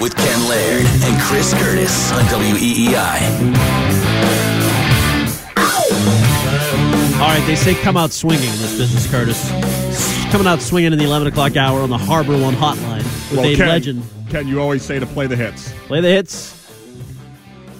with 0.00 0.14
Ken 0.16 0.48
Laird 0.48 0.86
and 1.04 1.20
Chris 1.22 1.52
Curtis 1.54 2.12
on 2.12 2.24
E 2.24 2.88
WEEI. 2.88 3.18
All 7.20 7.26
right, 7.26 7.44
they 7.46 7.56
say 7.56 7.74
come 7.74 7.96
out 7.96 8.12
swinging 8.12 8.44
in 8.48 8.58
this 8.58 8.76
business, 8.78 9.10
Curtis. 9.10 9.50
Coming 10.30 10.46
out 10.46 10.60
swinging 10.62 10.92
in 10.92 10.98
the 10.98 11.04
11 11.04 11.26
o'clock 11.28 11.56
hour 11.56 11.80
on 11.80 11.90
the 11.90 11.98
Harbor 11.98 12.38
One 12.40 12.54
hotline 12.54 13.02
with 13.30 13.38
Well, 13.38 13.46
a 13.46 13.56
Ken, 13.56 13.68
legend. 13.68 14.02
Ken, 14.30 14.46
you 14.46 14.60
always 14.60 14.82
say 14.84 14.98
to 15.00 15.06
play 15.06 15.26
the 15.26 15.34
hits. 15.36 15.72
Play 15.86 16.00
the 16.00 16.08
hits. 16.08 16.54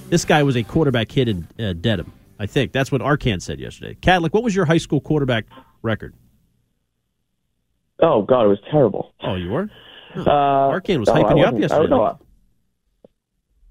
This 0.09 0.25
guy 0.25 0.43
was 0.43 0.57
a 0.57 0.63
quarterback 0.65 1.13
hit 1.13 1.29
in 1.29 1.47
uh, 1.59 1.75
Dedham. 1.75 2.13
I 2.41 2.47
think 2.47 2.73
that's 2.73 2.91
what 2.91 3.01
Arcand 3.01 3.43
said 3.43 3.61
yesterday. 3.61 3.95
Kadlick, 4.01 4.33
what 4.33 4.43
was 4.43 4.57
your 4.57 4.65
high 4.65 4.79
school 4.79 5.01
quarterback 5.01 5.45
record? 5.83 6.15
Oh 8.01 8.23
God, 8.23 8.45
it 8.45 8.49
was 8.49 8.59
terrible. 8.71 9.13
Oh, 9.23 9.35
you 9.35 9.51
were? 9.51 9.69
Uh, 10.15 10.71
Arcand 10.71 11.01
was 11.01 11.09
no, 11.09 11.15
hyping 11.15 11.33
I 11.33 11.37
you 11.37 11.45
up 11.45 11.59
yesterday. 11.59 11.95
I, 11.95 12.15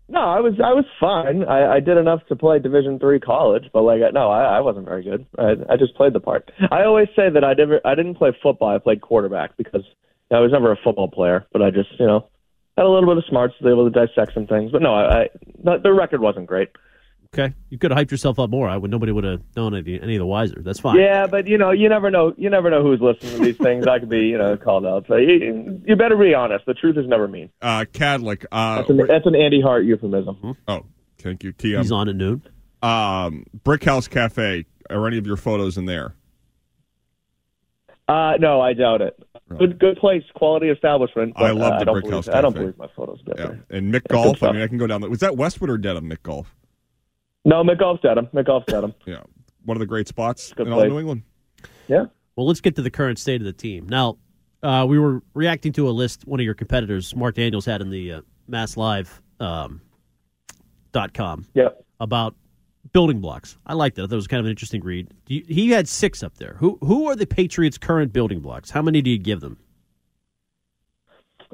no, 0.09 0.21
I 0.21 0.39
was 0.39 0.53
I 0.63 0.73
was 0.73 0.85
fine. 0.99 1.43
I, 1.43 1.75
I 1.75 1.79
did 1.81 1.97
enough 1.97 2.25
to 2.27 2.35
play 2.35 2.59
Division 2.59 2.97
three 2.97 3.19
college, 3.19 3.65
but 3.73 3.81
like 3.81 3.99
no, 4.13 4.29
I, 4.29 4.57
I 4.57 4.59
wasn't 4.61 4.85
very 4.85 5.03
good. 5.03 5.25
I, 5.37 5.55
I 5.69 5.75
just 5.75 5.95
played 5.95 6.13
the 6.13 6.21
part. 6.21 6.49
I 6.71 6.83
always 6.83 7.09
say 7.15 7.29
that 7.29 7.43
I 7.43 7.53
never 7.53 7.81
I 7.83 7.95
didn't 7.95 8.15
play 8.15 8.31
football. 8.41 8.73
I 8.73 8.77
played 8.77 9.01
quarterback 9.01 9.57
because 9.57 9.83
I 10.31 10.39
was 10.39 10.51
never 10.51 10.71
a 10.71 10.77
football 10.77 11.09
player, 11.09 11.45
but 11.51 11.61
I 11.61 11.71
just 11.71 11.89
you 11.99 12.07
know 12.07 12.29
had 12.77 12.85
a 12.85 12.89
little 12.89 13.09
bit 13.09 13.17
of 13.17 13.25
smarts 13.27 13.57
to 13.57 13.63
be 13.63 13.69
able 13.69 13.89
to 13.89 14.07
dissect 14.07 14.33
some 14.33 14.47
things. 14.47 14.71
But 14.71 14.81
no, 14.81 14.93
I, 14.93 15.23
I 15.23 15.29
the, 15.61 15.77
the 15.83 15.93
record 15.93 16.21
wasn't 16.21 16.47
great. 16.47 16.69
Okay, 17.33 17.53
you 17.69 17.77
could 17.77 17.91
have 17.91 17.99
hyped 17.99 18.11
yourself 18.11 18.39
up 18.39 18.49
more. 18.49 18.69
I 18.69 18.77
would. 18.77 18.89
Nobody 18.89 19.11
would 19.11 19.23
have 19.25 19.41
known 19.55 19.75
any, 19.75 19.99
any 20.01 20.15
of 20.15 20.19
the 20.19 20.25
wiser. 20.25 20.61
That's 20.63 20.79
fine. 20.79 20.97
Yeah, 20.99 21.27
but 21.27 21.45
you 21.47 21.57
know, 21.57 21.71
you 21.71 21.89
never 21.89 22.09
know. 22.09 22.33
You 22.37 22.49
never 22.49 22.69
know 22.69 22.81
who's 22.81 23.01
listening 23.01 23.37
to 23.37 23.43
these 23.43 23.57
things. 23.57 23.85
I 23.85 23.99
could 23.99 24.09
be, 24.09 24.21
you 24.27 24.37
know, 24.37 24.55
called 24.57 24.85
out. 24.85 25.05
So 25.07 25.17
you, 25.17 25.81
you 25.85 25.95
better 25.95 26.15
be 26.15 26.33
honest. 26.33 26.65
The 26.65 26.73
truth 26.73 26.97
is 26.97 27.05
never 27.07 27.27
mean. 27.27 27.49
Uh, 27.61 27.85
Kadlick. 27.91 28.45
Uh, 28.51 28.77
That's 28.77 28.89
an, 28.89 28.97
that's 29.07 29.25
an 29.25 29.35
Andy 29.35 29.61
Hart 29.61 29.83
euphemism. 29.85 30.55
oh, 30.67 30.85
thank 31.19 31.43
you, 31.43 31.51
TM. 31.53 31.79
He's 31.81 31.91
on 31.91 32.07
at 32.07 32.15
noon. 32.15 32.43
Um, 32.81 33.45
Brick 33.63 33.83
House 33.83 34.07
Cafe. 34.07 34.65
Are 34.89 35.05
any 35.07 35.17
of 35.17 35.27
your 35.27 35.35
photos 35.37 35.77
in 35.77 35.85
there? 35.85 36.15
Uh, 38.07 38.33
no, 38.39 38.61
I 38.61 38.71
doubt 38.71 39.01
it. 39.01 39.19
Good, 39.59 39.79
good 39.79 39.97
place, 39.97 40.23
quality 40.33 40.69
establishment. 40.69 41.33
But, 41.35 41.43
I 41.45 41.51
love 41.51 41.73
uh, 41.73 41.75
the 41.75 41.81
I 41.81 41.83
don't 41.83 41.93
Brick 41.95 42.03
believe, 42.05 42.15
House 42.25 42.27
I 42.29 42.41
don't 42.41 42.53
believe 42.53 42.77
my 42.77 42.87
photos. 42.95 43.21
Get 43.25 43.37
Yeah. 43.37 43.45
there. 43.47 43.65
And 43.69 43.93
McGolf. 43.93 44.47
I 44.47 44.51
mean, 44.53 44.61
I 44.61 44.67
can 44.67 44.77
go 44.77 44.87
down. 44.87 45.01
The, 45.01 45.09
was 45.09 45.19
that 45.19 45.35
Westwood 45.35 45.69
or 45.69 45.77
Dedham? 45.77 46.09
McGolf. 46.09 46.45
No, 47.45 47.63
McGolf's 47.63 48.03
at 48.05 48.17
him. 48.17 48.27
McGolf's 48.33 48.73
at 48.73 48.83
him. 48.83 48.93
Yeah, 49.05 49.21
one 49.65 49.77
of 49.77 49.79
the 49.79 49.85
great 49.85 50.07
spots 50.07 50.53
Good 50.53 50.67
in 50.67 50.73
all. 50.73 50.85
New 50.85 50.99
England. 50.99 51.23
Yeah. 51.87 52.05
Well, 52.35 52.45
let's 52.47 52.61
get 52.61 52.75
to 52.75 52.81
the 52.81 52.91
current 52.91 53.17
state 53.19 53.41
of 53.41 53.45
the 53.45 53.53
team. 53.53 53.87
Now, 53.89 54.17
uh, 54.61 54.85
we 54.87 54.99
were 54.99 55.23
reacting 55.33 55.71
to 55.73 55.89
a 55.89 55.91
list 55.91 56.27
one 56.27 56.39
of 56.39 56.43
your 56.45 56.53
competitors, 56.53 57.15
Mark 57.15 57.35
Daniels, 57.35 57.65
had 57.65 57.81
in 57.81 57.89
the 57.89 58.13
uh, 58.13 58.21
Mass 58.47 58.77
Live 58.77 59.21
um, 59.39 59.81
dot 60.91 61.13
com 61.13 61.45
Yep. 61.53 61.83
about 61.99 62.35
building 62.93 63.19
blocks. 63.21 63.57
I 63.65 63.73
liked 63.73 63.97
it. 63.97 64.03
I 64.03 64.05
thought 64.05 64.13
it 64.13 64.15
was 64.17 64.27
kind 64.27 64.39
of 64.39 64.45
an 64.45 64.51
interesting 64.51 64.81
read. 64.83 65.09
Do 65.25 65.35
you- 65.35 65.45
He 65.47 65.69
had 65.69 65.87
six 65.87 66.21
up 66.23 66.35
there. 66.37 66.55
Who 66.59 66.77
who 66.81 67.07
are 67.07 67.15
the 67.15 67.25
Patriots' 67.27 67.77
current 67.77 68.13
building 68.13 68.39
blocks? 68.39 68.69
How 68.69 68.81
many 68.81 69.01
do 69.01 69.09
you 69.09 69.17
give 69.19 69.39
them? 69.41 69.57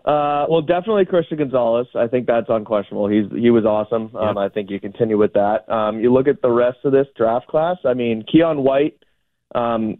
Uh, 0.05 0.45
well, 0.49 0.61
definitely 0.61 1.05
Christian 1.05 1.37
Gonzalez. 1.37 1.87
I 1.95 2.07
think 2.07 2.27
that's 2.27 2.47
unquestionable. 2.49 3.07
He's 3.07 3.31
he 3.31 3.49
was 3.49 3.63
awesome. 3.63 4.13
Um, 4.15 4.37
I 4.37 4.49
think 4.49 4.69
you 4.69 4.79
continue 4.79 5.17
with 5.17 5.33
that. 5.33 5.69
Um, 5.71 6.01
you 6.01 6.11
look 6.11 6.27
at 6.27 6.41
the 6.41 6.51
rest 6.51 6.79
of 6.83 6.91
this 6.91 7.07
draft 7.15 7.47
class. 7.47 7.77
I 7.85 7.93
mean, 7.93 8.23
Keion 8.23 8.63
White. 8.63 9.01
Um, 9.55 9.99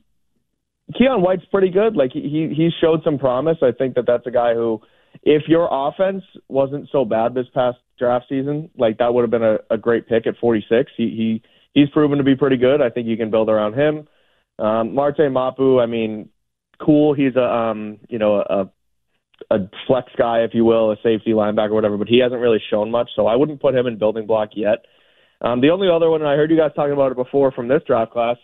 Keion 0.93 1.21
White's 1.21 1.45
pretty 1.45 1.69
good. 1.69 1.95
Like 1.95 2.11
he 2.11 2.21
he 2.21 2.53
he 2.53 2.69
showed 2.81 3.01
some 3.05 3.17
promise. 3.17 3.57
I 3.61 3.71
think 3.71 3.95
that 3.95 4.05
that's 4.05 4.27
a 4.27 4.31
guy 4.31 4.53
who, 4.53 4.81
if 5.23 5.43
your 5.47 5.69
offense 5.71 6.23
wasn't 6.49 6.89
so 6.91 7.05
bad 7.05 7.33
this 7.33 7.47
past 7.53 7.77
draft 7.97 8.25
season, 8.27 8.71
like 8.77 8.97
that 8.97 9.13
would 9.13 9.21
have 9.21 9.31
been 9.31 9.43
a, 9.43 9.59
a 9.69 9.77
great 9.77 10.09
pick 10.09 10.27
at 10.27 10.35
46. 10.41 10.91
He 10.97 11.03
he 11.03 11.43
he's 11.73 11.89
proven 11.91 12.17
to 12.17 12.25
be 12.25 12.35
pretty 12.35 12.57
good. 12.57 12.81
I 12.81 12.89
think 12.89 13.07
you 13.07 13.15
can 13.15 13.31
build 13.31 13.47
around 13.47 13.75
him. 13.75 14.09
Um, 14.59 14.93
Marte 14.93 15.31
Mapu. 15.31 15.79
I 15.79 15.85
mean, 15.85 16.27
cool. 16.81 17.13
He's 17.13 17.37
a 17.37 17.43
um 17.43 17.99
you 18.09 18.19
know 18.19 18.35
a 18.41 18.69
a 19.49 19.57
flex 19.87 20.11
guy, 20.17 20.39
if 20.39 20.51
you 20.53 20.65
will, 20.65 20.91
a 20.91 20.95
safety 20.97 21.31
linebacker, 21.31 21.71
whatever, 21.71 21.97
but 21.97 22.07
he 22.07 22.19
hasn't 22.19 22.41
really 22.41 22.61
shown 22.69 22.91
much, 22.91 23.09
so 23.15 23.27
I 23.27 23.35
wouldn't 23.35 23.61
put 23.61 23.75
him 23.75 23.87
in 23.87 23.97
building 23.97 24.25
block 24.25 24.49
yet. 24.55 24.85
Um, 25.41 25.61
the 25.61 25.69
only 25.69 25.89
other 25.89 26.09
one, 26.09 26.21
and 26.21 26.29
I 26.29 26.35
heard 26.35 26.51
you 26.51 26.57
guys 26.57 26.71
talking 26.75 26.93
about 26.93 27.11
it 27.11 27.17
before 27.17 27.51
from 27.51 27.67
this 27.67 27.81
draft 27.85 28.11
class, 28.11 28.37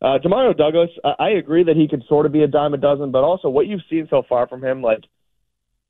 uh, 0.00 0.18
Demario 0.24 0.56
Douglas, 0.56 0.90
I, 1.04 1.14
I 1.18 1.28
agree 1.30 1.64
that 1.64 1.76
he 1.76 1.88
could 1.88 2.04
sort 2.08 2.26
of 2.26 2.32
be 2.32 2.42
a 2.42 2.46
dime 2.46 2.74
a 2.74 2.78
dozen, 2.78 3.10
but 3.10 3.24
also 3.24 3.48
what 3.48 3.66
you've 3.66 3.80
seen 3.90 4.06
so 4.08 4.22
far 4.28 4.46
from 4.48 4.64
him, 4.64 4.82
like 4.82 5.04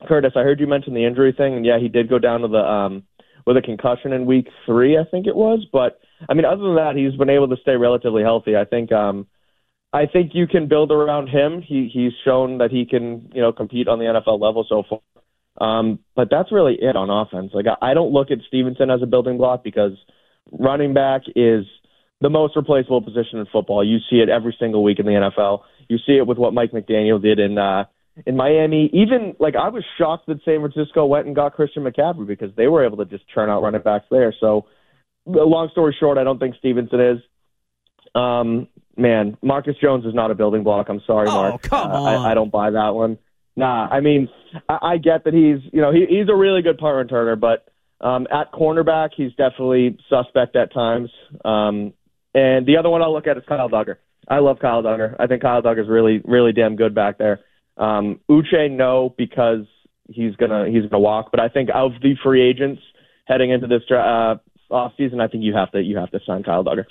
Curtis, 0.07 0.33
I 0.37 0.41
heard 0.41 0.61
you 0.61 0.67
mention 0.67 0.95
the 0.95 1.07
injury 1.07 1.35
thing, 1.37 1.55
and 1.55 1.65
yeah, 1.65 1.79
he 1.81 1.89
did 1.89 2.09
go 2.09 2.19
down 2.19 2.41
to 2.41 2.49
the 2.49 2.59
um, 2.59 3.05
with 3.47 3.57
a 3.57 3.63
concussion 3.63 4.13
in 4.13 4.27
week 4.27 4.49
three, 4.67 4.99
I 4.99 5.05
think 5.11 5.27
it 5.27 5.37
was, 5.37 5.67
but 5.73 6.01
I 6.29 6.35
mean, 6.35 6.45
other 6.45 6.63
than 6.63 6.77
that, 6.77 6.97
he's 6.97 7.17
been 7.17 7.31
able 7.31 7.49
to 7.49 7.57
stay 7.63 7.77
relatively 7.77 8.23
healthy. 8.23 8.57
I 8.57 8.65
think. 8.65 8.93
Um, 8.93 9.27
I 9.93 10.07
think 10.07 10.33
you 10.35 10.47
can 10.47 10.69
build 10.69 10.93
around 10.93 11.29
him. 11.29 11.63
He 11.63 11.91
he's 11.93 12.13
shown 12.25 12.59
that 12.59 12.71
he 12.71 12.85
can, 12.85 13.31
you 13.35 13.41
know, 13.41 13.53
compete 13.53 13.89
on 13.89 13.99
the 13.99 14.05
NFL 14.05 14.41
level 14.41 14.67
so 14.69 14.83
far. 14.89 15.01
Um, 15.61 15.99
but 16.15 16.29
that's 16.31 16.53
really 16.53 16.77
it 16.81 16.95
on 16.95 17.11
offense. 17.11 17.53
Like 17.55 17.67
I, 17.67 17.91
I 17.91 17.95
don't 17.95 18.13
look 18.13 18.31
at 18.31 18.39
Stevenson 18.47 18.91
as 18.91 19.03
a 19.03 19.07
building 19.07 19.39
block 19.39 19.65
because 19.65 19.93
running 20.53 20.95
back 20.95 21.23
is 21.35 21.65
the 22.21 22.31
most 22.31 22.55
replaceable 22.57 23.03
position 23.03 23.39
in 23.39 23.47
football. 23.53 23.85
You 23.85 23.99
see 24.11 24.17
it 24.17 24.29
every 24.29 24.57
single 24.59 24.83
week 24.83 24.99
in 24.99 25.07
the 25.07 25.13
NFL. 25.13 25.63
You 25.89 25.99
see 26.07 26.17
it 26.17 26.27
with 26.27 26.39
what 26.39 26.53
Mike 26.53 26.73
McDaniel 26.73 27.21
did 27.21 27.39
in 27.39 27.57
uh 27.59 27.85
in 28.27 28.37
Miami. 28.37 28.91
Even 28.93 29.35
like 29.39 29.55
I 29.57 29.69
was 29.69 29.85
shocked 29.97 30.27
that 30.27 30.45
San 30.45 30.61
Francisco 30.61 31.07
went 31.07 31.27
and 31.27 31.35
got 31.35 31.55
Christian 31.55 31.85
McCaffrey 31.85 32.27
because 32.27 32.51
they 32.57 32.67
were 32.67 32.85
able 32.85 32.99
to 32.99 33.05
just 33.05 33.29
churn 33.29 33.49
out 33.49 33.63
running 33.63 33.83
backs 33.83 34.07
there. 34.11 34.35
So 34.39 34.67
long 35.27 35.69
story 35.73 35.97
short, 35.99 36.19
I 36.19 36.25
don't 36.25 36.39
think 36.39 36.57
Stevenson 36.57 37.01
is. 37.01 37.19
Um, 38.15 38.69
man, 38.99 39.37
Marcus 39.43 39.77
Jones 39.81 40.05
is 40.05 40.15
not 40.15 40.31
a 40.31 40.35
building 40.35 40.63
block. 40.65 40.89
I'm 40.89 41.01
sorry, 41.07 41.29
Oh, 41.29 41.35
Mark. 41.35 41.63
come 41.63 41.91
Uh, 41.91 41.95
on. 41.95 42.27
I, 42.27 42.31
I 42.33 42.35
don't 42.35 42.51
buy 42.53 42.71
that 42.71 42.91
one. 42.95 43.19
Nah, 43.57 43.89
I 43.91 44.01
mean, 44.01 44.29
I, 44.69 44.79
I 44.83 44.97
get 44.99 45.25
that 45.25 45.35
he's, 45.35 45.59
you 45.73 45.81
know, 45.81 45.93
he, 45.93 46.07
he's 46.09 46.29
a 46.29 46.35
really 46.37 46.63
good 46.63 46.79
punt 46.79 47.09
returner, 47.11 47.39
but 47.39 47.67
um, 48.01 48.27
at 48.31 48.53
cornerback, 48.53 49.11
he's 49.17 49.31
definitely 49.33 49.99
suspect 50.09 50.55
at 50.57 50.73
times. 50.73 51.11
Um, 51.45 51.93
and 52.35 52.67
the 52.67 52.77
other 52.79 52.91
one 52.91 53.03
I'll 53.03 53.13
look 53.13 53.27
at 53.27 53.37
is 53.37 53.43
Kyle 53.49 53.69
Dugger. 53.69 53.97
I 54.29 54.39
love 54.39 54.59
Kyle 54.61 54.83
Dugger. 54.83 55.17
I 55.19 55.27
think 55.27 55.43
Kyle 55.43 55.63
Dugger's 55.63 55.89
really, 55.89 56.21
really 56.25 56.53
damn 56.53 56.77
good 56.77 56.95
back 56.95 57.19
there. 57.19 57.41
Um, 57.77 58.21
Uche, 58.31 58.71
no, 58.71 59.15
because 59.17 59.65
he's 60.11 60.37
gonna 60.37 60.69
he's 60.71 60.83
gonna 60.83 61.01
walk. 61.01 61.31
But 61.31 61.41
I 61.41 61.49
think 61.49 61.71
of 61.75 61.93
the 62.03 62.15
free 62.23 62.43
agents 62.49 62.83
heading 63.27 63.51
into 63.51 63.67
this 63.67 63.83
dra- 63.89 64.39
uh, 64.71 64.75
off 64.75 64.93
season, 64.99 65.21
I 65.21 65.29
think 65.29 65.45
you 65.45 65.55
have 65.55 65.71
to 65.73 65.81
you 65.81 65.97
have 65.97 66.11
to 66.11 66.21
sign 66.27 66.43
Kyle 66.43 66.63
Dugger. 66.65 66.85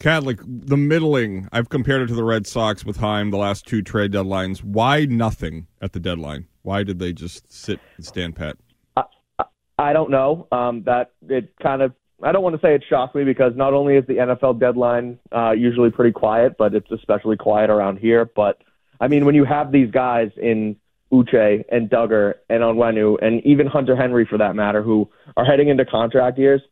Kadlick, 0.00 0.40
the 0.46 0.78
middling, 0.78 1.46
I've 1.52 1.68
compared 1.68 2.00
it 2.00 2.06
to 2.06 2.14
the 2.14 2.24
Red 2.24 2.46
Sox 2.46 2.86
with 2.86 2.96
Chaim 2.96 3.30
the 3.30 3.36
last 3.36 3.66
two 3.66 3.82
trade 3.82 4.12
deadlines. 4.12 4.64
Why 4.64 5.04
nothing 5.04 5.66
at 5.82 5.92
the 5.92 6.00
deadline? 6.00 6.46
Why 6.62 6.84
did 6.84 6.98
they 6.98 7.12
just 7.12 7.52
sit 7.52 7.78
and 7.98 8.06
stand 8.06 8.34
pat? 8.34 8.56
I, 8.96 9.04
I, 9.78 9.92
don't 9.92 10.10
know. 10.10 10.48
Um, 10.50 10.84
that 10.84 11.12
it 11.28 11.52
kind 11.62 11.82
of 11.82 11.92
I 12.22 12.32
don't 12.32 12.42
want 12.42 12.58
to 12.58 12.66
say 12.66 12.74
it 12.74 12.82
shocked 12.88 13.14
me 13.14 13.24
because 13.24 13.52
not 13.56 13.74
only 13.74 13.96
is 13.96 14.06
the 14.06 14.14
NFL 14.14 14.58
deadline 14.58 15.18
uh, 15.32 15.52
usually 15.52 15.90
pretty 15.90 16.12
quiet, 16.12 16.56
but 16.58 16.74
it's 16.74 16.90
especially 16.90 17.36
quiet 17.36 17.68
around 17.68 17.98
here. 17.98 18.24
But 18.24 18.62
I 19.00 19.08
mean, 19.08 19.26
when 19.26 19.34
you 19.34 19.44
have 19.44 19.70
these 19.70 19.90
guys 19.90 20.30
in 20.38 20.76
Uche 21.12 21.64
and 21.70 21.90
Dugger 21.90 22.34
and 22.48 22.62
Onwenu 22.62 23.16
and 23.20 23.44
even 23.44 23.66
Hunter 23.66 23.96
Henry 23.96 24.24
for 24.24 24.38
that 24.38 24.56
matter, 24.56 24.82
who 24.82 25.10
are 25.36 25.44
heading 25.44 25.68
into 25.68 25.84
contract 25.84 26.38
years, 26.38 26.62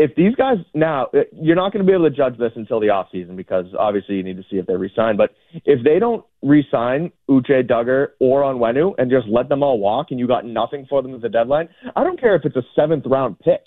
if 0.00 0.14
these 0.16 0.34
guys 0.34 0.56
now 0.72 1.08
you're 1.32 1.56
not 1.56 1.74
going 1.74 1.84
to 1.84 1.86
be 1.86 1.92
able 1.94 2.08
to 2.08 2.16
judge 2.16 2.38
this 2.38 2.52
until 2.56 2.80
the 2.80 2.88
off 2.88 3.08
season 3.12 3.36
because 3.36 3.66
obviously 3.78 4.14
you 4.14 4.22
need 4.22 4.38
to 4.38 4.42
see 4.50 4.56
if 4.56 4.66
they 4.66 4.74
resign. 4.74 5.18
But 5.18 5.34
if 5.66 5.84
they 5.84 5.98
don't 5.98 6.24
resign 6.40 7.12
Uche, 7.28 7.68
Dugger, 7.68 8.08
or 8.18 8.42
Onwenu 8.42 8.94
and 8.96 9.10
just 9.10 9.28
let 9.28 9.50
them 9.50 9.62
all 9.62 9.78
walk 9.78 10.06
and 10.10 10.18
you 10.18 10.26
got 10.26 10.46
nothing 10.46 10.86
for 10.88 11.02
them 11.02 11.14
at 11.14 11.20
the 11.20 11.28
deadline, 11.28 11.68
I 11.94 12.02
don't 12.02 12.18
care 12.18 12.34
if 12.34 12.46
it's 12.46 12.56
a 12.56 12.62
seventh 12.74 13.04
round 13.06 13.38
pick. 13.40 13.60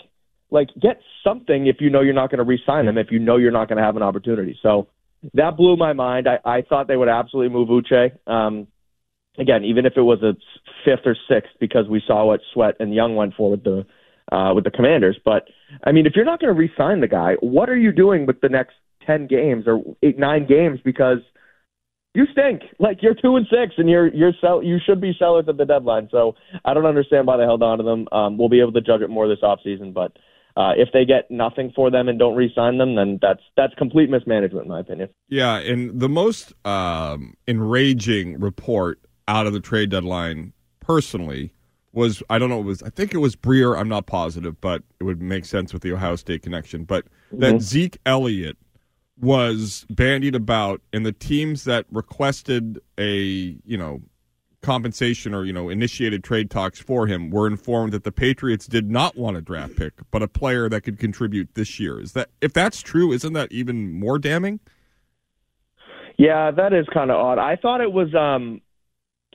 Like 0.50 0.70
get 0.82 0.98
something 1.22 1.68
if 1.68 1.76
you 1.78 1.88
know 1.88 2.00
you're 2.00 2.14
not 2.14 2.30
going 2.30 2.38
to 2.38 2.44
resign 2.44 2.86
them 2.86 2.98
if 2.98 3.12
you 3.12 3.20
know 3.20 3.36
you're 3.36 3.52
not 3.52 3.68
going 3.68 3.78
to 3.78 3.84
have 3.84 3.96
an 3.96 4.02
opportunity. 4.02 4.58
So 4.60 4.88
that 5.34 5.56
blew 5.56 5.76
my 5.76 5.92
mind. 5.92 6.26
I, 6.28 6.38
I 6.44 6.62
thought 6.62 6.88
they 6.88 6.96
would 6.96 7.08
absolutely 7.08 7.54
move 7.54 7.68
Uche. 7.68 8.10
Um, 8.26 8.66
again, 9.38 9.62
even 9.64 9.86
if 9.86 9.92
it 9.96 10.02
was 10.02 10.20
a 10.22 10.34
fifth 10.84 11.06
or 11.06 11.16
sixth, 11.28 11.52
because 11.60 11.86
we 11.88 12.02
saw 12.04 12.26
what 12.26 12.40
Sweat 12.52 12.74
and 12.80 12.92
Young 12.92 13.14
went 13.14 13.34
for 13.36 13.52
with 13.52 13.62
the 13.62 13.86
uh, 14.32 14.52
with 14.54 14.64
the 14.64 14.70
Commanders. 14.70 15.18
But 15.24 15.48
I 15.84 15.92
mean, 15.92 16.06
if 16.06 16.14
you're 16.16 16.24
not 16.24 16.40
going 16.40 16.54
to 16.54 16.58
re-sign 16.58 17.00
the 17.00 17.08
guy, 17.08 17.34
what 17.40 17.68
are 17.68 17.76
you 17.76 17.92
doing 17.92 18.26
with 18.26 18.40
the 18.40 18.48
next 18.48 18.74
ten 19.06 19.26
games 19.26 19.64
or 19.66 19.82
eight 20.02 20.18
nine 20.18 20.46
games? 20.46 20.80
Because 20.84 21.18
you 22.14 22.26
stink. 22.32 22.62
Like 22.78 23.02
you're 23.02 23.14
two 23.14 23.36
and 23.36 23.46
six, 23.50 23.74
and 23.76 23.88
you're 23.88 24.12
you're 24.14 24.32
sell. 24.40 24.62
You 24.62 24.78
should 24.84 25.00
be 25.00 25.14
sellers 25.18 25.46
at 25.48 25.56
the 25.56 25.64
deadline. 25.64 26.08
So 26.10 26.34
I 26.64 26.74
don't 26.74 26.86
understand 26.86 27.26
why 27.26 27.36
they 27.36 27.44
held 27.44 27.62
on 27.62 27.78
to 27.78 27.84
them. 27.84 28.06
Um, 28.12 28.38
we'll 28.38 28.48
be 28.48 28.60
able 28.60 28.72
to 28.72 28.80
judge 28.80 29.02
it 29.02 29.10
more 29.10 29.28
this 29.28 29.40
offseason, 29.42 29.92
but. 29.92 30.12
Uh, 30.56 30.70
if 30.76 30.88
they 30.92 31.04
get 31.04 31.28
nothing 31.32 31.72
for 31.74 31.90
them 31.90 32.08
and 32.08 32.16
don't 32.16 32.36
re-sign 32.36 32.78
them, 32.78 32.94
then 32.94 33.18
that's 33.20 33.40
that's 33.56 33.74
complete 33.74 34.08
mismanagement, 34.08 34.66
in 34.66 34.68
my 34.70 34.78
opinion. 34.78 35.08
Yeah, 35.28 35.56
and 35.56 35.98
the 35.98 36.08
most 36.08 36.52
um, 36.64 37.34
enraging 37.48 38.38
report 38.38 39.00
out 39.26 39.48
of 39.48 39.52
the 39.52 39.58
trade 39.58 39.90
deadline, 39.90 40.52
personally, 40.78 41.52
was 41.94 42.22
I 42.28 42.38
don't 42.38 42.50
know 42.50 42.60
it 42.60 42.64
was 42.64 42.82
I 42.82 42.90
think 42.90 43.14
it 43.14 43.18
was 43.18 43.36
Breer 43.36 43.78
I'm 43.78 43.88
not 43.88 44.06
positive 44.06 44.60
but 44.60 44.82
it 45.00 45.04
would 45.04 45.22
make 45.22 45.44
sense 45.44 45.72
with 45.72 45.82
the 45.82 45.92
Ohio 45.92 46.16
State 46.16 46.42
connection 46.42 46.84
but 46.84 47.04
mm-hmm. 47.04 47.40
that 47.40 47.62
Zeke 47.62 47.98
Elliott 48.04 48.56
was 49.20 49.86
bandied 49.90 50.34
about 50.34 50.80
and 50.92 51.06
the 51.06 51.12
teams 51.12 51.64
that 51.64 51.86
requested 51.90 52.80
a 52.98 53.56
you 53.64 53.76
know 53.76 54.02
compensation 54.62 55.34
or 55.34 55.44
you 55.44 55.52
know 55.52 55.68
initiated 55.68 56.24
trade 56.24 56.50
talks 56.50 56.80
for 56.80 57.06
him 57.06 57.30
were 57.30 57.46
informed 57.46 57.92
that 57.92 58.02
the 58.02 58.12
Patriots 58.12 58.66
did 58.66 58.90
not 58.90 59.16
want 59.16 59.36
a 59.36 59.40
draft 59.40 59.76
pick 59.76 59.92
but 60.10 60.22
a 60.22 60.28
player 60.28 60.68
that 60.68 60.80
could 60.80 60.98
contribute 60.98 61.54
this 61.54 61.78
year. 61.78 62.00
Is 62.00 62.12
that 62.12 62.30
if 62.40 62.52
that's 62.52 62.80
true 62.80 63.12
isn't 63.12 63.34
that 63.34 63.52
even 63.52 63.92
more 63.92 64.18
damning? 64.18 64.58
Yeah 66.16 66.50
that 66.50 66.72
is 66.72 66.86
kind 66.92 67.10
of 67.10 67.16
odd. 67.16 67.38
I 67.38 67.56
thought 67.56 67.80
it 67.80 67.92
was 67.92 68.14
um 68.14 68.60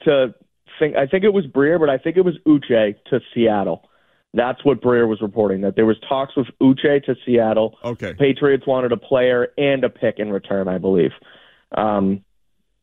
to 0.04 0.34
think 0.80 0.96
I 0.96 1.06
think 1.06 1.24
it 1.24 1.34
was 1.34 1.46
Breer, 1.46 1.80
but 1.80 1.90
I 1.90 1.98
think 1.98 2.18
it 2.18 2.26
was 2.26 2.38
Uche 2.48 2.96
to 3.10 3.20
Seattle. 3.34 3.90
That's 4.34 4.64
what 4.64 4.82
Breer 4.82 5.08
was 5.08 5.22
reporting. 5.22 5.62
That 5.62 5.76
there 5.76 5.86
was 5.86 5.98
talks 6.08 6.36
with 6.36 6.48
Uche 6.62 7.04
to 7.06 7.16
Seattle. 7.26 7.78
Okay. 7.84 8.14
Patriots 8.14 8.66
wanted 8.66 8.92
a 8.92 8.98
player 8.98 9.50
and 9.58 9.84
a 9.84 9.90
pick 9.90 10.20
in 10.20 10.32
return, 10.32 10.68
I 10.68 10.78
believe. 10.78 11.12
Um, 11.76 12.24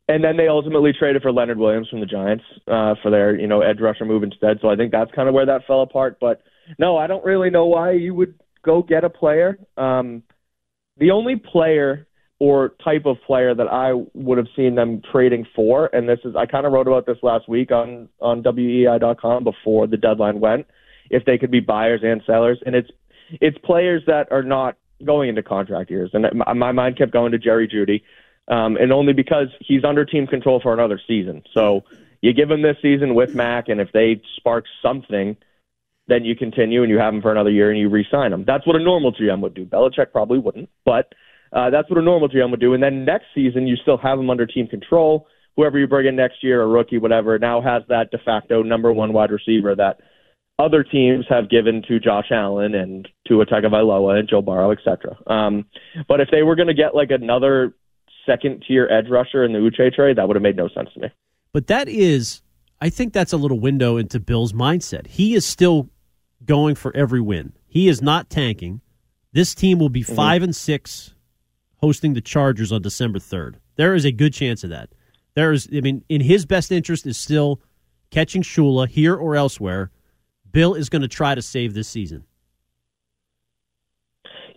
and 0.09 0.23
then 0.23 0.37
they 0.37 0.47
ultimately 0.47 0.93
traded 0.97 1.21
for 1.21 1.31
Leonard 1.31 1.57
Williams 1.57 1.89
from 1.89 1.99
the 1.99 2.05
Giants 2.05 2.43
uh, 2.67 2.95
for 3.01 3.11
their 3.11 3.37
you 3.37 3.47
know 3.47 3.61
edge 3.61 3.79
rusher 3.79 4.05
move 4.05 4.23
instead. 4.23 4.59
So 4.61 4.69
I 4.69 4.75
think 4.75 4.91
that's 4.91 5.11
kind 5.11 5.27
of 5.27 5.33
where 5.33 5.45
that 5.45 5.65
fell 5.67 5.81
apart. 5.81 6.17
But 6.19 6.41
no, 6.79 6.97
I 6.97 7.07
don't 7.07 7.25
really 7.25 7.49
know 7.49 7.65
why 7.65 7.91
you 7.91 8.13
would 8.13 8.35
go 8.63 8.81
get 8.81 9.03
a 9.03 9.09
player. 9.09 9.59
Um, 9.77 10.23
the 10.97 11.11
only 11.11 11.35
player 11.35 12.06
or 12.39 12.69
type 12.83 13.05
of 13.05 13.17
player 13.25 13.55
that 13.55 13.67
I 13.67 13.93
would 14.13 14.37
have 14.37 14.47
seen 14.55 14.75
them 14.75 15.01
trading 15.11 15.45
for. 15.55 15.87
And 15.87 16.07
this 16.07 16.19
is 16.23 16.35
I 16.35 16.45
kind 16.45 16.65
of 16.65 16.71
wrote 16.71 16.87
about 16.87 17.05
this 17.05 17.17
last 17.23 17.49
week 17.49 17.71
on 17.71 18.09
on 18.19 18.43
weei.com 18.43 19.43
before 19.43 19.87
the 19.87 19.97
deadline 19.97 20.39
went. 20.39 20.67
If 21.09 21.25
they 21.25 21.37
could 21.37 21.51
be 21.51 21.61
buyers 21.61 22.01
and 22.03 22.21
sellers, 22.25 22.59
and 22.65 22.75
it's 22.75 22.89
it's 23.41 23.57
players 23.59 24.03
that 24.07 24.31
are 24.31 24.43
not 24.43 24.77
going 25.03 25.29
into 25.29 25.43
contract 25.43 25.89
years. 25.89 26.11
And 26.13 26.25
my 26.55 26.71
mind 26.71 26.97
kept 26.97 27.11
going 27.11 27.31
to 27.31 27.37
Jerry 27.37 27.67
Jeudy, 27.67 28.03
um, 28.53 28.77
and 28.77 28.91
only 28.91 29.13
because 29.13 29.47
he's 29.59 29.83
under 29.83 30.05
team 30.05 30.27
control 30.27 30.59
for 30.61 30.73
another 30.73 30.99
season. 31.07 31.43
So 31.53 31.83
you 32.21 32.33
give 32.33 32.51
him 32.51 32.61
this 32.61 32.77
season 32.81 33.15
with 33.15 33.33
Mac, 33.33 33.67
and 33.67 33.81
if 33.81 33.91
they 33.93 34.21
spark 34.35 34.65
something. 34.81 35.37
Then 36.09 36.23
you 36.23 36.37
continue 36.37 36.83
and 36.83 36.89
you 36.89 36.99
have 36.99 37.13
him 37.13 37.21
for 37.21 37.33
another 37.33 37.49
year 37.49 37.69
and 37.69 37.77
you 37.77 37.89
re-sign 37.89 38.31
him. 38.31 38.45
That's 38.47 38.65
what 38.65 38.77
a 38.77 38.79
normal 38.81 39.11
GM 39.11 39.41
would 39.41 39.53
do. 39.53 39.65
Belichick 39.65 40.13
probably 40.13 40.39
wouldn't, 40.39 40.69
but 40.85 41.11
uh, 41.53 41.69
that's 41.69 41.89
what 41.89 41.99
a 41.99 42.01
normal 42.01 42.29
GM 42.29 42.51
would 42.51 42.59
do. 42.59 42.73
And 42.73 42.83
then 42.83 43.05
next 43.05 43.25
season, 43.33 43.67
you 43.67 43.75
still 43.77 43.97
have 43.97 44.17
them 44.17 44.29
under 44.29 44.45
team 44.45 44.67
control. 44.67 45.27
Whoever 45.55 45.79
you 45.79 45.87
bring 45.87 46.05
in 46.05 46.15
next 46.15 46.43
year, 46.43 46.61
a 46.61 46.67
rookie, 46.67 46.97
whatever, 46.99 47.39
now 47.39 47.61
has 47.61 47.83
that 47.89 48.11
de 48.11 48.19
facto 48.19 48.61
number 48.61 48.93
one 48.93 49.13
wide 49.13 49.31
receiver 49.31 49.75
that 49.75 49.99
other 50.59 50.83
teams 50.83 51.25
have 51.29 51.49
given 51.49 51.83
to 51.87 51.99
Josh 51.99 52.31
Allen 52.31 52.73
and 52.75 53.07
to 53.27 53.33
Tagovailoa 53.33 54.19
and 54.19 54.29
Joe 54.29 54.41
Burrow, 54.41 54.71
etc. 54.71 55.17
Um, 55.27 55.65
but 56.07 56.19
if 56.19 56.29
they 56.31 56.43
were 56.43 56.55
going 56.55 56.67
to 56.67 56.73
get 56.73 56.95
like 56.95 57.11
another 57.11 57.73
second 58.25 58.63
tier 58.67 58.87
edge 58.87 59.09
rusher 59.09 59.43
in 59.43 59.53
the 59.53 59.59
Uche 59.59 59.93
trade, 59.93 60.17
that 60.17 60.27
would 60.27 60.35
have 60.35 60.43
made 60.43 60.57
no 60.57 60.67
sense 60.69 60.89
to 60.93 60.99
me. 60.99 61.07
But 61.53 61.67
that 61.67 61.87
is, 61.87 62.41
I 62.81 62.89
think 62.89 63.13
that's 63.13 63.33
a 63.33 63.37
little 63.37 63.59
window 63.59 63.97
into 63.97 64.19
Bill's 64.19 64.53
mindset. 64.53 65.07
He 65.07 65.33
is 65.33 65.45
still 65.45 65.89
going 66.45 66.75
for 66.75 66.95
every 66.95 67.21
win. 67.21 67.53
He 67.67 67.87
is 67.87 68.01
not 68.01 68.29
tanking. 68.29 68.81
This 69.33 69.55
team 69.55 69.79
will 69.79 69.89
be 69.89 70.03
mm-hmm. 70.03 70.15
five 70.15 70.43
and 70.43 70.55
six 70.55 71.13
hosting 71.77 72.13
the 72.13 72.21
Chargers 72.21 72.71
on 72.71 72.81
December 72.81 73.19
3rd. 73.19 73.55
There 73.75 73.95
is 73.95 74.05
a 74.05 74.11
good 74.11 74.33
chance 74.33 74.63
of 74.63 74.69
that. 74.69 74.89
There 75.35 75.51
is, 75.51 75.69
I 75.71 75.81
mean, 75.81 76.03
in 76.09 76.21
his 76.21 76.45
best 76.45 76.71
interest 76.71 77.05
is 77.05 77.17
still 77.17 77.61
catching 78.09 78.41
Shula 78.41 78.87
here 78.87 79.15
or 79.15 79.35
elsewhere. 79.35 79.91
Bill 80.51 80.73
is 80.73 80.89
going 80.89 81.03
to 81.03 81.07
try 81.07 81.35
to 81.35 81.41
save 81.41 81.73
this 81.73 81.87
season. 81.87 82.23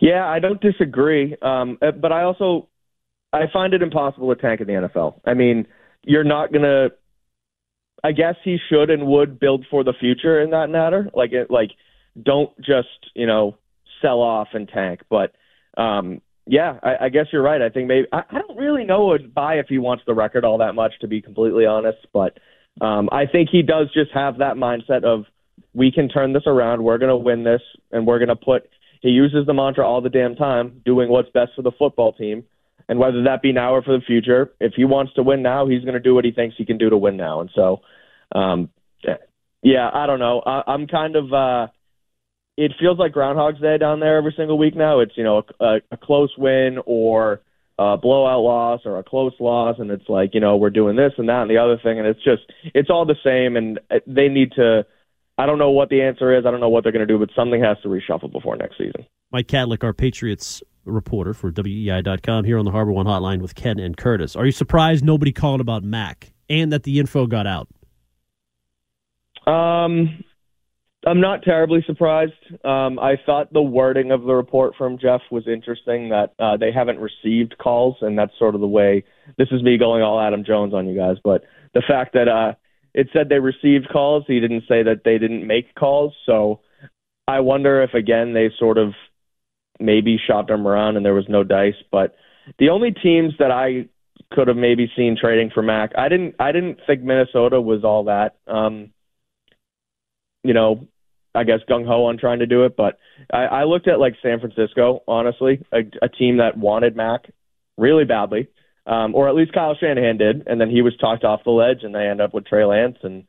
Yeah, 0.00 0.26
I 0.26 0.38
don't 0.38 0.60
disagree, 0.60 1.36
um, 1.42 1.76
uh, 1.82 1.90
but 1.90 2.10
I 2.10 2.22
also 2.22 2.68
I 3.32 3.42
find 3.52 3.74
it 3.74 3.82
impossible 3.82 4.34
to 4.34 4.40
tank 4.40 4.60
in 4.60 4.66
the 4.66 4.72
NFL. 4.72 5.20
I 5.26 5.34
mean, 5.34 5.66
you're 6.02 6.24
not 6.24 6.52
going 6.52 6.62
to. 6.62 6.92
I 8.02 8.12
guess 8.12 8.36
he 8.42 8.56
should 8.70 8.88
and 8.88 9.06
would 9.06 9.38
build 9.38 9.66
for 9.70 9.84
the 9.84 9.92
future 9.92 10.40
in 10.40 10.50
that 10.50 10.70
matter. 10.70 11.10
Like, 11.12 11.32
it, 11.32 11.50
like, 11.50 11.72
don't 12.20 12.50
just 12.56 12.88
you 13.14 13.26
know 13.26 13.58
sell 14.00 14.22
off 14.22 14.48
and 14.54 14.66
tank, 14.66 15.02
but 15.10 15.34
um, 15.76 16.22
yeah, 16.50 16.80
I, 16.82 17.04
I 17.04 17.08
guess 17.10 17.26
you're 17.32 17.44
right. 17.44 17.62
I 17.62 17.68
think 17.68 17.86
maybe 17.86 18.08
I, 18.12 18.22
I 18.28 18.38
don't 18.40 18.58
really 18.58 18.82
know 18.82 19.16
by 19.32 19.54
if 19.54 19.66
he 19.68 19.78
wants 19.78 20.02
the 20.04 20.14
record 20.14 20.44
all 20.44 20.58
that 20.58 20.74
much, 20.74 20.92
to 21.00 21.06
be 21.06 21.22
completely 21.22 21.64
honest. 21.64 21.98
But 22.12 22.38
um, 22.84 23.08
I 23.12 23.26
think 23.26 23.50
he 23.52 23.62
does 23.62 23.86
just 23.94 24.10
have 24.12 24.38
that 24.38 24.56
mindset 24.56 25.04
of 25.04 25.26
we 25.74 25.92
can 25.92 26.08
turn 26.08 26.32
this 26.32 26.42
around. 26.46 26.82
We're 26.82 26.98
going 26.98 27.10
to 27.10 27.16
win 27.16 27.44
this, 27.44 27.60
and 27.92 28.04
we're 28.04 28.18
going 28.18 28.30
to 28.30 28.36
put. 28.36 28.68
He 29.00 29.10
uses 29.10 29.46
the 29.46 29.54
mantra 29.54 29.86
all 29.86 30.00
the 30.00 30.08
damn 30.08 30.34
time, 30.34 30.82
doing 30.84 31.08
what's 31.08 31.30
best 31.30 31.52
for 31.54 31.62
the 31.62 31.70
football 31.78 32.12
team, 32.14 32.42
and 32.88 32.98
whether 32.98 33.22
that 33.22 33.42
be 33.42 33.52
now 33.52 33.74
or 33.74 33.82
for 33.82 33.96
the 33.96 34.04
future. 34.04 34.52
If 34.58 34.72
he 34.74 34.84
wants 34.84 35.14
to 35.14 35.22
win 35.22 35.42
now, 35.42 35.68
he's 35.68 35.84
going 35.84 35.94
to 35.94 36.00
do 36.00 36.16
what 36.16 36.24
he 36.24 36.32
thinks 36.32 36.56
he 36.58 36.66
can 36.66 36.78
do 36.78 36.90
to 36.90 36.96
win 36.96 37.16
now. 37.16 37.42
And 37.42 37.50
so, 37.54 37.82
um, 38.34 38.70
yeah, 39.62 39.88
I 39.94 40.06
don't 40.06 40.18
know. 40.18 40.42
I, 40.44 40.62
I'm 40.66 40.88
kind 40.88 41.14
of. 41.14 41.32
uh 41.32 41.66
it 42.56 42.72
feels 42.78 42.98
like 42.98 43.12
Groundhog's 43.12 43.60
Day 43.60 43.78
down 43.78 44.00
there 44.00 44.16
every 44.16 44.34
single 44.36 44.58
week 44.58 44.76
now. 44.76 45.00
It's 45.00 45.16
you 45.16 45.24
know 45.24 45.42
a, 45.60 45.76
a 45.90 45.96
close 45.96 46.32
win 46.36 46.78
or 46.86 47.40
a 47.78 47.96
blowout 47.96 48.42
loss 48.42 48.80
or 48.84 48.98
a 48.98 49.02
close 49.02 49.32
loss, 49.40 49.76
and 49.78 49.90
it's 49.90 50.08
like 50.08 50.34
you 50.34 50.40
know 50.40 50.56
we're 50.56 50.70
doing 50.70 50.96
this 50.96 51.12
and 51.16 51.28
that 51.28 51.42
and 51.42 51.50
the 51.50 51.58
other 51.58 51.78
thing, 51.82 51.98
and 51.98 52.06
it's 52.06 52.22
just 52.22 52.42
it's 52.74 52.90
all 52.90 53.06
the 53.06 53.16
same, 53.24 53.56
and 53.56 53.80
they 54.06 54.28
need 54.28 54.52
to. 54.52 54.84
I 55.38 55.46
don't 55.46 55.58
know 55.58 55.70
what 55.70 55.88
the 55.88 56.02
answer 56.02 56.36
is. 56.36 56.44
I 56.44 56.50
don't 56.50 56.60
know 56.60 56.68
what 56.68 56.82
they're 56.82 56.92
going 56.92 57.06
to 57.06 57.12
do, 57.12 57.18
but 57.18 57.30
something 57.34 57.62
has 57.62 57.78
to 57.82 57.88
reshuffle 57.88 58.30
before 58.30 58.56
next 58.56 58.76
season. 58.76 59.06
Mike 59.32 59.46
Kadlick, 59.46 59.82
our 59.82 59.94
Patriots 59.94 60.62
reporter 60.84 61.32
for 61.32 61.50
WEEI.com, 61.50 62.44
here 62.44 62.58
on 62.58 62.66
the 62.66 62.70
Harbor 62.70 62.92
One 62.92 63.06
Hotline 63.06 63.40
with 63.40 63.54
Ken 63.54 63.78
and 63.78 63.96
Curtis. 63.96 64.36
Are 64.36 64.44
you 64.44 64.52
surprised 64.52 65.02
nobody 65.02 65.32
called 65.32 65.62
about 65.62 65.82
Mac 65.82 66.32
and 66.50 66.70
that 66.72 66.82
the 66.82 66.98
info 66.98 67.26
got 67.26 67.46
out? 67.46 67.68
Um, 69.46 70.22
I'm 71.06 71.20
not 71.20 71.42
terribly 71.42 71.82
surprised. 71.86 72.32
Um, 72.64 72.98
I 72.98 73.14
thought 73.24 73.52
the 73.52 73.62
wording 73.62 74.10
of 74.10 74.22
the 74.22 74.34
report 74.34 74.74
from 74.76 74.98
Jeff 74.98 75.22
was 75.30 75.48
interesting 75.48 76.10
that 76.10 76.34
uh, 76.38 76.58
they 76.58 76.70
haven't 76.72 76.98
received 76.98 77.56
calls, 77.58 77.96
and 78.02 78.18
that's 78.18 78.38
sort 78.38 78.54
of 78.54 78.60
the 78.60 78.66
way. 78.66 79.04
This 79.38 79.48
is 79.50 79.62
me 79.62 79.78
going 79.78 80.02
all 80.02 80.20
Adam 80.20 80.44
Jones 80.44 80.74
on 80.74 80.86
you 80.86 80.94
guys, 80.94 81.16
but 81.24 81.44
the 81.72 81.82
fact 81.86 82.12
that 82.12 82.28
uh, 82.28 82.52
it 82.92 83.08
said 83.12 83.28
they 83.28 83.38
received 83.38 83.88
calls, 83.90 84.24
he 84.26 84.40
didn't 84.40 84.64
say 84.68 84.82
that 84.82 85.02
they 85.04 85.16
didn't 85.16 85.46
make 85.46 85.74
calls. 85.74 86.12
So 86.26 86.60
I 87.26 87.40
wonder 87.40 87.82
if 87.82 87.94
again 87.94 88.34
they 88.34 88.50
sort 88.58 88.76
of 88.76 88.92
maybe 89.78 90.18
shopped 90.24 90.48
them 90.48 90.66
around 90.66 90.96
and 90.96 91.04
there 91.04 91.14
was 91.14 91.28
no 91.28 91.44
dice. 91.44 91.80
But 91.90 92.14
the 92.58 92.68
only 92.68 92.90
teams 92.92 93.34
that 93.38 93.50
I 93.50 93.88
could 94.32 94.48
have 94.48 94.56
maybe 94.56 94.90
seen 94.96 95.16
trading 95.20 95.50
for 95.52 95.62
Mac, 95.62 95.92
I 95.96 96.08
didn't. 96.08 96.34
I 96.38 96.52
didn't 96.52 96.80
think 96.86 97.02
Minnesota 97.02 97.60
was 97.60 97.84
all 97.84 98.04
that. 98.04 98.36
Um, 98.46 98.90
you 100.42 100.54
know, 100.54 100.88
I 101.34 101.44
guess 101.44 101.60
gung 101.68 101.86
ho 101.86 102.06
on 102.06 102.18
trying 102.18 102.40
to 102.40 102.46
do 102.46 102.64
it, 102.64 102.76
but 102.76 102.98
I, 103.32 103.44
I 103.44 103.64
looked 103.64 103.88
at 103.88 104.00
like 104.00 104.14
San 104.22 104.40
Francisco, 104.40 105.02
honestly, 105.06 105.64
a, 105.72 105.80
a 106.02 106.08
team 106.08 106.38
that 106.38 106.56
wanted 106.56 106.96
Mac 106.96 107.22
really 107.76 108.04
badly, 108.04 108.48
um, 108.86 109.14
or 109.14 109.28
at 109.28 109.34
least 109.34 109.52
Kyle 109.52 109.76
Shanahan 109.78 110.18
did, 110.18 110.46
and 110.46 110.60
then 110.60 110.70
he 110.70 110.82
was 110.82 110.96
talked 110.96 111.24
off 111.24 111.44
the 111.44 111.50
ledge, 111.50 111.78
and 111.82 111.94
they 111.94 112.06
end 112.06 112.20
up 112.20 112.34
with 112.34 112.46
Trey 112.46 112.64
Lance, 112.64 112.98
and 113.02 113.24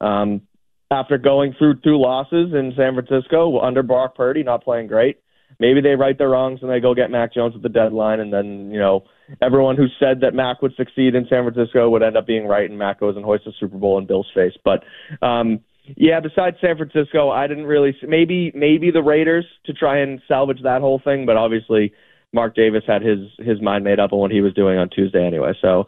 um, 0.00 0.42
after 0.90 1.18
going 1.18 1.54
through 1.58 1.80
two 1.80 1.98
losses 1.98 2.52
in 2.52 2.72
San 2.76 2.94
Francisco 2.94 3.58
under 3.60 3.82
Brock 3.82 4.14
Purdy, 4.14 4.42
not 4.42 4.62
playing 4.62 4.86
great, 4.86 5.18
maybe 5.58 5.80
they 5.80 5.94
right 5.96 6.16
their 6.16 6.28
wrongs 6.28 6.60
and 6.62 6.70
they 6.70 6.80
go 6.80 6.94
get 6.94 7.10
Mac 7.10 7.34
Jones 7.34 7.54
at 7.56 7.62
the 7.62 7.68
deadline, 7.68 8.20
and 8.20 8.32
then 8.32 8.70
you 8.70 8.78
know 8.78 9.04
everyone 9.42 9.76
who 9.76 9.86
said 9.98 10.20
that 10.20 10.34
Mac 10.34 10.62
would 10.62 10.74
succeed 10.76 11.14
in 11.14 11.26
San 11.28 11.50
Francisco 11.50 11.88
would 11.90 12.02
end 12.02 12.16
up 12.16 12.26
being 12.26 12.46
right, 12.46 12.68
and 12.68 12.78
Mac 12.78 13.00
goes 13.00 13.16
and 13.16 13.24
hoists 13.24 13.46
a 13.46 13.52
Super 13.58 13.78
Bowl 13.78 13.98
in 13.98 14.06
Bill's 14.06 14.30
face. 14.34 14.54
But 14.64 14.84
um, 15.26 15.60
yeah, 15.96 16.20
besides 16.20 16.56
San 16.60 16.76
Francisco, 16.76 17.30
I 17.30 17.46
didn't 17.46 17.66
really 17.66 17.96
maybe 18.06 18.52
maybe 18.54 18.90
the 18.90 19.02
Raiders 19.02 19.46
to 19.66 19.72
try 19.72 19.98
and 19.98 20.20
salvage 20.26 20.62
that 20.62 20.80
whole 20.80 21.00
thing, 21.02 21.26
but 21.26 21.36
obviously 21.36 21.92
Mark 22.32 22.54
Davis 22.54 22.82
had 22.86 23.02
his 23.02 23.18
his 23.38 23.60
mind 23.60 23.84
made 23.84 24.00
up 24.00 24.12
on 24.12 24.18
what 24.18 24.30
he 24.30 24.40
was 24.40 24.54
doing 24.54 24.78
on 24.78 24.88
Tuesday 24.88 25.24
anyway. 25.24 25.52
So 25.60 25.84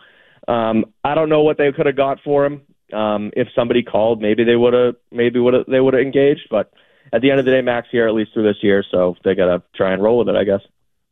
um, 0.47 0.87
I 1.05 1.15
don't 1.15 1.29
know 1.29 1.43
what 1.43 1.59
they 1.59 1.73
could 1.73 1.87
have 1.87 1.97
got 1.97 2.19
for 2.25 2.47
him. 2.47 2.63
Um, 2.93 3.33
if 3.37 3.49
somebody 3.55 3.83
called, 3.83 4.23
maybe 4.23 4.45
they 4.45 4.57
would 4.57 4.73
have 4.73 4.95
maybe 5.11 5.41
would 5.41 5.55
they 5.69 5.81
would 5.81 5.95
have 5.95 6.03
engaged, 6.03 6.49
but 6.51 6.73
at 7.13 7.23
the 7.23 7.31
end 7.31 7.41
of 7.41 7.45
the 7.45 7.53
day, 7.53 7.61
Max 7.61 7.89
here 7.91 8.07
at 8.07 8.15
least 8.15 8.33
through 8.33 8.45
this 8.45 8.63
year, 8.63 8.85
so 8.91 9.17
they 9.25 9.35
got 9.35 9.47
to 9.47 9.63
try 9.75 9.93
and 9.93 10.03
roll 10.03 10.19
with 10.19 10.29
it, 10.29 10.37
I 10.37 10.45
guess. 10.45 10.61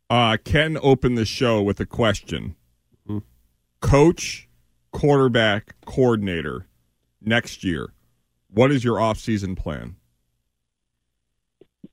Uh, 0.09 0.37
Ken 0.43 0.77
opened 0.81 1.17
the 1.17 1.25
show 1.25 1.61
with 1.61 1.79
a 1.79 1.85
question: 1.85 2.55
mm-hmm. 3.07 3.19
Coach, 3.81 4.47
quarterback, 4.91 5.75
coordinator 5.85 6.67
next 7.21 7.63
year. 7.63 7.93
What 8.57 8.71
is 8.71 8.83
your 8.83 8.99
off-season 8.99 9.55
plan? 9.55 9.95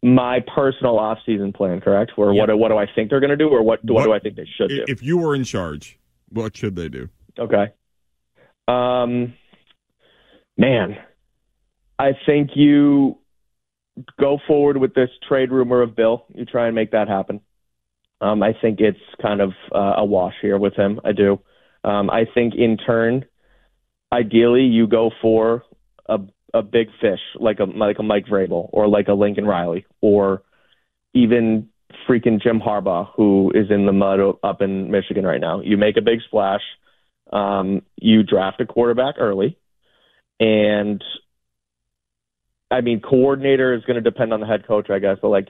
My 0.02 0.40
personal 0.54 0.99
off-season 0.99 1.52
plan, 1.52 1.80
correct? 1.80 2.12
Or 2.16 2.33
yep. 2.33 2.49
what? 2.49 2.59
What 2.59 2.68
do 2.68 2.76
I 2.76 2.87
think 2.94 3.11
they're 3.11 3.21
going 3.21 3.30
to 3.30 3.37
do, 3.37 3.49
or 3.49 3.62
what? 3.62 3.85
What, 3.85 3.94
what 3.94 4.04
do 4.04 4.12
I 4.12 4.18
think 4.18 4.37
they 4.37 4.49
should 4.56 4.68
do? 4.68 4.85
If 4.88 5.02
you 5.02 5.18
were 5.18 5.35
in 5.35 5.44
charge, 5.44 5.99
what 6.30 6.56
should 6.56 6.75
they 6.76 6.88
do? 6.88 7.09
Okay. 7.38 7.73
Um, 8.66 9.35
man, 10.56 10.97
I 11.99 12.12
think 12.26 12.50
you 12.54 13.18
go 14.18 14.38
forward 14.47 14.78
with 14.78 14.94
this 14.94 15.11
trade 15.28 15.50
rumor 15.50 15.83
of 15.83 15.94
Bill. 15.94 16.25
You 16.35 16.44
try 16.44 16.66
and 16.66 16.75
make 16.75 16.92
that 16.92 17.09
happen. 17.09 17.40
Um, 18.21 18.42
I 18.42 18.54
think 18.61 18.80
it's 18.80 18.99
kind 19.21 19.40
of 19.40 19.52
uh, 19.75 19.94
a 19.99 20.04
wash 20.04 20.35
here 20.40 20.59
with 20.59 20.75
him. 20.75 21.00
I 21.04 21.12
do. 21.12 21.40
Um, 21.83 22.09
I 22.09 22.25
think 22.33 22.54
in 22.54 22.78
turn, 22.78 23.26
ideally, 24.11 24.62
you 24.62 24.87
go 24.87 25.11
for 25.21 25.64
a 26.06 26.18
a 26.54 26.62
big 26.62 26.88
fish 27.00 27.20
like 27.38 27.58
a 27.58 27.64
like 27.64 27.99
a 27.99 28.02
Mike 28.02 28.26
Vrabel 28.26 28.70
or 28.73 28.88
like 28.88 29.08
a 29.08 29.12
Lincoln 29.12 29.44
Riley 29.44 29.84
or 30.00 30.42
even 31.12 31.68
freaking 32.08 32.40
Jim 32.42 32.61
Harbaugh, 32.61 33.08
who 33.16 33.52
is 33.54 33.70
in 33.70 33.87
the 33.87 33.92
mud 33.92 34.20
up 34.42 34.62
in 34.62 34.90
Michigan 34.90 35.26
right 35.26 35.40
now. 35.40 35.61
You 35.61 35.76
make 35.76 35.96
a 35.96 36.02
big 36.02 36.20
splash. 36.26 36.62
Um, 37.32 37.82
you 37.96 38.23
draft 38.23 38.61
a 38.61 38.66
quarterback 38.66 39.16
early, 39.18 39.58
and 40.38 41.02
I 42.70 42.80
mean, 42.80 43.00
coordinator 43.00 43.75
is 43.75 43.84
going 43.84 43.96
to 43.96 44.00
depend 44.00 44.32
on 44.32 44.40
the 44.40 44.46
head 44.46 44.66
coach, 44.66 44.90
I 44.90 44.99
guess. 44.99 45.18
But 45.20 45.28
like, 45.28 45.49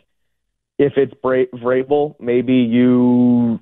if 0.79 0.95
it's 0.97 1.15
Bra- 1.23 1.47
Vrabel, 1.55 2.17
maybe 2.21 2.55
you. 2.55 3.61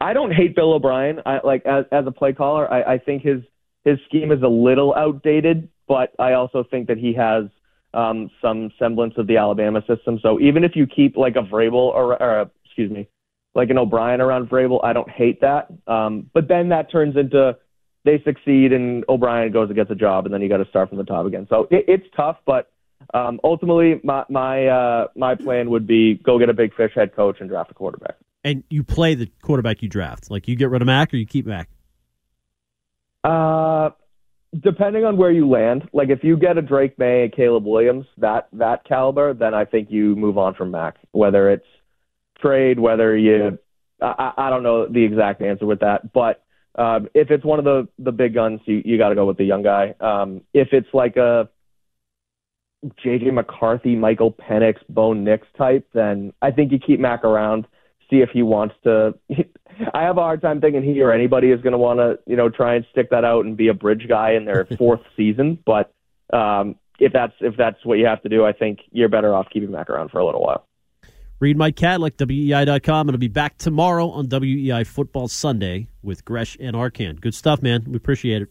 I 0.00 0.12
don't 0.12 0.32
hate 0.32 0.54
Bill 0.54 0.72
O'Brien. 0.74 1.20
I 1.24 1.40
like 1.44 1.64
as 1.64 1.84
as 1.90 2.06
a 2.06 2.10
play 2.10 2.32
caller. 2.32 2.70
I, 2.70 2.94
I 2.94 2.98
think 2.98 3.22
his 3.22 3.42
his 3.84 3.98
scheme 4.08 4.32
is 4.32 4.42
a 4.42 4.48
little 4.48 4.94
outdated, 4.94 5.68
but 5.88 6.12
I 6.18 6.34
also 6.34 6.64
think 6.70 6.88
that 6.88 6.98
he 6.98 7.14
has 7.14 7.44
um, 7.94 8.30
some 8.42 8.70
semblance 8.78 9.14
of 9.16 9.26
the 9.26 9.38
Alabama 9.38 9.82
system. 9.88 10.18
So 10.22 10.38
even 10.40 10.62
if 10.62 10.72
you 10.76 10.86
keep 10.86 11.16
like 11.16 11.36
a 11.36 11.42
Vrabel 11.42 11.72
or, 11.74 12.22
or 12.22 12.50
excuse 12.64 12.90
me, 12.90 13.08
like 13.54 13.70
an 13.70 13.78
O'Brien 13.78 14.20
around 14.20 14.48
Vrabel, 14.48 14.84
I 14.84 14.92
don't 14.92 15.08
hate 15.10 15.40
that. 15.40 15.68
Um, 15.86 16.30
but 16.32 16.48
then 16.48 16.68
that 16.68 16.92
turns 16.92 17.16
into 17.16 17.56
they 18.04 18.22
succeed 18.24 18.72
and 18.72 19.04
O'Brien 19.08 19.52
goes 19.52 19.68
and 19.68 19.76
gets 19.76 19.90
a 19.90 19.94
job, 19.94 20.26
and 20.26 20.32
then 20.32 20.40
you 20.42 20.48
got 20.48 20.58
to 20.58 20.68
start 20.68 20.90
from 20.90 20.98
the 20.98 21.04
top 21.04 21.26
again. 21.26 21.46
So 21.50 21.66
it, 21.70 21.84
it's 21.88 22.06
tough, 22.14 22.36
but 22.46 22.70
um, 23.14 23.40
ultimately, 23.42 24.00
my 24.04 24.24
my 24.28 24.66
uh, 24.66 25.06
my 25.16 25.34
plan 25.34 25.70
would 25.70 25.86
be 25.86 26.14
go 26.14 26.38
get 26.38 26.48
a 26.48 26.54
big 26.54 26.74
fish 26.74 26.92
head 26.94 27.14
coach 27.14 27.36
and 27.40 27.48
draft 27.48 27.70
a 27.70 27.74
quarterback. 27.74 28.16
And 28.44 28.64
you 28.70 28.84
play 28.84 29.14
the 29.14 29.30
quarterback 29.42 29.82
you 29.82 29.88
draft. 29.88 30.30
Like 30.30 30.48
you 30.48 30.56
get 30.56 30.70
rid 30.70 30.82
of 30.82 30.86
Mac 30.86 31.12
or 31.12 31.16
you 31.16 31.26
keep 31.26 31.46
Mac. 31.46 31.68
Uh, 33.24 33.90
depending 34.58 35.04
on 35.04 35.16
where 35.16 35.30
you 35.30 35.48
land. 35.48 35.88
Like 35.92 36.08
if 36.08 36.24
you 36.24 36.36
get 36.36 36.58
a 36.58 36.62
Drake 36.62 36.98
Maye 36.98 37.24
and 37.24 37.32
Caleb 37.32 37.64
Williams, 37.64 38.06
that 38.18 38.48
that 38.52 38.84
caliber, 38.84 39.34
then 39.34 39.54
I 39.54 39.64
think 39.64 39.90
you 39.90 40.16
move 40.16 40.38
on 40.38 40.54
from 40.54 40.70
Mac. 40.70 40.96
Whether 41.12 41.50
it's 41.50 41.66
trade, 42.40 42.78
whether 42.78 43.16
you, 43.16 43.58
I, 44.00 44.32
I 44.36 44.50
don't 44.50 44.62
know 44.62 44.86
the 44.86 45.04
exact 45.04 45.42
answer 45.42 45.66
with 45.66 45.80
that, 45.80 46.12
but 46.12 46.44
um, 46.76 47.08
if 47.14 47.30
it's 47.30 47.44
one 47.44 47.58
of 47.58 47.64
the 47.64 47.88
the 47.98 48.12
big 48.12 48.34
guns, 48.34 48.60
you 48.64 48.82
you 48.84 48.98
got 48.98 49.08
to 49.08 49.14
go 49.14 49.26
with 49.26 49.36
the 49.36 49.44
young 49.44 49.62
guy. 49.62 49.94
Um, 50.00 50.42
if 50.54 50.68
it's 50.72 50.88
like 50.92 51.16
a 51.16 51.48
JJ 53.04 53.32
McCarthy, 53.32 53.96
Michael 53.96 54.32
Penix, 54.32 54.76
Bo 54.88 55.12
Nix 55.12 55.46
type, 55.56 55.88
then 55.92 56.32
I 56.40 56.52
think 56.52 56.70
you 56.70 56.78
keep 56.78 57.00
Mac 57.00 57.24
around, 57.24 57.66
see 58.08 58.18
if 58.20 58.30
he 58.30 58.42
wants 58.42 58.76
to. 58.84 59.14
I 59.94 60.02
have 60.02 60.18
a 60.18 60.22
hard 60.22 60.42
time 60.42 60.60
thinking 60.60 60.82
he 60.82 61.00
or 61.02 61.12
anybody 61.12 61.50
is 61.50 61.60
going 61.60 61.72
to 61.72 61.78
want 61.78 61.98
to, 61.98 62.18
you 62.26 62.36
know, 62.36 62.48
try 62.48 62.74
and 62.74 62.86
stick 62.90 63.10
that 63.10 63.24
out 63.24 63.44
and 63.44 63.56
be 63.56 63.68
a 63.68 63.74
bridge 63.74 64.06
guy 64.08 64.32
in 64.32 64.44
their 64.44 64.66
fourth 64.78 65.00
season. 65.16 65.58
But 65.64 65.92
um, 66.32 66.76
if 66.98 67.12
that's 67.12 67.34
if 67.40 67.56
that's 67.56 67.84
what 67.84 67.98
you 67.98 68.06
have 68.06 68.22
to 68.22 68.28
do, 68.28 68.44
I 68.44 68.52
think 68.52 68.80
you're 68.90 69.08
better 69.08 69.34
off 69.34 69.46
keeping 69.52 69.70
Mac 69.70 69.90
around 69.90 70.10
for 70.10 70.18
a 70.18 70.24
little 70.26 70.42
while. 70.42 70.64
Read 71.40 71.56
Mike 71.56 71.76
Kadlick, 71.76 72.16
WEEI.com. 72.16 73.08
It'll 73.08 73.18
be 73.18 73.28
back 73.28 73.58
tomorrow 73.58 74.08
on 74.10 74.28
WEI 74.28 74.82
Football 74.82 75.28
Sunday 75.28 75.86
with 76.02 76.24
Gresh 76.24 76.56
and 76.58 76.74
Arcand. 76.74 77.20
Good 77.20 77.34
stuff, 77.34 77.62
man. 77.62 77.84
We 77.86 77.96
appreciate 77.96 78.42
it. 78.42 78.48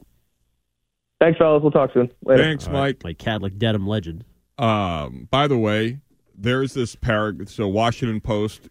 Thanks, 1.20 1.38
fellas. 1.38 1.62
We'll 1.62 1.72
talk 1.72 1.92
soon. 1.94 2.10
Later. 2.24 2.44
Thanks, 2.44 2.70
Mike. 2.70 3.04
Mike 3.04 3.18
Kadlick, 3.18 3.58
Dedham 3.58 3.88
legend. 3.88 4.24
Um, 4.58 5.28
by 5.30 5.48
the 5.48 5.58
way, 5.58 6.00
there's 6.38 6.74
this 6.74 6.96
paragraph. 6.96 7.50
So, 7.50 7.68
Washington 7.68 8.22
Post, 8.22 8.70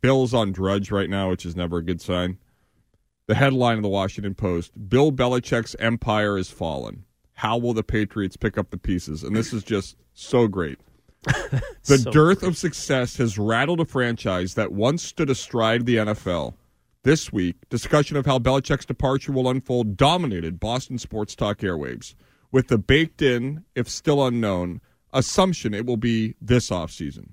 Bill's 0.00 0.34
on 0.34 0.52
Drudge 0.52 0.90
right 0.90 1.08
now, 1.08 1.30
which 1.30 1.46
is 1.46 1.56
never 1.56 1.78
a 1.78 1.82
good 1.82 2.00
sign. 2.00 2.38
The 3.26 3.34
headline 3.34 3.76
of 3.76 3.82
the 3.82 3.88
Washington 3.88 4.34
Post 4.34 4.72
Bill 4.88 5.10
Belichick's 5.10 5.76
empire 5.78 6.36
has 6.36 6.50
fallen. 6.50 7.04
How 7.34 7.56
will 7.56 7.74
the 7.74 7.84
Patriots 7.84 8.36
pick 8.36 8.58
up 8.58 8.70
the 8.70 8.78
pieces? 8.78 9.22
And 9.22 9.34
this 9.34 9.52
is 9.52 9.62
just 9.62 9.96
so 10.12 10.48
great. 10.48 10.80
the 11.24 11.98
so 11.98 12.10
dearth 12.10 12.40
great. 12.40 12.48
of 12.48 12.56
success 12.56 13.16
has 13.16 13.38
rattled 13.38 13.80
a 13.80 13.84
franchise 13.84 14.54
that 14.54 14.72
once 14.72 15.02
stood 15.02 15.30
astride 15.30 15.86
the 15.86 15.96
NFL. 15.96 16.54
This 17.04 17.32
week, 17.32 17.56
discussion 17.68 18.16
of 18.16 18.26
how 18.26 18.38
Belichick's 18.38 18.84
departure 18.84 19.32
will 19.32 19.48
unfold 19.48 19.96
dominated 19.96 20.58
Boston 20.58 20.98
Sports 20.98 21.36
Talk 21.36 21.58
airwaves, 21.58 22.14
with 22.50 22.68
the 22.68 22.78
baked 22.78 23.22
in, 23.22 23.64
if 23.74 23.88
still 23.88 24.26
unknown, 24.26 24.80
assumption 25.12 25.74
it 25.74 25.86
will 25.86 25.96
be 25.96 26.34
this 26.40 26.70
offseason. 26.70 27.30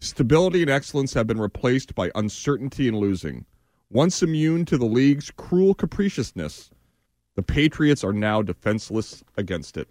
Stability 0.00 0.62
and 0.62 0.70
excellence 0.70 1.12
have 1.14 1.26
been 1.26 1.40
replaced 1.40 1.94
by 1.94 2.10
uncertainty 2.14 2.88
and 2.88 2.96
losing. 2.96 3.44
Once 3.90 4.22
immune 4.22 4.64
to 4.64 4.76
the 4.78 4.86
league's 4.86 5.30
cruel 5.30 5.74
capriciousness, 5.74 6.70
the 7.34 7.42
Patriots 7.42 8.04
are 8.04 8.12
now 8.12 8.42
defenseless 8.42 9.24
against 9.36 9.76
it. 9.76 9.88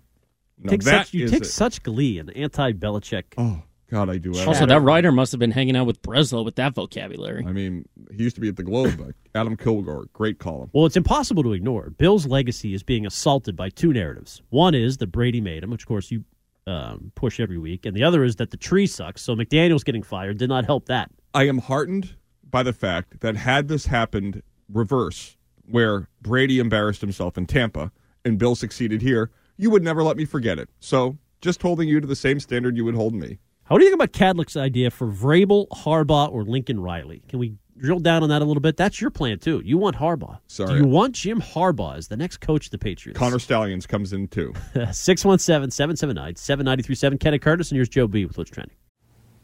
Take 0.68 0.82
such, 0.82 1.14
you 1.14 1.28
take 1.28 1.46
such 1.46 1.84
glee 1.84 2.20
in 2.20 2.30
anti-Belichick. 2.30 3.24
Oh 3.38 3.62
God, 3.92 4.10
I 4.10 4.18
do. 4.18 4.38
Also, 4.46 4.66
that 4.66 4.82
writer 4.82 5.12
must 5.12 5.32
have 5.32 5.40
been 5.40 5.52
hanging 5.52 5.76
out 5.76 5.88
with 5.88 6.02
Breslow 6.02 6.44
with 6.44 6.56
that 6.56 6.74
vocabulary. 6.74 7.46
I 7.48 7.52
mean, 7.52 7.88
he 8.12 8.24
used 8.24 8.36
to 8.36 8.42
be 8.42 8.50
at 8.50 8.56
the 8.56 8.64
Globe. 8.64 9.14
Adam 9.34 9.56
Kilgore, 9.56 10.08
great 10.14 10.40
column. 10.40 10.70
Well, 10.74 10.86
it's 10.86 10.98
impossible 10.98 11.44
to 11.44 11.54
ignore. 11.54 11.92
Bill's 11.92 12.26
legacy 12.26 12.74
is 12.74 12.84
being 12.84 13.06
assaulted 13.06 13.56
by 13.56 13.70
two 13.70 13.94
narratives. 13.94 14.42
One 14.50 14.76
is 14.76 14.98
that 14.98 15.08
Brady 15.08 15.42
made 15.42 15.64
him, 15.64 15.70
which 15.70 15.84
of 15.84 15.88
course 15.88 16.12
you 16.12 16.24
um, 16.68 17.12
push 17.16 17.40
every 17.40 17.58
week, 17.58 17.86
and 17.86 17.96
the 17.96 18.04
other 18.04 18.24
is 18.24 18.36
that 18.36 18.52
the 18.52 18.58
tree 18.58 18.86
sucks. 18.86 19.22
So 19.22 19.36
McDaniel's 19.36 19.84
getting 19.84 20.04
fired 20.04 20.38
did 20.38 20.50
not 20.50 20.66
help 20.66 20.86
that. 20.86 21.10
I 21.34 21.48
am 21.48 21.60
heartened 21.60 22.16
by 22.50 22.64
the 22.64 22.74
fact 22.74 23.22
that 23.22 23.36
had 23.36 23.68
this 23.68 23.86
happened 23.86 24.44
reverse, 24.72 25.38
where 25.70 26.10
Brady 26.22 26.60
embarrassed 26.60 27.02
himself 27.02 27.38
in 27.38 27.46
Tampa 27.46 27.92
and 28.26 28.38
Bill 28.38 28.56
succeeded 28.56 29.02
here, 29.02 29.32
you 29.58 29.70
would 29.70 29.84
never 29.84 30.04
let 30.04 30.18
me 30.18 30.26
forget 30.26 30.60
it. 30.60 30.70
So 30.80 31.18
just 31.42 31.62
holding 31.62 31.88
you 31.88 32.00
to 32.00 32.08
the 32.08 32.16
same 32.16 32.40
standard 32.40 32.78
you 32.78 32.86
would 32.86 32.96
hold 32.96 33.14
me. 33.14 33.40
How 33.64 33.78
do 33.78 33.84
you 33.84 33.90
think 33.92 34.02
about 34.02 34.14
Kadlick's 34.14 34.56
idea 34.56 34.90
for 34.90 35.08
Vrabel, 35.08 35.68
Harbaugh, 35.70 36.32
or 36.32 36.44
Lincoln 36.44 36.80
Riley? 36.80 37.22
Can 37.28 37.40
we 37.40 37.56
drill 37.80 38.00
down 38.00 38.24
on 38.24 38.30
that 38.30 38.42
a 38.42 38.46
little 38.46 38.62
bit? 38.62 38.78
That's 38.78 39.00
your 39.00 39.10
plan 39.10 39.40
too. 39.40 39.62
You 39.64 39.78
want 39.78 39.96
Harbaugh. 39.98 40.40
Sorry. 40.48 40.70
Do 40.70 40.78
you 40.78 40.86
want 40.86 41.16
Jim 41.16 41.42
Harbaugh 41.42 41.98
as 41.98 42.08
the 42.08 42.18
next 42.18 42.38
coach 42.38 42.66
of 42.66 42.72
the 42.72 42.78
Patriots? 42.78 43.18
Connor 43.18 43.40
Stalions 43.40 43.86
comes 43.88 44.14
in 44.14 44.28
too. 44.28 44.54
617 44.92 45.72
779 45.72 46.36
7937. 46.36 47.18
Kenneth 47.18 47.42
Curtis, 47.42 47.72
and 47.72 47.78
here's 47.78 47.90
Joe 47.90 48.08
B 48.08 48.26
with 48.26 48.38
What's 48.38 48.52
Trending. 48.52 48.76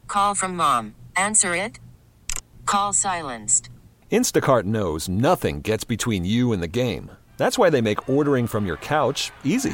Call 0.08 0.36
from 0.36 0.56
mom. 0.56 0.96
Answer 1.16 1.56
it. 1.56 1.80
Call 2.66 2.94
silenced. 2.94 3.70
Instacart 4.12 4.64
knows 4.64 5.10
nothing 5.10 5.62
gets 5.62 5.84
between 5.84 6.24
you 6.24 6.54
and 6.54 6.62
the 6.62 6.68
game. 6.68 7.12
That's 7.38 7.58
why 7.58 7.70
they 7.70 7.82
make 7.82 8.08
ordering 8.08 8.48
from 8.48 8.66
your 8.66 8.78
couch 8.78 9.32
easy. 9.44 9.74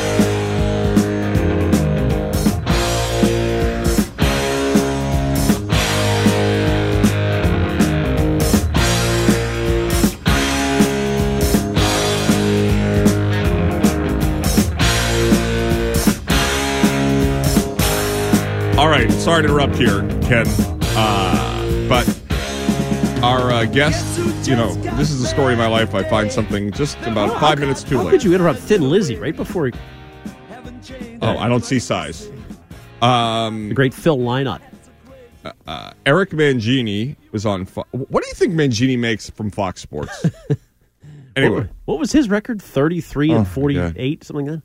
right, 18.91 19.11
sorry 19.11 19.43
to 19.43 19.47
interrupt 19.49 19.75
here, 19.75 19.99
Ken, 20.21 20.45
uh, 20.95 21.87
but 21.87 22.07
our 23.23 23.51
uh, 23.51 23.65
guest, 23.65 24.17
you 24.47 24.55
know, 24.55 24.73
this 24.97 25.09
is 25.11 25.21
the 25.21 25.27
story 25.27 25.53
of 25.53 25.59
my 25.59 25.67
life. 25.67 25.93
I 25.95 26.03
find 26.03 26.31
something 26.31 26.71
just 26.71 26.97
about 27.03 27.39
five 27.39 27.59
minutes 27.59 27.83
too 27.83 27.97
How 27.97 28.03
late. 28.03 28.11
could 28.11 28.23
you 28.23 28.33
interrupt 28.33 28.59
Thin 28.59 28.89
Lizzy 28.89 29.15
right 29.15 29.35
before 29.35 29.67
he, 29.67 29.73
Oh, 31.21 31.37
I 31.37 31.47
don't 31.47 31.63
see 31.63 31.79
size. 31.79 32.29
Um, 33.01 33.69
the 33.69 33.75
great 33.75 33.93
Phil 33.93 34.17
Lynott? 34.17 34.61
uh, 35.67 35.91
Eric 36.05 36.31
Mangini 36.31 37.15
was 37.31 37.45
on. 37.45 37.65
Fo- 37.65 37.85
what 37.91 38.23
do 38.23 38.27
you 38.27 38.33
think 38.35 38.53
Mangini 38.55 38.97
makes 38.97 39.29
from 39.29 39.51
Fox 39.51 39.81
Sports? 39.81 40.25
anyway, 41.35 41.55
What, 41.61 41.69
what 41.85 41.99
was 41.99 42.11
his 42.11 42.27
record? 42.29 42.61
33 42.61 43.31
Oh, 43.31 43.35
and 43.37 43.43
my 43.45 43.49
48, 43.49 44.23
something 44.23 44.45
like 44.47 44.55
that? 44.55 44.63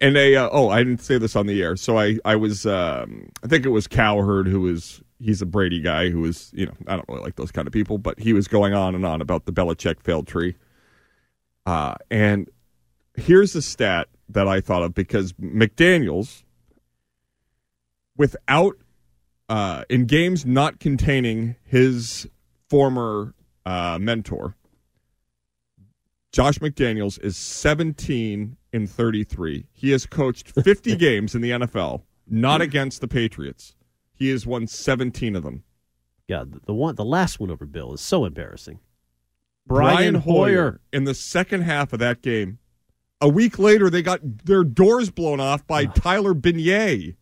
And 0.00 0.16
they 0.16 0.36
uh, 0.36 0.48
oh, 0.52 0.68
I 0.68 0.82
didn't 0.82 1.02
say 1.02 1.18
this 1.18 1.36
on 1.36 1.46
the 1.46 1.62
air. 1.62 1.76
So 1.76 1.98
I 1.98 2.18
I 2.24 2.36
was 2.36 2.66
um, 2.66 3.30
I 3.42 3.46
think 3.46 3.64
it 3.64 3.70
was 3.70 3.86
Cowherd 3.86 4.46
who 4.46 4.60
was 4.60 5.02
he's 5.20 5.42
a 5.42 5.46
Brady 5.46 5.80
guy 5.80 6.10
who 6.10 6.20
was 6.20 6.50
you 6.54 6.66
know 6.66 6.74
I 6.86 6.96
don't 6.96 7.08
really 7.08 7.22
like 7.22 7.36
those 7.36 7.52
kind 7.52 7.66
of 7.66 7.72
people, 7.72 7.98
but 7.98 8.18
he 8.18 8.32
was 8.32 8.48
going 8.48 8.74
on 8.74 8.94
and 8.94 9.04
on 9.06 9.20
about 9.20 9.46
the 9.46 9.52
Belichick 9.52 10.00
failed 10.00 10.26
tree. 10.26 10.56
Uh, 11.66 11.94
and 12.10 12.48
here's 13.14 13.52
the 13.52 13.62
stat 13.62 14.08
that 14.28 14.48
I 14.48 14.60
thought 14.60 14.82
of 14.82 14.94
because 14.94 15.32
McDaniel's 15.34 16.44
without 18.16 18.76
uh, 19.48 19.84
in 19.88 20.06
games 20.06 20.46
not 20.46 20.80
containing 20.80 21.56
his 21.64 22.28
former 22.68 23.34
uh, 23.66 23.98
mentor, 24.00 24.56
Josh 26.32 26.58
McDaniels 26.58 27.22
is 27.22 27.36
17 27.36 28.56
in 28.74 28.88
33. 28.88 29.66
He 29.72 29.92
has 29.92 30.04
coached 30.04 30.50
50 30.50 30.96
games 30.96 31.36
in 31.36 31.40
the 31.40 31.50
NFL, 31.52 32.02
not 32.28 32.60
against 32.60 33.00
the 33.00 33.06
Patriots. 33.06 33.76
He 34.12 34.30
has 34.30 34.46
won 34.46 34.66
17 34.66 35.36
of 35.36 35.44
them. 35.44 35.62
Yeah, 36.26 36.42
the, 36.44 36.60
the 36.66 36.74
one, 36.74 36.96
the 36.96 37.04
last 37.04 37.38
one 37.38 37.52
over 37.52 37.66
Bill 37.66 37.94
is 37.94 38.00
so 38.00 38.24
embarrassing. 38.24 38.80
Brian 39.64 40.16
Hoyer 40.16 40.80
in 40.92 41.04
the 41.04 41.14
second 41.14 41.62
half 41.62 41.92
of 41.92 42.00
that 42.00 42.20
game. 42.20 42.58
A 43.20 43.28
week 43.28 43.58
later, 43.58 43.88
they 43.88 44.02
got 44.02 44.20
their 44.44 44.64
doors 44.64 45.10
blown 45.10 45.40
off 45.40 45.66
by 45.66 45.84
ah. 45.84 45.92
Tyson 45.92 46.40
Bagent. 46.40 47.14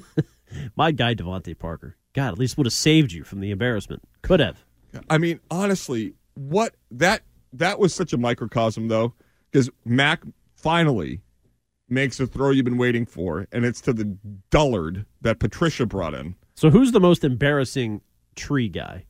My 0.76 0.92
guy, 0.92 1.14
DeVante 1.14 1.58
Parker. 1.58 1.96
God, 2.12 2.32
at 2.32 2.38
least 2.38 2.58
would 2.58 2.66
have 2.66 2.74
saved 2.74 3.12
you 3.12 3.24
from 3.24 3.40
the 3.40 3.50
embarrassment. 3.50 4.02
Could 4.20 4.40
have. 4.40 4.62
I 5.08 5.16
mean, 5.16 5.40
honestly, 5.50 6.12
what 6.34 6.74
that 6.90 7.22
that 7.54 7.78
was 7.78 7.94
such 7.94 8.12
a 8.12 8.18
microcosm 8.18 8.88
though, 8.88 9.14
because 9.50 9.70
Mac 9.86 10.22
finally 10.62 11.20
makes 11.88 12.18
a 12.20 12.26
throw 12.26 12.50
you've 12.50 12.64
been 12.64 12.78
waiting 12.78 13.04
for, 13.04 13.46
and 13.52 13.64
it's 13.64 13.80
to 13.82 13.92
the 13.92 14.16
dullard 14.50 15.04
that 15.20 15.38
Patricia 15.38 15.84
brought 15.84 16.14
in. 16.14 16.34
So 16.54 16.70
who's 16.70 16.92
the 16.92 17.00
most 17.00 17.24
embarrassing 17.24 18.00
tree 18.36 18.68
guy? 18.68 19.04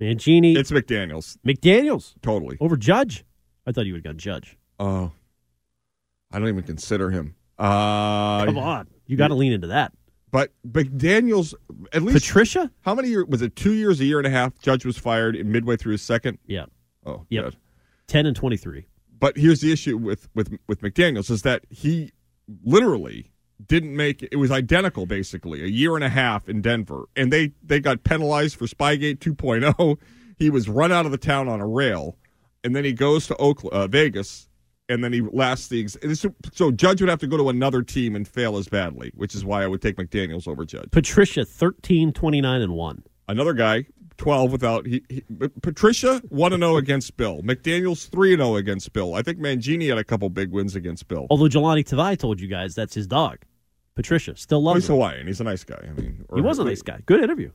Mangini. 0.00 0.56
It's 0.56 0.70
McDaniels. 0.72 1.36
McDaniels. 1.46 2.14
Totally. 2.22 2.56
Over 2.60 2.76
Judge? 2.76 3.24
I 3.66 3.72
thought 3.72 3.86
you 3.86 3.92
would 3.92 4.04
have 4.04 4.14
gone 4.14 4.18
Judge. 4.18 4.56
Oh, 4.80 5.12
I 6.32 6.38
don't 6.38 6.48
even 6.48 6.64
consider 6.64 7.10
him. 7.10 7.36
Uh, 7.58 8.44
Come 8.46 8.58
on. 8.58 8.88
You 9.06 9.16
got 9.16 9.28
to 9.28 9.34
lean 9.34 9.52
into 9.52 9.68
that. 9.68 9.92
But 10.32 10.50
McDaniels, 10.66 11.54
at 11.92 12.02
least 12.02 12.24
Patricia? 12.24 12.70
How 12.80 12.94
many 12.94 13.08
years 13.08 13.26
was 13.28 13.42
it? 13.42 13.54
Two 13.54 13.74
years, 13.74 14.00
a 14.00 14.04
year 14.04 14.18
and 14.18 14.26
a 14.26 14.30
half. 14.30 14.58
Judge 14.60 14.84
was 14.86 14.96
fired 14.96 15.36
in 15.36 15.52
midway 15.52 15.76
through 15.76 15.92
his 15.92 16.02
second. 16.02 16.38
Yeah. 16.46 16.64
Oh, 17.04 17.26
good. 17.30 17.54
10 18.06 18.26
and 18.26 18.34
23. 18.34 18.86
But 19.22 19.36
here's 19.36 19.60
the 19.60 19.70
issue 19.70 19.96
with 19.96 20.28
with 20.34 20.58
with 20.66 20.80
McDaniel's 20.80 21.30
is 21.30 21.42
that 21.42 21.62
he 21.70 22.10
literally 22.64 23.30
didn't 23.64 23.94
make 23.94 24.24
it 24.24 24.34
was 24.34 24.50
identical 24.50 25.06
basically 25.06 25.62
a 25.62 25.68
year 25.68 25.94
and 25.94 26.02
a 26.02 26.08
half 26.08 26.48
in 26.48 26.60
Denver. 26.60 27.04
And 27.14 27.32
they 27.32 27.52
they 27.62 27.78
got 27.78 28.02
penalized 28.02 28.56
for 28.56 28.66
Spygate 28.66 29.18
2.0 29.18 29.96
he 30.38 30.50
was 30.50 30.68
run 30.68 30.90
out 30.90 31.06
of 31.06 31.12
the 31.12 31.18
town 31.18 31.48
on 31.48 31.60
a 31.60 31.66
rail 31.68 32.16
and 32.64 32.74
then 32.74 32.82
he 32.84 32.92
goes 32.92 33.28
to 33.28 33.36
Oakland, 33.36 33.72
uh, 33.72 33.86
Vegas 33.86 34.48
and 34.88 35.04
then 35.04 35.12
he 35.12 35.20
lasts 35.20 35.68
the 35.68 35.82
ex- 35.82 35.96
so, 36.14 36.34
so 36.52 36.72
Judge 36.72 37.00
would 37.00 37.08
have 37.08 37.20
to 37.20 37.28
go 37.28 37.36
to 37.36 37.48
another 37.48 37.82
team 37.82 38.16
and 38.16 38.26
fail 38.26 38.56
as 38.56 38.66
badly 38.66 39.12
which 39.14 39.36
is 39.36 39.44
why 39.44 39.62
I 39.62 39.68
would 39.68 39.80
take 39.80 39.98
McDaniel's 39.98 40.48
over 40.48 40.64
Judge. 40.64 40.90
Patricia, 40.90 41.44
13, 41.44 42.12
29, 42.12 42.60
and 42.60 42.72
1. 42.72 43.02
another 43.28 43.52
guy 43.52 43.86
12 44.18 44.52
without 44.52 44.86
he, 44.86 45.02
he 45.08 45.22
Patricia 45.62 46.20
1 46.28 46.52
and 46.52 46.62
0 46.62 46.76
against 46.76 47.16
Bill 47.16 47.40
McDaniel's 47.42 48.06
3 48.06 48.34
and 48.34 48.42
0 48.42 48.56
against 48.56 48.92
Bill 48.92 49.14
I 49.14 49.22
think 49.22 49.38
Mangini 49.38 49.88
had 49.88 49.98
a 49.98 50.04
couple 50.04 50.28
big 50.30 50.50
wins 50.52 50.76
against 50.76 51.08
Bill 51.08 51.26
Although 51.30 51.46
Jahlani 51.46 51.84
Tavai 51.84 52.18
told 52.18 52.40
you 52.40 52.48
guys 52.48 52.74
that's 52.74 52.94
his 52.94 53.06
dog. 53.06 53.38
Patricia. 53.94 54.36
Still 54.36 54.62
Well, 54.62 54.74
loves 54.74 54.84
he's 54.84 54.90
him. 54.90 54.96
Hawaiian. 54.96 55.26
He's 55.26 55.40
a 55.40 55.44
nice 55.44 55.64
guy. 55.64 55.84
I 55.86 55.92
mean, 55.92 56.24
He 56.34 56.40
was 56.40 56.58
a 56.58 56.64
nice 56.64 56.82
guy. 56.82 57.00
Good 57.04 57.22
interview. 57.22 57.50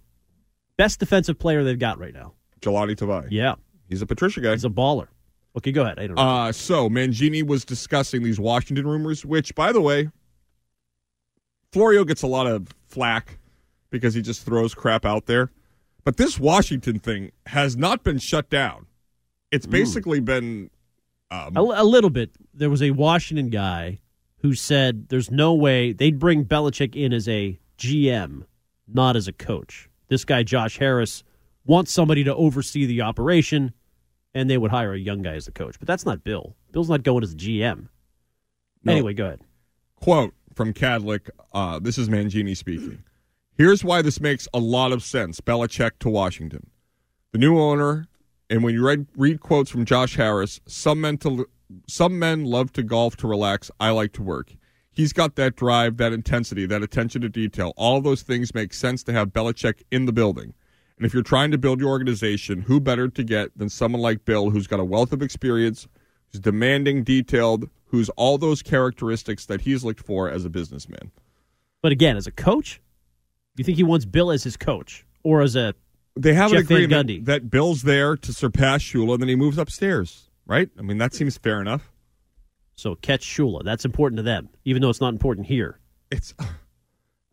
Best 0.78 1.00
defensive 1.00 1.40
player 1.40 1.64
they've 1.64 1.80
got 1.80 2.00
right 2.00 2.14
now. 2.14 2.34
Jahlani 2.62 2.96
Tavai. 2.96 3.28
Yeah. 3.32 3.56
He's 3.90 4.02
a 4.02 4.06
Patricia 4.06 4.42
guy. 4.42 4.52
He's 4.52 4.66
a 4.66 4.70
baller. 4.70 5.08
Okay, 5.58 5.72
go 5.72 5.82
ahead. 5.82 5.98
I 5.98 6.06
don't 6.08 6.16
know. 6.16 6.22
Uh, 6.22 6.52
so 6.52 6.90
Mangini 6.90 7.46
was 7.46 7.66
discussing 7.66 8.22
these 8.22 8.40
Washington 8.40 8.86
rumors, 8.86 9.26
which, 9.26 9.56
by 9.56 9.72
the 9.72 9.82
way, 9.82 10.10
Florio 11.72 12.04
gets 12.04 12.22
a 12.22 12.28
lot 12.28 12.46
of 12.46 12.68
flack 12.88 13.40
because 13.90 14.14
he 14.14 14.22
just 14.22 14.46
throws 14.46 14.76
crap 14.76 15.06
out 15.06 15.26
there. 15.26 15.50
But 16.08 16.16
this 16.16 16.40
Washington 16.40 17.00
thing 17.00 17.34
has 17.48 17.76
not 17.76 18.02
been 18.02 18.18
shut 18.18 18.50
down. 18.50 18.86
It's 19.52 19.66
basically 19.66 20.22
been 20.22 20.70
um, 21.30 21.58
a, 21.58 21.60
a 21.60 21.84
little 21.84 22.10
bit. 22.10 22.32
There 22.54 22.70
was 22.70 22.82
a 22.82 22.92
Washington 22.92 23.50
guy 23.50 24.00
who 24.38 24.54
said 24.54 25.10
there's 25.10 25.30
no 25.30 25.54
way 25.54 25.92
they'd 25.92 26.18
bring 26.18 26.46
Belichick 26.46 26.96
in 26.96 27.12
as 27.12 27.28
a 27.28 27.60
GM, 27.78 28.46
not 28.88 29.18
as 29.18 29.28
a 29.28 29.34
coach. 29.34 29.90
This 30.08 30.24
guy, 30.24 30.44
Josh 30.44 30.78
Harris, 30.78 31.26
wants 31.66 31.92
somebody 31.92 32.24
to 32.24 32.34
oversee 32.34 32.86
the 32.86 33.02
operation, 33.02 33.74
and 34.34 34.50
they 34.50 34.58
would 34.58 34.72
hire 34.72 34.94
a 34.94 34.98
young 34.98 35.24
guy 35.24 35.34
as 35.34 35.50
a 35.50 35.52
coach. 35.52 35.78
But 35.78 35.90
that's 35.90 36.06
not 36.06 36.24
Bill. 36.24 36.56
Bill's 36.72 36.90
not 36.90 37.04
going 37.04 37.26
as 37.26 37.34
a 37.34 37.36
GM. 37.36 37.90
No. 38.86 38.94
Anyway, 38.94 39.14
go 39.14 39.26
ahead. 39.26 39.42
Quote 40.00 40.34
from 40.56 40.74
Kadlick. 40.74 41.30
Uh, 41.52 41.80
this 41.80 41.98
is 41.98 42.08
Mangini 42.08 42.56
speaking. 42.56 43.04
Here's 43.58 43.84
why 43.84 44.04
this 44.04 44.22
makes 44.22 44.48
a 44.54 44.60
lot 44.60 44.92
of 44.92 45.02
sense. 45.02 45.42
Belichick 45.42 45.98
to 46.02 46.10
Washington. 46.10 46.70
The 47.32 47.40
new 47.40 47.58
owner, 47.58 48.06
and 48.52 48.64
when 48.64 48.76
you 48.76 48.86
read, 48.86 49.08
read 49.18 49.40
quotes 49.40 49.72
from 49.72 49.84
Josh 49.84 50.16
Harris, 50.16 50.62
some 50.68 51.02
men, 51.02 51.18
to, 51.20 51.50
some 51.88 52.20
men 52.20 52.46
love 52.46 52.72
to 52.74 52.84
golf 52.84 53.18
to 53.18 53.28
relax. 53.28 53.72
I 53.80 53.90
like 53.90 54.14
to 54.14 54.22
work. 54.22 54.54
He's 54.92 55.12
got 55.12 55.38
that 55.38 55.56
drive, 55.56 55.98
that 55.98 56.14
intensity, 56.14 56.68
that 56.68 56.84
attention 56.84 57.22
to 57.22 57.30
detail. 57.30 57.74
All 57.78 58.00
those 58.00 58.22
things 58.22 58.54
make 58.54 58.76
sense 58.76 59.02
to 59.06 59.14
have 59.14 59.30
Belichick 59.30 59.82
in 59.90 60.06
the 60.06 60.14
building. 60.14 60.54
And 60.98 61.06
if 61.08 61.14
you're 61.14 61.24
trying 61.24 61.50
to 61.50 61.58
build 61.58 61.80
your 61.80 61.90
organization, 61.90 62.62
who 62.62 62.80
better 62.80 63.08
to 63.08 63.24
get 63.24 63.58
than 63.58 63.70
someone 63.70 64.04
like 64.04 64.24
Bill, 64.24 64.52
who's 64.52 64.68
got 64.68 64.80
a 64.80 64.86
wealth 64.86 65.14
of 65.14 65.24
experience, 65.24 65.88
who's 66.32 66.42
demanding, 66.42 67.04
detailed, 67.04 67.72
who's 67.86 68.10
all 68.10 68.38
those 68.38 68.62
characteristics 68.62 69.48
that 69.48 69.62
he's 69.62 69.84
looked 69.84 70.04
for 70.04 70.30
as 70.30 70.46
a 70.46 70.50
businessman. 70.50 71.12
But 71.82 71.92
again, 71.92 72.18
as 72.18 72.28
a 72.28 72.32
coach, 72.32 72.82
you 73.62 73.66
think 73.66 73.78
he 73.78 73.84
wants 73.84 74.06
Bill 74.06 74.32
as 74.32 74.44
his 74.44 74.58
coach 74.58 75.06
or 75.24 75.42
as 75.42 75.56
a 75.56 75.74
They 76.16 76.34
have 76.34 76.52
Jeff 76.52 76.60
an 76.60 76.66
agreement 76.66 77.08
Gundy? 77.10 77.26
that 77.26 77.50
Bill's 77.50 77.84
there 77.84 78.16
to 78.18 78.34
surpass 78.34 78.82
Shula, 78.82 79.14
and 79.14 79.22
then 79.22 79.30
he 79.30 79.36
moves 79.36 79.58
upstairs, 79.58 80.30
right? 80.46 80.70
I 80.78 80.82
mean, 80.82 80.98
that 80.98 81.14
seems 81.14 81.38
fair 81.38 81.62
enough. 81.62 81.92
So 82.76 82.96
catch 82.96 83.26
Shula. 83.26 83.64
That's 83.64 83.86
important 83.86 84.18
to 84.18 84.24
them, 84.24 84.50
even 84.66 84.82
though 84.82 84.90
it's 84.90 85.02
not 85.02 85.14
important 85.14 85.48
here. 85.48 85.80
It's 86.12 86.34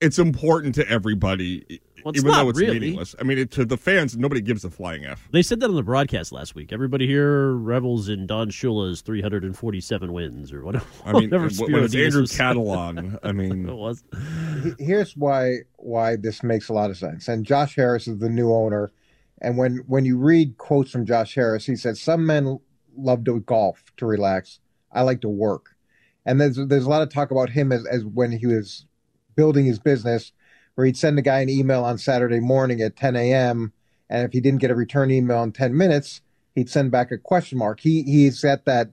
it's 0.04 0.18
important 0.18 0.74
to 0.76 0.88
everybody, 0.88 1.80
Well, 2.04 2.14
even 2.16 2.30
though 2.30 2.48
it's 2.50 2.60
really. 2.60 2.78
meaningless. 2.80 3.14
I 3.18 3.24
mean, 3.24 3.38
it, 3.38 3.50
to 3.52 3.64
the 3.64 3.76
fans, 3.76 4.16
nobody 4.16 4.40
gives 4.40 4.64
a 4.64 4.70
flying 4.70 5.04
f. 5.04 5.28
They 5.32 5.42
said 5.42 5.60
that 5.60 5.70
on 5.70 5.76
the 5.76 5.82
broadcast 5.82 6.32
last 6.32 6.54
week. 6.54 6.72
Everybody 6.72 7.06
here 7.06 7.52
revels 7.52 8.08
in 8.08 8.26
Don 8.26 8.50
Shula's 8.50 9.00
347 9.00 10.12
wins 10.12 10.52
or 10.52 10.64
whatever. 10.64 10.84
I 11.04 11.12
mean, 11.12 11.30
whatever 11.30 11.48
when 11.72 11.84
it's 11.84 11.92
Diaz 11.92 12.06
Andrew 12.06 12.20
was. 12.22 12.36
Catalan, 12.36 13.18
I 13.22 13.32
mean, 13.40 13.68
it 13.68 13.74
was. 13.74 14.04
Here's 14.78 15.16
why 15.16 15.58
why 15.76 16.16
this 16.16 16.42
makes 16.42 16.68
a 16.68 16.72
lot 16.72 16.90
of 16.90 16.96
sense. 16.96 17.28
And 17.28 17.44
Josh 17.44 17.76
Harris 17.76 18.06
is 18.06 18.18
the 18.18 18.28
new 18.28 18.52
owner. 18.52 18.92
And 19.40 19.58
when 19.58 19.78
when 19.86 20.04
you 20.04 20.16
read 20.18 20.56
quotes 20.58 20.90
from 20.90 21.04
Josh 21.04 21.34
Harris, 21.34 21.66
he 21.66 21.76
said, 21.76 21.96
"Some 21.96 22.24
men 22.24 22.58
love 22.96 23.24
to 23.24 23.40
golf 23.40 23.82
to 23.96 24.06
relax. 24.06 24.60
I 24.92 25.02
like 25.02 25.20
to 25.22 25.28
work." 25.28 25.74
And 26.24 26.40
there's 26.40 26.56
there's 26.56 26.84
a 26.84 26.88
lot 26.88 27.02
of 27.02 27.10
talk 27.10 27.30
about 27.30 27.50
him 27.50 27.72
as 27.72 27.84
as 27.86 28.04
when 28.04 28.32
he 28.32 28.46
was 28.46 28.86
building 29.36 29.64
his 29.66 29.78
business, 29.78 30.32
where 30.74 30.86
he'd 30.86 30.96
send 30.96 31.18
a 31.18 31.22
guy 31.22 31.40
an 31.40 31.48
email 31.48 31.84
on 31.84 31.98
Saturday 31.98 32.40
morning 32.40 32.80
at 32.80 32.96
10 32.96 33.16
a.m. 33.16 33.72
and 34.08 34.24
if 34.24 34.32
he 34.32 34.40
didn't 34.40 34.60
get 34.60 34.70
a 34.70 34.74
return 34.74 35.10
email 35.10 35.42
in 35.42 35.52
10 35.52 35.76
minutes, 35.76 36.20
he'd 36.54 36.70
send 36.70 36.90
back 36.90 37.10
a 37.10 37.18
question 37.18 37.58
mark. 37.58 37.80
He 37.80 38.02
he's 38.02 38.40
got 38.40 38.64
that 38.64 38.90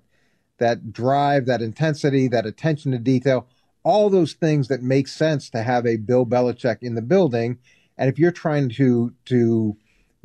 that 0.57 0.93
drive, 0.93 1.47
that 1.47 1.61
intensity, 1.61 2.27
that 2.27 2.45
attention 2.45 2.91
to 2.91 2.99
detail, 2.99 3.47
all 3.83 4.09
those 4.09 4.33
things 4.33 4.67
that 4.67 4.83
make 4.83 5.07
sense 5.07 5.49
to 5.49 5.63
have 5.63 5.87
a 5.87 5.97
Bill 5.97 6.25
Belichick 6.25 6.77
in 6.81 6.93
the 6.93 7.01
building. 7.01 7.57
And 7.97 8.09
if 8.09 8.19
you're 8.19 8.31
trying 8.31 8.69
to 8.69 9.13
to 9.25 9.77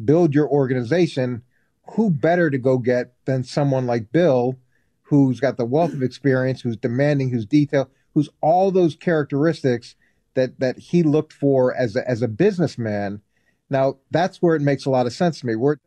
build 0.05 0.35
your 0.35 0.49
organization, 0.49 1.43
who 1.91 2.11
better 2.11 2.51
to 2.51 2.59
go 2.59 2.79
get 2.79 3.15
than 3.25 3.45
someone 3.45 3.87
like 3.87 4.13
Bill, 4.13 4.59
who's 5.03 5.41
got 5.41 5.57
the 5.57 5.65
wealth 5.65 5.93
of 5.93 6.03
experience, 6.03 6.61
who's 6.61 6.77
demanding, 6.77 7.31
who's 7.31 7.47
detailed, 7.47 7.89
who's 8.13 8.29
all 8.41 8.71
those 8.71 8.97
characteristics 8.97 9.95
that 10.37 10.61
that 10.61 10.79
he 10.79 11.03
looked 11.03 11.33
for 11.33 11.75
as 11.75 11.97
a, 11.97 12.09
as 12.09 12.23
a 12.23 12.29
businessman. 12.29 13.21
Now 13.69 13.97
that's 14.13 14.41
where 14.41 14.55
it 14.55 14.63
makes 14.63 14.87
a 14.87 14.91
lot 14.91 15.07
of 15.07 15.13
sense 15.13 15.41
to 15.41 15.47
me. 15.47 15.57
Where 15.57 15.79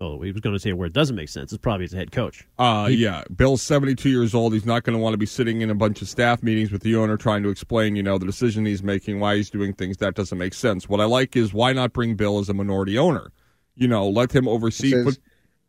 Oh, 0.00 0.20
he 0.20 0.30
was 0.30 0.40
going 0.40 0.54
to 0.54 0.60
say 0.60 0.72
where 0.72 0.86
it 0.86 0.92
doesn't 0.92 1.16
make 1.16 1.28
sense. 1.28 1.52
It's 1.52 1.60
probably 1.60 1.84
as 1.84 1.92
a 1.92 1.96
head 1.96 2.12
coach. 2.12 2.46
Uh, 2.56 2.88
yeah, 2.90 3.24
Bill's 3.34 3.62
72 3.62 4.08
years 4.08 4.32
old. 4.32 4.52
He's 4.52 4.64
not 4.66 4.84
going 4.84 4.96
to 4.96 5.02
want 5.02 5.14
to 5.14 5.18
be 5.18 5.26
sitting 5.26 5.60
in 5.60 5.70
a 5.70 5.74
bunch 5.74 6.00
of 6.02 6.08
staff 6.08 6.40
meetings 6.40 6.70
with 6.70 6.82
the 6.82 6.94
owner 6.94 7.16
trying 7.16 7.42
to 7.42 7.48
explain, 7.48 7.96
you 7.96 8.02
know, 8.04 8.16
the 8.16 8.26
decision 8.26 8.64
he's 8.64 8.82
making, 8.82 9.18
why 9.18 9.36
he's 9.36 9.50
doing 9.50 9.72
things. 9.72 9.96
That 9.96 10.14
doesn't 10.14 10.38
make 10.38 10.54
sense. 10.54 10.88
What 10.88 11.00
I 11.00 11.04
like 11.04 11.34
is 11.34 11.52
why 11.52 11.72
not 11.72 11.92
bring 11.92 12.14
Bill 12.14 12.38
as 12.38 12.48
a 12.48 12.54
minority 12.54 12.96
owner? 12.96 13.32
You 13.74 13.88
know, 13.88 14.08
let 14.08 14.32
him 14.32 14.46
oversee. 14.46 14.92
says, 14.92 15.04
But 15.04 15.18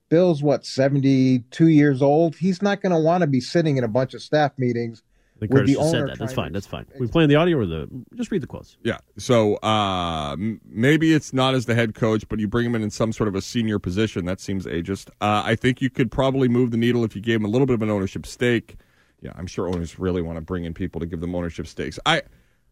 Bill's 0.09 0.43
what 0.43 0.63
seventy 0.65 1.39
two 1.51 1.69
years 1.69 2.01
old. 2.01 2.35
He's 2.35 2.62
not 2.62 2.81
going 2.81 2.91
to 2.93 2.99
want 2.99 3.21
to 3.21 3.27
be 3.27 3.41
sitting 3.41 3.77
in 3.77 3.83
a 3.83 3.88
bunch 3.88 4.13
of 4.13 4.21
staff 4.21 4.51
meetings 4.57 5.01
I 5.39 5.47
think 5.47 5.52
Curtis 5.54 5.69
the 5.69 5.75
just 5.75 5.91
said 5.91 5.97
owner. 6.02 6.08
that. 6.10 6.19
That's 6.19 6.34
fine. 6.34 6.52
That's 6.52 6.67
fine. 6.67 6.86
We 6.99 7.08
playing 7.08 7.30
the 7.30 7.36
audio 7.38 7.58
or 7.60 7.65
the? 7.65 7.88
Just 8.15 8.30
read 8.30 8.41
the 8.41 8.47
quotes. 8.47 8.78
yeah, 8.84 8.97
so 9.17 9.56
uh, 9.58 10.36
maybe 10.65 11.13
it's 11.13 11.32
not 11.32 11.56
as 11.56 11.65
the 11.65 11.75
head 11.75 11.95
coach, 11.95 12.28
but 12.28 12.39
you 12.39 12.47
bring 12.49 12.65
him 12.65 12.75
in 12.75 12.84
in 12.84 12.89
some 12.89 13.13
sort 13.13 13.30
of 13.30 13.36
a 13.36 13.41
senior 13.41 13.80
position. 13.80 14.25
That 14.25 14.41
seems 14.41 14.65
ageist. 14.65 15.10
Uh, 15.21 15.43
I 15.45 15.56
think 15.56 15.82
you 15.82 15.89
could 15.89 16.12
probably 16.12 16.49
move 16.49 16.71
the 16.71 16.78
needle 16.78 17.06
if 17.06 17.15
you 17.15 17.21
gave 17.21 17.38
him 17.38 17.45
a 17.45 17.47
little 17.47 17.65
bit 17.65 17.73
of 17.75 17.82
an 17.82 17.89
ownership 17.89 18.25
stake. 18.25 18.75
Yeah, 19.21 19.32
I'm 19.36 19.47
sure 19.47 19.67
owners 19.69 19.97
really 19.97 20.21
want 20.21 20.36
to 20.38 20.41
bring 20.41 20.65
in 20.65 20.73
people 20.73 20.99
to 20.99 21.06
give 21.06 21.21
them 21.21 21.34
ownership 21.34 21.67
stakes. 21.67 21.97
I 22.06 22.23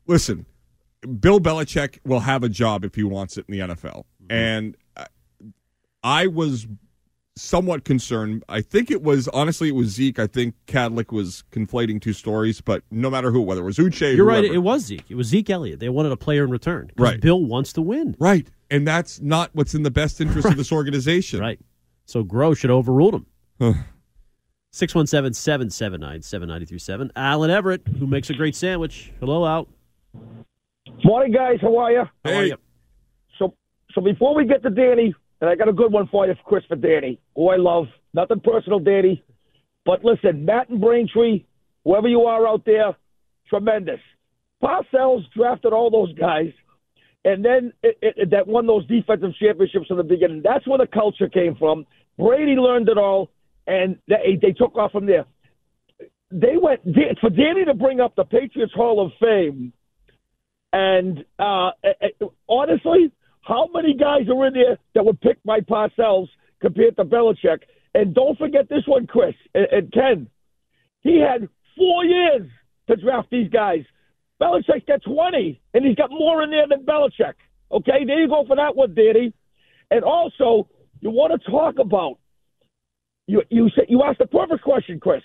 listen. 0.06 0.46
Bill 1.20 1.40
Belichick 1.40 2.00
will 2.06 2.22
have 2.22 2.44
a 2.44 2.50
job 2.50 2.84
if 2.84 2.96
he 2.96 3.04
wants 3.04 3.38
it 3.38 3.46
in 3.48 3.60
the 3.60 3.76
NFL, 3.76 4.04
and 4.30 4.76
uh, 4.98 5.06
I 6.04 6.28
was 6.28 6.68
somewhat 7.40 7.84
concerned. 7.84 8.44
I 8.50 8.62
think 8.62 8.92
it 8.92 9.02
was 9.02 9.28
honestly 9.30 9.70
it 9.70 9.76
was 9.76 9.90
Zeke. 9.90 10.20
I 10.20 10.28
think 10.28 10.56
Kadlick 10.68 11.12
was 11.12 11.44
conflating 11.52 12.02
two 12.02 12.14
stories, 12.14 12.62
but 12.62 12.84
no 12.92 13.10
matter 13.10 13.32
who, 13.32 13.42
whether 13.42 13.62
it 13.62 13.66
was 13.66 13.78
Uche, 13.78 14.16
You're 14.16 14.26
right. 14.26 14.44
It 14.44 14.60
was 14.60 14.86
Zeke. 14.86 15.06
It 15.10 15.16
was 15.16 15.28
Zeke 15.28 15.50
Elliott. 15.50 15.80
They 15.80 15.90
wanted 15.90 16.12
a 16.12 16.18
player 16.18 16.44
in 16.44 16.50
return. 16.50 16.92
Right. 16.98 17.20
Bill 17.20 17.44
wants 17.44 17.74
to 17.74 17.82
win. 17.82 18.16
Right. 18.20 18.48
And 18.70 18.88
that's 18.88 19.22
not 19.22 19.52
what's 19.54 19.74
in 19.74 19.84
the 19.84 19.92
best 19.92 20.20
interest 20.20 20.48
of 20.48 20.58
this 20.58 20.72
organization. 20.72 21.40
Right. 21.40 21.60
So 22.06 22.24
Groh 22.24 22.58
should 22.58 22.70
have 22.70 22.78
overruled 22.78 23.16
him. 23.16 23.26
617 24.72 25.34
779 25.34 26.22
7937. 26.22 27.12
Alan 27.16 27.50
Everett, 27.50 27.88
who 28.00 28.08
makes 28.08 28.30
a 28.30 28.34
great 28.34 28.56
sandwich. 28.56 29.12
Hello, 29.20 29.46
out. 29.46 29.68
Morning, 31.04 31.32
guys. 31.32 31.58
How 31.62 31.78
are 31.78 31.92
you? 31.92 32.04
How 32.24 32.34
are 32.34 32.46
you? 32.46 32.58
So, 33.40 33.56
so 33.94 34.02
before 34.02 34.36
we 34.36 34.46
get 34.46 34.64
to 34.64 34.70
Danny, 34.70 35.16
and 35.42 35.50
I 35.50 35.56
got 35.56 35.70
a 35.70 35.74
good 35.74 35.92
one 35.92 36.08
for 36.08 36.26
you, 36.26 36.34
Chris, 36.46 36.64
for 36.68 36.76
Danny, 36.76 37.20
who 37.36 37.50
I 37.50 37.58
love. 37.58 37.86
Nothing 38.14 38.40
personal, 38.40 38.80
Danny, 38.80 39.24
but 39.86 40.04
listen, 40.04 40.44
Matt 40.46 40.70
and 40.70 40.82
Braintree, 40.82 41.46
whoever 41.84 42.08
you 42.08 42.24
are 42.24 42.46
out 42.48 42.66
there, 42.66 42.96
tremendous. 43.48 44.00
Parcells 44.62 45.22
drafted 45.36 45.72
all 45.72 45.90
those 45.90 46.14
guys, 46.18 46.52
and 47.24 47.44
then 47.46 47.72
it, 47.84 47.98
it, 48.02 48.32
that 48.32 48.48
won 48.48 48.68
those 48.68 48.86
defensive 48.88 49.32
championships 49.40 49.88
in 49.90 49.98
the 49.98 50.04
beginning. 50.04 50.42
That's 50.44 50.68
where 50.68 50.80
the 50.80 50.88
culture 50.88 51.30
came 51.30 51.56
from. 51.56 51.86
Brady 52.18 52.56
learned 52.56 52.90
it 52.90 52.98
all, 52.98 53.30
and 53.68 53.98
they, 54.08 54.38
they 54.42 54.52
took 54.52 54.76
off 54.76 54.92
from 54.92 55.06
there. 55.06 55.26
They 56.32 56.58
went 56.62 56.82
for 57.22 57.30
Danny 57.30 57.64
to 57.66 57.74
bring 57.74 58.02
up 58.02 58.16
the 58.16 58.26
Patriots 58.26 58.74
Hall 58.74 59.06
of 59.06 59.12
Fame. 59.22 59.72
And 60.74 61.24
uh, 61.40 61.72
honestly, 62.50 63.12
how 63.48 63.70
many 63.74 63.94
guys 63.94 64.28
are 64.30 64.48
in 64.48 64.54
there 64.54 64.78
that 64.94 65.06
would 65.06 65.22
pick 65.22 65.38
my 65.46 65.60
Parcells 65.62 66.28
compared 66.62 66.98
to 66.98 67.06
Belichick? 67.06 67.60
And 67.94 68.14
don't 68.14 68.38
forget 68.38 68.68
this 68.70 68.84
one, 68.86 69.08
Chris 69.08 69.36
and, 69.56 69.68
and 69.72 69.92
Ken. 69.92 70.28
He 71.02 71.20
had 71.20 71.48
four 71.78 72.04
years 72.04 72.50
to 72.90 72.96
draft 72.98 73.30
these 73.32 73.50
guys. 73.50 73.84
Belichick's 74.42 74.86
got 74.88 75.02
20, 75.04 75.62
and 75.74 75.86
he's 75.86 75.96
got 75.96 76.12
more 76.12 76.44
in 76.44 76.52
there 76.52 76.68
than 76.68 76.86
Belichick. 76.86 77.34
Okay, 77.72 78.06
there 78.06 78.22
you 78.22 78.28
go 78.28 78.44
for 78.46 78.56
that 78.56 78.76
one, 78.76 78.94
Danny. 78.94 79.34
And 79.92 80.04
also, 80.04 80.68
you 81.00 81.10
want 81.10 81.42
to 81.42 81.52
talk 81.52 81.80
about 81.80 82.20
you 83.28 83.42
you 83.50 83.70
said 83.76 83.86
you 83.90 84.04
asked 84.04 84.20
the 84.20 84.26
perfect 84.26 84.64
question, 84.64 85.00
Chris. 85.00 85.22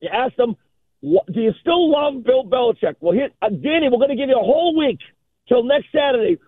You 0.00 0.08
asked 0.12 0.36
them, 0.36 0.56
"Do 1.02 1.40
you 1.40 1.52
still 1.60 1.90
love 1.90 2.24
Bill 2.24 2.44
Belichick?" 2.44 2.96
Well, 3.00 3.12
here, 3.12 3.30
uh, 3.42 3.50
Danny, 3.50 3.88
we're 3.88 3.98
going 3.98 4.10
to 4.10 4.16
give 4.16 4.28
you 4.28 4.38
a 4.38 4.44
whole 4.44 4.76
week 4.76 5.00
till 5.48 5.62
next 5.64 5.88
Saturday. 5.92 6.38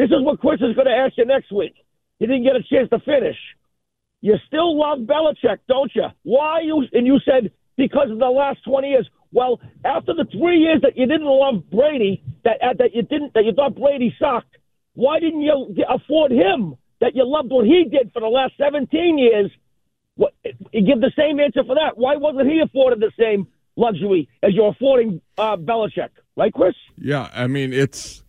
This 0.00 0.08
is 0.12 0.22
what 0.22 0.40
Chris 0.40 0.62
is 0.62 0.74
going 0.74 0.86
to 0.86 0.96
ask 0.96 1.18
you 1.18 1.26
next 1.26 1.52
week. 1.52 1.74
He 2.18 2.26
didn't 2.26 2.44
get 2.44 2.56
a 2.56 2.62
chance 2.62 2.88
to 2.88 3.00
finish. 3.00 3.36
You 4.22 4.36
still 4.46 4.78
love 4.78 5.00
Belichick, 5.00 5.58
don't 5.68 5.90
you? 5.94 6.06
Why 6.22 6.60
you? 6.60 6.86
And 6.94 7.06
you 7.06 7.18
said 7.22 7.52
because 7.76 8.10
of 8.10 8.18
the 8.18 8.30
last 8.30 8.64
twenty 8.64 8.88
years. 8.88 9.06
Well, 9.30 9.60
after 9.84 10.14
the 10.14 10.24
three 10.24 10.56
years 10.56 10.80
that 10.84 10.96
you 10.96 11.04
didn't 11.04 11.26
love 11.26 11.68
Brady, 11.70 12.22
that 12.44 12.56
uh, 12.62 12.72
that 12.78 12.94
you 12.94 13.02
didn't, 13.02 13.34
that 13.34 13.44
you 13.44 13.52
thought 13.52 13.74
Brady 13.74 14.14
sucked, 14.18 14.56
why 14.94 15.20
didn't 15.20 15.42
you 15.42 15.74
afford 15.86 16.32
him 16.32 16.76
that 17.02 17.14
you 17.14 17.26
loved 17.26 17.50
what 17.50 17.66
he 17.66 17.84
did 17.84 18.10
for 18.14 18.20
the 18.20 18.26
last 18.26 18.54
seventeen 18.56 19.18
years? 19.18 19.50
What, 20.16 20.32
you 20.72 20.80
give 20.82 21.02
the 21.02 21.12
same 21.14 21.40
answer 21.40 21.62
for 21.62 21.74
that. 21.74 21.98
Why 21.98 22.16
wasn't 22.16 22.50
he 22.50 22.60
afforded 22.60 23.00
the 23.00 23.12
same 23.18 23.48
luxury 23.76 24.30
as 24.42 24.54
you're 24.54 24.70
affording 24.70 25.20
uh, 25.36 25.58
Belichick? 25.58 26.08
Right, 26.36 26.54
Chris? 26.54 26.74
Yeah, 26.96 27.28
I 27.34 27.48
mean 27.48 27.74
it's 27.74 28.24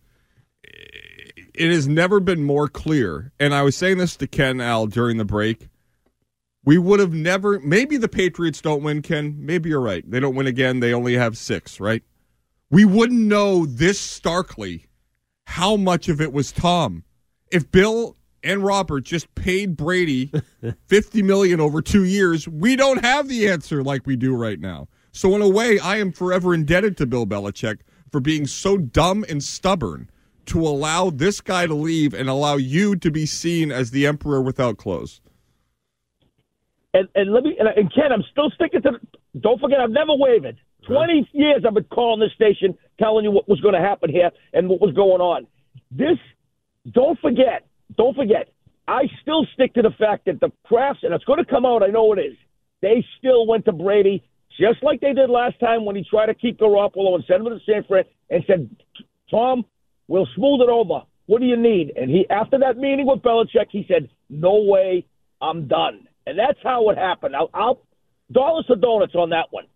it 1.54 1.70
has 1.70 1.86
never 1.86 2.20
been 2.20 2.44
more 2.44 2.68
clear. 2.68 3.32
And 3.38 3.54
I 3.54 3.62
was 3.62 3.76
saying 3.76 3.98
this 3.98 4.16
to 4.16 4.26
Ken 4.26 4.60
Al 4.60 4.86
during 4.86 5.18
the 5.18 5.24
break. 5.24 5.68
We 6.64 6.78
would 6.78 7.00
have 7.00 7.12
never 7.12 7.58
maybe 7.60 7.96
the 7.96 8.08
Patriots 8.08 8.60
don't 8.60 8.82
win, 8.82 9.02
Ken. 9.02 9.36
Maybe 9.38 9.70
you're 9.70 9.80
right. 9.80 10.08
They 10.08 10.20
don't 10.20 10.34
win 10.34 10.46
again. 10.46 10.80
They 10.80 10.94
only 10.94 11.14
have 11.14 11.36
six, 11.36 11.80
right? 11.80 12.02
We 12.70 12.84
wouldn't 12.84 13.20
know 13.20 13.66
this 13.66 14.00
starkly 14.00 14.86
how 15.44 15.76
much 15.76 16.08
of 16.08 16.20
it 16.20 16.32
was 16.32 16.52
Tom. 16.52 17.04
If 17.50 17.70
Bill 17.70 18.16
and 18.42 18.64
Robert 18.64 19.04
just 19.04 19.34
paid 19.34 19.76
Brady 19.76 20.32
50 20.86 21.22
million 21.22 21.60
over 21.60 21.82
2 21.82 22.04
years, 22.04 22.48
we 22.48 22.76
don't 22.76 23.04
have 23.04 23.28
the 23.28 23.48
answer 23.48 23.82
like 23.82 24.06
we 24.06 24.16
do 24.16 24.34
right 24.34 24.58
now. 24.58 24.88
So 25.10 25.34
in 25.34 25.42
a 25.42 25.48
way, 25.48 25.78
I 25.78 25.98
am 25.98 26.12
forever 26.12 26.54
indebted 26.54 26.96
to 26.96 27.06
Bill 27.06 27.26
Belichick 27.26 27.80
for 28.10 28.20
being 28.20 28.46
so 28.46 28.78
dumb 28.78 29.24
and 29.28 29.42
stubborn 29.42 30.08
to 30.46 30.60
allow 30.60 31.10
this 31.10 31.40
guy 31.40 31.66
to 31.66 31.74
leave 31.74 32.14
and 32.14 32.28
allow 32.28 32.56
you 32.56 32.96
to 32.96 33.10
be 33.10 33.26
seen 33.26 33.70
as 33.70 33.90
the 33.90 34.06
emperor 34.06 34.40
without 34.40 34.76
clothes. 34.76 35.20
And, 36.94 37.08
and 37.14 37.32
let 37.32 37.44
me 37.44 37.56
and, 37.58 37.68
and 37.68 37.92
Ken, 37.94 38.12
I'm 38.12 38.24
still 38.30 38.50
sticking 38.54 38.82
to. 38.82 38.90
The, 38.92 39.40
don't 39.40 39.60
forget, 39.60 39.80
I've 39.80 39.90
never 39.90 40.14
wavered. 40.14 40.56
Twenty 40.86 41.28
years 41.32 41.64
I've 41.66 41.74
been 41.74 41.84
calling 41.84 42.20
this 42.20 42.32
station, 42.34 42.76
telling 42.98 43.24
you 43.24 43.30
what 43.30 43.48
was 43.48 43.60
going 43.60 43.74
to 43.74 43.80
happen 43.80 44.10
here 44.10 44.30
and 44.52 44.68
what 44.68 44.80
was 44.80 44.92
going 44.94 45.20
on. 45.20 45.46
This, 45.90 46.18
don't 46.90 47.18
forget, 47.20 47.66
don't 47.96 48.14
forget. 48.14 48.48
I 48.88 49.04
still 49.22 49.46
stick 49.54 49.74
to 49.74 49.82
the 49.82 49.92
fact 49.98 50.26
that 50.26 50.40
the 50.40 50.50
Krafts, 50.70 51.02
and 51.02 51.14
it's 51.14 51.24
going 51.24 51.38
to 51.38 51.48
come 51.48 51.64
out. 51.64 51.82
I 51.82 51.86
know 51.86 52.12
it 52.12 52.18
is. 52.18 52.36
They 52.82 53.04
still 53.18 53.46
went 53.46 53.64
to 53.66 53.72
Brady 53.72 54.24
just 54.58 54.82
like 54.82 55.00
they 55.00 55.12
did 55.12 55.30
last 55.30 55.58
time 55.60 55.84
when 55.84 55.96
he 55.96 56.04
tried 56.04 56.26
to 56.26 56.34
keep 56.34 56.58
Garoppolo 56.58 57.14
and 57.14 57.24
send 57.26 57.46
him 57.46 57.58
to 57.58 57.64
San 57.64 57.84
Fran 57.84 58.04
and 58.28 58.44
said, 58.46 58.68
"Tom, 59.30 59.64
we'll 60.12 60.28
smooth 60.36 60.60
it 60.60 60.68
over. 60.68 61.00
What 61.26 61.40
do 61.40 61.46
you 61.46 61.56
need?" 61.56 61.92
And 61.96 62.10
he, 62.10 62.26
after 62.30 62.58
that 62.58 62.76
meeting 62.76 63.06
with 63.06 63.20
Belichick, 63.22 63.68
he 63.70 63.84
said, 63.88 64.08
"No 64.28 64.62
way, 64.62 65.06
I'm 65.40 65.66
done." 65.66 66.06
And 66.26 66.38
that's 66.38 66.58
how 66.62 66.88
it 66.90 66.98
happened. 66.98 67.34
I'll, 67.34 67.50
I'll 67.52 67.80
dollars 68.30 68.66
to 68.66 68.76
donuts 68.76 69.14
on 69.14 69.30
that 69.30 69.46
one. 69.50 69.66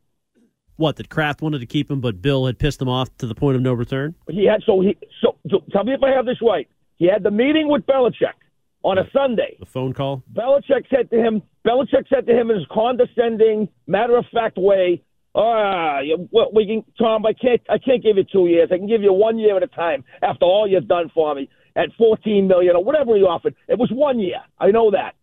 What 0.77 0.97
that 0.97 1.09
Kraft 1.09 1.41
wanted 1.41 1.61
to 1.61 1.67
keep 1.67 1.91
him, 1.91 2.01
but 2.01 2.21
Bill 2.21 2.47
had 2.47 2.59
pissed 2.59 2.81
him 2.83 2.89
off 2.89 3.09
to 3.19 3.27
the 3.27 3.35
point 3.35 3.57
of 3.57 3.63
no 3.63 3.73
return. 3.73 4.15
He 4.29 4.45
had 4.47 4.63
so 4.67 4.81
he 4.81 4.97
so, 5.23 5.37
tell 5.73 5.85
me 5.85 5.95
if 5.95 6.03
I 6.03 6.11
have 6.11 6.27
this 6.27 6.39
right. 6.43 6.69
He 6.97 7.07
had 7.07 7.23
the 7.23 7.31
meeting 7.31 7.69
with 7.69 7.87
Belichick 7.87 8.37
on 8.83 8.99
a 8.99 9.05
Sunday. 9.13 9.57
The 9.59 9.67
phone 9.67 9.93
call. 9.93 10.23
Belichick 10.33 10.85
said 10.95 11.11
to 11.11 11.17
him. 11.17 11.43
Belichick 11.67 12.09
said 12.09 12.27
to 12.27 12.39
him 12.39 12.51
in 12.51 12.59
his 12.59 12.67
condescending, 12.71 13.69
matter 13.87 14.17
of 14.17 14.25
fact 14.33 14.57
way, 14.59 15.03
"Ah, 15.37 16.01
you, 16.01 16.29
well, 16.33 16.51
we 16.55 16.67
can, 16.67 16.83
Tom. 16.99 17.27
I 17.27 17.35
can't. 17.35 17.61
I 17.69 17.79
can't 17.79 18.03
give 18.03 18.17
you 18.17 18.25
two 18.25 18.47
years. 18.47 18.71
I 18.73 18.79
can 18.79 18.87
give 18.89 19.03
you 19.03 19.13
one 19.13 19.39
year 19.39 19.57
at 19.57 19.63
a 19.63 19.69
time. 19.69 20.03
After 20.23 20.47
all 20.47 20.67
you've 20.67 20.89
done 20.89 21.11
for 21.15 21.35
me 21.35 21.49
at 21.77 21.91
fourteen 21.99 22.49
million 22.49 22.75
or 22.75 22.83
whatever 22.83 23.15
he 23.15 23.23
offered, 23.23 23.55
it 23.69 23.79
was 23.79 23.91
one 23.93 24.19
year. 24.19 24.41
I 24.59 24.71
know 24.71 24.91
that." 24.91 25.15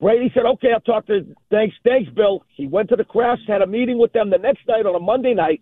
Brady 0.00 0.30
said, 0.34 0.44
"Okay, 0.44 0.72
I'll 0.72 0.80
talk 0.80 1.06
to. 1.06 1.24
Thanks, 1.50 1.76
thanks, 1.84 2.10
Bill." 2.10 2.44
He 2.48 2.66
went 2.66 2.88
to 2.90 2.96
the 2.96 3.04
Krafts, 3.04 3.46
had 3.46 3.62
a 3.62 3.66
meeting 3.66 3.98
with 3.98 4.12
them 4.12 4.30
the 4.30 4.38
next 4.38 4.66
night 4.66 4.86
on 4.86 4.94
a 4.94 5.00
Monday 5.00 5.34
night, 5.34 5.60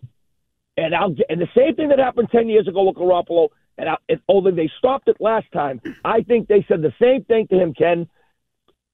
and 0.77 0.95
I'll 0.95 1.15
and 1.29 1.41
the 1.41 1.49
same 1.55 1.75
thing 1.75 1.89
that 1.91 1.99
happened 1.99 2.29
ten 2.31 2.49
years 2.49 2.69
ago 2.69 2.85
with 2.85 2.97
Garoppolo, 2.97 3.49
and 3.79 3.89
I, 3.91 3.97
it, 4.09 4.21
although 4.29 4.51
they 4.51 4.71
stopped 4.79 5.09
it 5.09 5.17
last 5.21 5.47
time, 5.53 5.81
I 6.05 6.23
think 6.23 6.49
they 6.49 6.65
said 6.69 6.83
the 6.83 6.95
same 7.01 7.25
thing 7.25 7.47
to 7.49 7.59
him, 7.59 7.75
Ken. 7.75 8.09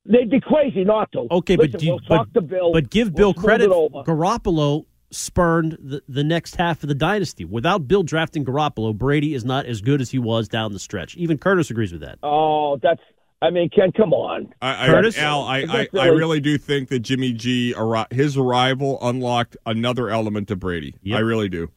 They'd 0.04 0.30
be 0.30 0.40
crazy 0.40 0.84
not 0.84 1.12
to. 1.12 1.26
Okay, 1.30 1.56
Listen, 1.56 1.72
but 1.72 1.80
do 1.80 1.86
you, 1.86 1.92
we'll 1.92 2.00
talk 2.00 2.28
but, 2.32 2.40
to 2.40 2.46
Bill. 2.46 2.72
but 2.72 2.90
give 2.90 3.08
We'll 3.12 3.32
Bill 3.32 3.42
credit. 3.42 3.66
it. 3.70 3.70
Garoppolo 3.70 4.86
spurned 5.12 5.76
the, 5.80 6.02
the 6.08 6.24
next 6.24 6.56
half 6.56 6.82
of 6.82 6.88
the 6.88 6.94
dynasty. 6.94 7.44
Without 7.44 7.86
Bill 7.86 8.02
drafting 8.02 8.44
Garoppolo, 8.44 8.96
Brady 8.96 9.34
is 9.34 9.44
not 9.44 9.66
as 9.66 9.80
good 9.80 10.00
as 10.00 10.10
he 10.10 10.18
was 10.18 10.48
down 10.48 10.72
the 10.72 10.78
stretch. 10.80 11.16
Even 11.16 11.38
Curtis 11.38 11.70
agrees 11.70 11.92
with 11.92 12.00
that. 12.00 12.18
Oh, 12.22 12.78
that's. 12.82 13.00
I 13.40 13.50
mean, 13.50 13.70
Ken, 13.70 13.90
come 13.92 14.12
on. 14.12 14.54
I, 14.62 14.84
I, 14.84 14.86
Curtis? 14.86 15.18
Al, 15.18 15.42
I, 15.42 15.56
I, 15.58 15.66
That's 15.66 15.94
I 15.94 16.06
really- 16.06 16.18
really 16.18 16.40
do 16.40 16.58
think 16.58 16.88
that 16.90 17.00
Jimmy 17.00 17.32
G, 17.32 17.74
his 18.10 18.36
arrival 18.36 18.98
unlocked 19.02 19.56
another 19.66 20.10
element 20.10 20.46
to 20.48 20.56
Brady. 20.56 20.94
I 21.12 21.18
really 21.18 21.48
do. 21.48 21.68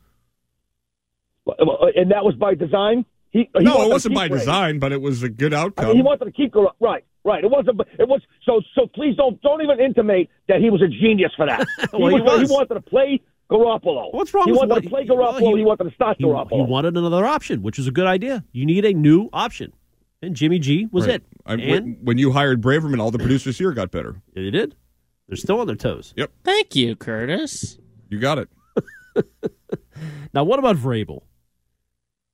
Uh, 1.48 1.54
and 1.96 2.12
that 2.12 2.24
was 2.24 2.36
by 2.36 2.56
design. 2.56 3.06
He, 3.32 3.50
he 3.58 3.64
no, 3.64 3.84
it 3.84 3.90
wasn't 3.90 4.16
by 4.16 4.28
Brady. 4.28 4.42
design, 4.42 4.80
but 4.80 4.92
it 4.92 5.02
was 5.02 5.22
a 5.24 5.30
good 5.30 5.54
I 5.54 5.62
outcome. 5.62 5.88
mean, 5.88 5.96
he 5.98 6.02
wanted 6.04 6.26
to 6.26 6.32
keep 6.32 6.52
Gar- 6.54 6.72
right, 6.80 7.04
right. 7.26 7.44
It 7.44 7.50
wasn't. 7.52 7.82
It 8.00 8.08
was 8.08 8.22
so. 8.46 8.62
So 8.76 8.88
please 8.88 9.18
don't 9.18 9.42
don't 9.42 9.62
even 9.62 9.80
intimate 9.80 10.30
that 10.48 10.62
he 10.62 10.70
was 10.70 10.82
a 10.82 10.88
genius 10.88 11.32
for 11.36 11.46
that. 11.46 11.66
Well, 11.94 12.16
he 12.16 12.22
was. 12.22 12.50
wanted 12.50 12.76
to 12.76 12.82
play 12.82 13.22
Garoppolo. 13.52 14.14
What's 14.14 14.34
wrong 14.34 14.46
He 14.46 14.52
with 14.52 14.60
wanted 14.60 14.74
what- 14.76 14.84
to 14.84 14.90
play 14.90 15.06
well, 15.10 15.34
Garoppolo. 15.34 15.52
he- 15.52 15.58
he, 15.58 15.64
wanted 15.66 15.84
to 15.90 15.96
start 15.96 16.18
He, 16.20 16.24
Garoppolo. 16.24 16.66
he 16.66 16.72
wanted 16.72 16.96
another 16.98 17.26
option, 17.26 17.62
which 17.62 17.78
is 17.78 17.88
a 17.88 17.92
good 17.92 18.08
idea. 18.08 18.44
You 18.54 18.66
need 18.66 18.86
a 18.86 18.94
new 18.94 19.30
option, 19.34 19.74
and 20.22 20.36
Jimmy 20.36 20.60
G 20.60 20.88
was 20.92 21.06
Right. 21.08 21.16
it. 21.16 21.24
I- 21.46 21.54
and 21.54 21.62
when, 21.70 21.98
when 22.04 22.18
you 22.18 22.32
hired 22.32 22.62
Braverman, 22.62 23.00
all 23.00 23.12
the 23.12 23.20
producers 23.20 23.58
here 23.58 23.72
got 23.74 23.92
better. 23.92 24.22
they 24.34 24.50
did. 24.50 24.76
They're 25.28 25.36
still 25.38 25.60
on 25.60 25.68
their 25.68 25.76
toes. 25.76 26.14
Yep, 26.18 26.32
Thank 26.44 26.76
you, 26.76 26.96
Curtis. 26.96 27.78
you 28.10 28.20
got 28.20 28.38
it. 28.40 28.50
Now, 30.34 30.44
what 30.44 30.60
about 30.60 30.76
Vrabel? 30.76 31.22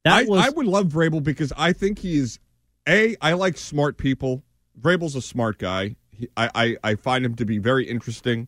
That 0.04 0.14
I, 0.14 0.24
was 0.24 0.44
I 0.46 0.50
would 0.50 0.66
love 0.66 0.88
Vrabel 0.88 1.22
because 1.24 1.54
I 1.56 1.74
think 1.74 2.00
he's 2.00 2.40
a. 2.90 3.16
I 3.22 3.34
like 3.34 3.58
smart 3.58 3.98
people. 3.98 4.44
Vrabel's 4.80 5.16
a 5.16 5.22
smart 5.22 5.58
guy. 5.58 5.96
He, 6.12 6.28
I, 6.38 6.50
I 6.56 6.78
I 6.92 6.96
find 6.96 7.26
him 7.26 7.36
to 7.36 7.46
be 7.46 7.58
very 7.58 7.86
interesting. 7.86 8.48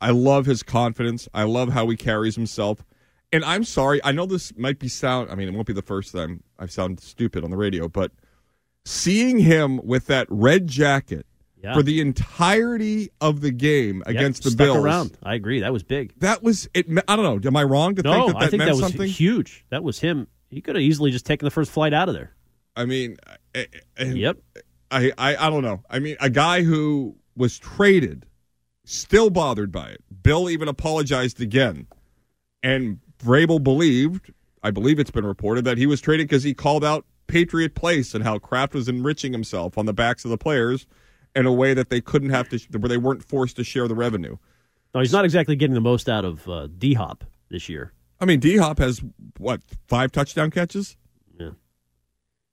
I 0.00 0.10
love 0.10 0.46
his 0.46 0.62
confidence. 0.62 1.28
I 1.32 1.44
love 1.44 1.70
how 1.70 1.88
he 1.88 1.96
carries 1.96 2.34
himself. 2.36 2.84
And 3.32 3.44
I'm 3.44 3.64
sorry, 3.64 4.00
I 4.04 4.12
know 4.12 4.26
this 4.26 4.56
might 4.56 4.78
be 4.78 4.88
sound. 4.88 5.30
I 5.30 5.34
mean, 5.34 5.48
it 5.48 5.54
won't 5.54 5.66
be 5.66 5.72
the 5.72 5.82
first 5.82 6.12
time 6.14 6.42
I've 6.58 6.70
sound 6.70 7.00
stupid 7.00 7.42
on 7.44 7.50
the 7.50 7.56
radio, 7.56 7.88
but 7.88 8.12
seeing 8.84 9.38
him 9.38 9.80
with 9.84 10.06
that 10.06 10.26
red 10.30 10.68
jacket 10.68 11.26
Yeah. 11.62 11.74
for 11.74 11.82
the 11.82 12.00
entirety 12.00 13.10
of 13.20 13.40
the 13.40 13.50
game 13.50 13.98
Yep, 14.06 14.06
against 14.06 14.42
the 14.44 14.52
Bills, 14.54 14.76
around. 14.78 15.18
I 15.22 15.34
agree. 15.34 15.60
That 15.60 15.72
was 15.72 15.82
big. 15.82 16.12
that 16.20 16.42
was 16.42 16.68
it. 16.74 16.86
I 17.08 17.16
don't 17.16 17.24
know. 17.42 17.48
Am 17.48 17.56
I 17.56 17.64
wrong 17.64 17.94
to 17.96 18.02
No, 18.02 18.12
think 18.12 18.26
that 18.26 18.32
that 18.38 18.44
I 18.46 18.48
think 18.50 18.58
meant 18.58 18.68
that 18.70 18.76
was 18.82 18.92
something? 18.92 19.08
huge. 19.08 19.64
That 19.70 19.82
was 19.82 19.98
him. 20.00 20.28
He 20.48 20.60
could 20.60 20.76
have 20.76 20.82
easily 20.82 21.10
just 21.10 21.26
taken 21.26 21.44
the 21.46 21.50
first 21.50 21.72
flight 21.72 21.92
out 21.92 22.08
of 22.08 22.14
there. 22.14 22.34
I 22.76 22.84
mean, 22.84 23.16
eh, 23.54 23.64
eh, 23.72 23.78
I, 23.98 24.02
I- 24.02 24.12
Yep. 24.12 24.36
I, 24.90 25.12
I 25.18 25.36
I 25.36 25.50
don't 25.50 25.62
know. 25.62 25.82
I 25.90 25.98
mean, 25.98 26.16
a 26.20 26.30
guy 26.30 26.62
who 26.62 27.16
was 27.36 27.58
traded, 27.58 28.26
still 28.84 29.30
bothered 29.30 29.72
by 29.72 29.88
it. 29.90 30.02
Bill 30.22 30.48
even 30.50 30.68
apologized 30.68 31.40
again, 31.40 31.86
and 32.62 32.98
Vrabel 33.22 33.62
believed. 33.62 34.32
I 34.62 34.70
believe 34.70 34.98
it's 34.98 35.10
been 35.10 35.26
reported 35.26 35.64
that 35.64 35.78
he 35.78 35.86
was 35.86 36.00
traded 36.00 36.28
because 36.28 36.42
he 36.42 36.52
called 36.54 36.84
out 36.84 37.04
Patriot 37.28 37.74
Place 37.74 38.14
and 38.14 38.24
how 38.24 38.38
Kraft 38.38 38.74
was 38.74 38.88
enriching 38.88 39.32
himself 39.32 39.78
on 39.78 39.86
the 39.86 39.92
backs 39.92 40.24
of 40.24 40.30
the 40.30 40.38
players 40.38 40.86
in 41.36 41.46
a 41.46 41.52
way 41.52 41.72
that 41.74 41.88
they 41.90 42.00
couldn't 42.00 42.30
have 42.30 42.48
to, 42.48 42.58
where 42.78 42.88
they 42.88 42.96
weren't 42.96 43.22
forced 43.22 43.56
to 43.56 43.64
share 43.64 43.86
the 43.86 43.94
revenue. 43.94 44.36
No, 44.94 45.00
he's 45.00 45.12
not 45.12 45.24
exactly 45.24 45.54
getting 45.56 45.74
the 45.74 45.80
most 45.80 46.08
out 46.08 46.24
of 46.24 46.48
uh, 46.48 46.68
D 46.78 46.94
Hop 46.94 47.24
this 47.48 47.68
year. 47.68 47.92
I 48.20 48.24
mean, 48.24 48.40
D 48.40 48.56
Hop 48.56 48.78
has 48.78 49.02
what 49.38 49.60
five 49.88 50.10
touchdown 50.10 50.50
catches, 50.50 50.96
Yeah. 51.38 51.50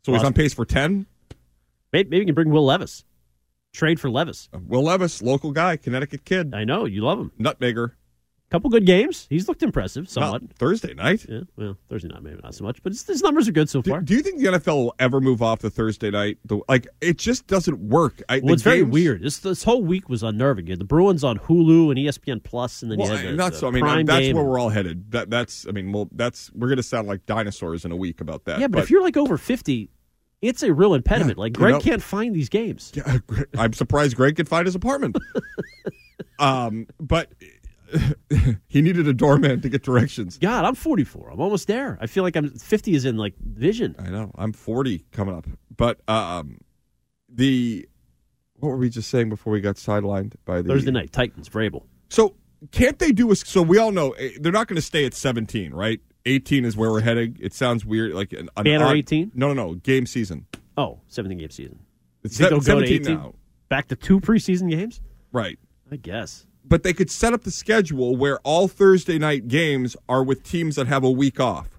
so 0.04 0.12
he's 0.14 0.24
on 0.24 0.34
pace 0.34 0.54
for 0.54 0.66
ten. 0.66 1.06
Maybe, 1.94 2.10
maybe 2.10 2.20
you 2.22 2.26
can 2.26 2.36
bring 2.36 2.50
Will 2.50 2.66
Levis. 2.66 3.06
Trade 3.72 4.00
for 4.00 4.10
Levis. 4.10 4.50
Uh, 4.54 4.60
will 4.68 4.84
Levis, 4.84 5.22
local 5.22 5.52
guy, 5.52 5.78
Connecticut 5.78 6.26
kid, 6.26 6.54
I 6.54 6.64
know 6.64 6.86
you 6.86 7.02
love 7.04 7.20
him. 7.20 7.32
nutmegger. 7.40 7.92
Couple 8.52 8.70
good 8.70 8.86
games. 8.86 9.26
He's 9.32 9.48
looked 9.48 9.64
impressive 9.64 10.04
Not 10.04 10.10
somewhat. 10.12 10.42
Thursday 10.60 10.94
night. 10.94 11.26
Yeah, 11.28 11.40
well, 11.56 11.76
Thursday 11.90 12.10
night 12.10 12.22
maybe 12.22 12.40
not 12.44 12.54
so 12.54 12.64
much, 12.64 12.84
but 12.84 12.92
his, 12.92 13.24
numbers 13.24 13.48
are 13.48 13.52
good 13.52 13.68
so 13.68 13.82
Do, 13.82 13.90
far. 13.90 14.02
do 14.02 14.14
you 14.14 14.22
think 14.22 14.40
the 14.40 14.46
NFL 14.46 14.76
will 14.76 14.96
ever 15.00 15.20
move 15.20 15.42
off 15.42 15.58
the 15.58 15.72
Thursday 15.72 16.12
night? 16.12 16.38
The, 16.46 16.60
like 16.70 16.88
it 17.02 17.18
just 17.18 17.48
doesn't 17.48 17.80
work. 17.80 18.22
I, 18.30 18.42
well, 18.44 18.54
it's 18.54 18.62
very 18.62 18.84
weird. 18.84 19.24
This 19.24 19.40
this 19.40 19.64
whole 19.64 19.82
week 19.84 20.08
was 20.08 20.22
unnerving. 20.22 20.68
You 20.68 20.74
had 20.74 20.80
The 20.80 20.86
Bruins 20.86 21.24
on 21.24 21.40
Hulu 21.40 21.90
and 21.90 21.98
ESPN 21.98 22.44
Plus, 22.44 22.84
and 22.84 22.92
then 22.92 23.00
Well, 23.00 23.10
you 23.10 23.16
had 23.18 23.28
the, 23.30 23.32
not 23.32 23.54
the 23.54 23.58
so. 23.58 23.68
I 23.70 23.72
mean, 23.72 24.06
that's 24.06 24.20
game. 24.20 24.36
where 24.36 24.46
we're 24.46 24.60
all 24.60 24.70
headed. 24.70 25.10
That 25.14 25.32
that's. 25.32 25.66
I 25.68 25.72
mean, 25.72 25.92
well, 25.92 26.08
that's 26.12 26.52
we're 26.54 26.68
going 26.68 26.78
to 26.78 26.84
sound 26.84 27.08
like 27.08 27.26
dinosaurs 27.26 27.86
in 27.86 27.92
a 27.92 27.96
week 27.96 28.22
about 28.22 28.46
that. 28.46 28.60
yeah, 28.60 28.68
but, 28.68 28.84
if 28.84 28.92
you're 28.92 29.02
like 29.02 29.18
over 29.18 29.40
fifty, 29.40 29.90
it's 30.44 30.62
a 30.62 30.74
real 30.74 30.94
impediment. 30.94 31.38
Yeah, 31.38 31.42
like 31.42 31.58
you 31.58 31.62
Greg 31.62 31.74
know- 31.76 31.80
can't 31.80 32.04
find 32.04 32.36
these 32.36 32.50
games. 32.50 32.92
Yeah, 32.94 33.20
I'm 33.58 33.74
surprised 33.74 34.16
Greg 34.16 34.36
could 34.36 34.50
find 34.50 34.66
his 34.66 34.76
apartment. 34.76 35.18
um, 36.40 36.88
but 37.00 37.32
he 38.68 38.82
needed 38.82 39.08
a 39.08 39.14
doorman 39.14 39.62
to 39.62 39.70
get 39.70 39.84
directions. 39.84 40.38
God, 40.38 40.66
I'm 40.66 40.76
44. 40.76 41.32
I'm 41.32 41.40
almost 41.40 41.68
there. 41.68 41.98
I 42.02 42.08
feel 42.08 42.24
like 42.24 42.36
I'm 42.36 42.50
50 42.50 42.94
is 42.94 43.06
in 43.06 43.18
like 43.18 43.36
vision. 43.40 43.96
I 43.98 44.10
know. 44.10 44.32
I'm 44.36 44.52
40 44.54 45.06
coming 45.12 45.36
up. 45.36 45.48
But 45.76 46.02
um, 46.10 46.60
the 47.30 47.88
what 48.56 48.70
were 48.70 48.78
we 48.78 48.90
just 48.90 49.10
saying 49.10 49.30
before 49.30 49.52
we 49.54 49.62
got 49.62 49.76
sidelined 49.76 50.36
by 50.46 50.62
the 50.62 50.70
Thursday 50.70 50.92
night, 50.92 51.12
Titans, 51.12 51.50
Vrabel. 51.50 51.84
So 52.10 52.36
can't 52.72 53.00
they 53.00 53.12
do 53.12 53.32
a? 53.32 53.36
So 53.36 53.62
we 53.62 53.78
all 53.78 53.92
know 53.92 54.12
eh, 54.12 54.32
they're 54.40 54.52
not 54.52 54.68
going 54.68 54.76
to 54.78 54.82
stay 54.82 55.06
at 55.06 55.14
17, 55.14 55.74
right? 55.74 56.00
18 56.26 56.66
is 56.66 56.76
where 56.78 56.92
we're 56.92 57.02
heading. 57.02 57.38
It 57.40 57.54
sounds 57.54 57.86
weird, 57.86 58.14
like 58.14 58.32
an, 58.34 58.50
an 58.58 58.64
Banner 58.64 58.86
odd- 58.86 58.96
18? 58.98 59.32
No, 59.36 59.54
no, 59.54 59.68
no. 59.68 59.74
Game 59.76 60.06
season. 60.06 60.46
Oh, 60.78 61.00
17 61.08 61.38
game 61.38 61.50
season. 61.50 61.80
It's 62.24 62.36
se- 62.38 62.50
go 62.50 62.60
to 62.60 62.66
17 62.66 63.04
now, 63.04 63.34
Back 63.70 63.88
to 63.90 63.96
two 63.96 64.20
preseason 64.20 64.70
games? 64.70 65.02
right? 65.32 65.58
I 65.92 65.96
guess. 65.98 66.46
But 66.66 66.84
they 66.84 66.94
could 66.94 67.12
set 67.12 67.34
up 67.34 67.44
the 67.44 67.52
schedule 67.52 68.16
where 68.16 68.40
all 68.40 68.68
Thursday 68.68 69.20
night 69.20 69.48
games 69.48 69.96
are 70.08 70.24
with 70.24 70.44
teams 70.44 70.76
that 70.78 70.88
have 70.88 71.04
a 71.04 71.12
week 71.12 71.40
off. 71.40 71.70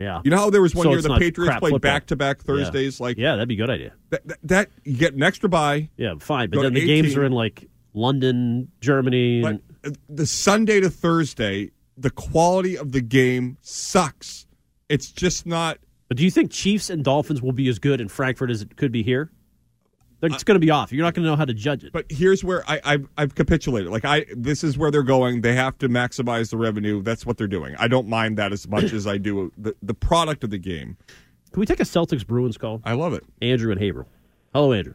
Yeah. 0.00 0.20
You 0.24 0.30
know 0.30 0.36
how 0.36 0.50
there 0.50 0.62
was 0.62 0.74
one 0.76 0.84
So 0.84 0.90
year 0.90 1.02
the 1.02 1.16
Patriots 1.18 1.56
played 1.58 1.80
back 1.80 2.06
to 2.06 2.16
back 2.16 2.40
Thursdays, 2.42 3.00
like 3.00 3.16
Yeah, 3.18 3.32
that'd 3.34 3.48
be 3.48 3.54
a 3.54 3.58
good 3.58 3.70
idea. 3.70 3.94
that, 4.10 4.26
that, 4.28 4.38
that. 4.44 4.70
You 4.84 4.96
get 4.96 5.14
an 5.14 5.22
extra 5.24 5.48
bye. 5.48 5.88
Yeah, 5.96 6.14
fine. 6.20 6.50
But 6.50 6.62
then 6.62 6.74
the 6.74 6.86
games 6.86 7.16
are 7.16 7.24
in 7.24 7.32
like 7.32 7.68
London, 7.94 8.70
Germany. 8.80 9.42
And- 9.42 9.60
the 10.08 10.26
Sunday 10.26 10.80
to 10.80 10.90
Thursday, 10.90 11.70
the 12.00 12.10
quality 12.10 12.76
of 12.76 12.92
the 12.92 13.00
game 13.00 13.58
sucks. 13.60 14.46
It's 14.88 15.10
just 15.10 15.46
not. 15.46 15.78
but 16.08 16.16
do 16.16 16.24
you 16.24 16.30
think 16.30 16.50
Chiefs 16.50 16.90
and 16.90 17.04
Dolphins 17.04 17.42
will 17.42 17.52
be 17.52 17.68
as 17.68 17.78
good 17.78 18.00
in 18.00 18.08
Frankfurt 18.08 18.50
as 18.50 18.62
it 18.62 18.76
could 18.76 18.92
be 18.92 19.02
here? 19.02 19.30
It's 20.20 20.42
going 20.42 20.56
to 20.56 20.64
be 20.64 20.70
off. 20.70 20.92
You're 20.92 21.04
not 21.04 21.14
going 21.14 21.24
to 21.24 21.30
know 21.30 21.36
how 21.36 21.44
to 21.44 21.54
judge 21.54 21.84
it. 21.84 21.92
But 21.92 22.06
here's 22.08 22.42
where 22.42 22.68
I, 22.68 22.80
I've, 22.84 23.08
I've 23.16 23.34
capitulated. 23.36 23.92
Like 23.92 24.04
I, 24.04 24.26
this 24.36 24.64
is 24.64 24.76
where 24.76 24.90
they're 24.90 25.04
going. 25.04 25.42
They 25.42 25.54
have 25.54 25.78
to 25.78 25.88
maximize 25.88 26.50
the 26.50 26.56
revenue. 26.56 27.02
That's 27.02 27.24
what 27.24 27.36
they're 27.36 27.46
doing. 27.46 27.76
I 27.78 27.86
don't 27.86 28.08
mind 28.08 28.36
that 28.38 28.52
as 28.52 28.66
much 28.66 28.92
as 28.92 29.06
I 29.06 29.18
do 29.18 29.52
the, 29.56 29.76
the 29.80 29.94
product 29.94 30.42
of 30.42 30.50
the 30.50 30.58
game. 30.58 30.96
Can 31.52 31.60
we 31.60 31.66
take 31.66 31.78
a 31.78 31.84
Celtics 31.84 32.26
Bruins 32.26 32.58
call? 32.58 32.82
I 32.84 32.94
love 32.94 33.12
it. 33.12 33.24
Andrew 33.40 33.70
and 33.70 33.80
Haverhill. 33.80 34.08
Hello, 34.52 34.72
Andrew. 34.72 34.94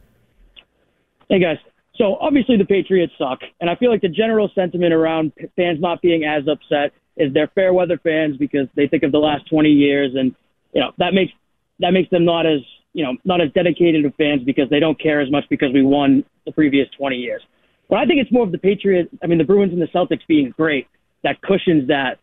Hey 1.30 1.38
guys. 1.38 1.56
So 1.96 2.16
obviously 2.20 2.56
the 2.56 2.64
Patriots 2.64 3.12
suck, 3.18 3.40
and 3.60 3.70
I 3.70 3.76
feel 3.76 3.90
like 3.90 4.00
the 4.00 4.08
general 4.08 4.50
sentiment 4.54 4.92
around 4.92 5.32
fans 5.54 5.80
not 5.80 6.02
being 6.02 6.24
as 6.24 6.42
upset 6.48 6.92
is 7.16 7.32
they're 7.32 7.50
fair 7.54 7.72
weather 7.72 7.98
fans 8.02 8.36
because 8.36 8.66
they 8.74 8.88
think 8.88 9.04
of 9.04 9.12
the 9.12 9.18
last 9.18 9.48
20 9.48 9.68
years, 9.68 10.12
and 10.16 10.34
you 10.72 10.80
know 10.80 10.90
that 10.98 11.14
makes 11.14 11.32
that 11.80 11.92
makes 11.92 12.10
them 12.10 12.24
not 12.24 12.46
as 12.46 12.60
you 12.92 13.04
know 13.04 13.16
not 13.24 13.40
as 13.40 13.52
dedicated 13.52 14.02
to 14.02 14.10
fans 14.12 14.42
because 14.44 14.68
they 14.70 14.80
don't 14.80 15.00
care 15.00 15.20
as 15.20 15.30
much 15.30 15.44
because 15.48 15.72
we 15.72 15.82
won 15.82 16.24
the 16.46 16.52
previous 16.52 16.88
20 16.98 17.16
years. 17.16 17.42
But 17.88 17.98
I 17.98 18.06
think 18.06 18.20
it's 18.20 18.32
more 18.32 18.44
of 18.44 18.50
the 18.50 18.58
Patriots, 18.58 19.10
I 19.22 19.26
mean 19.26 19.38
the 19.38 19.44
Bruins 19.44 19.72
and 19.72 19.80
the 19.80 19.86
Celtics 19.86 20.26
being 20.26 20.50
great 20.56 20.88
that 21.22 21.40
cushions 21.42 21.86
that 21.88 22.18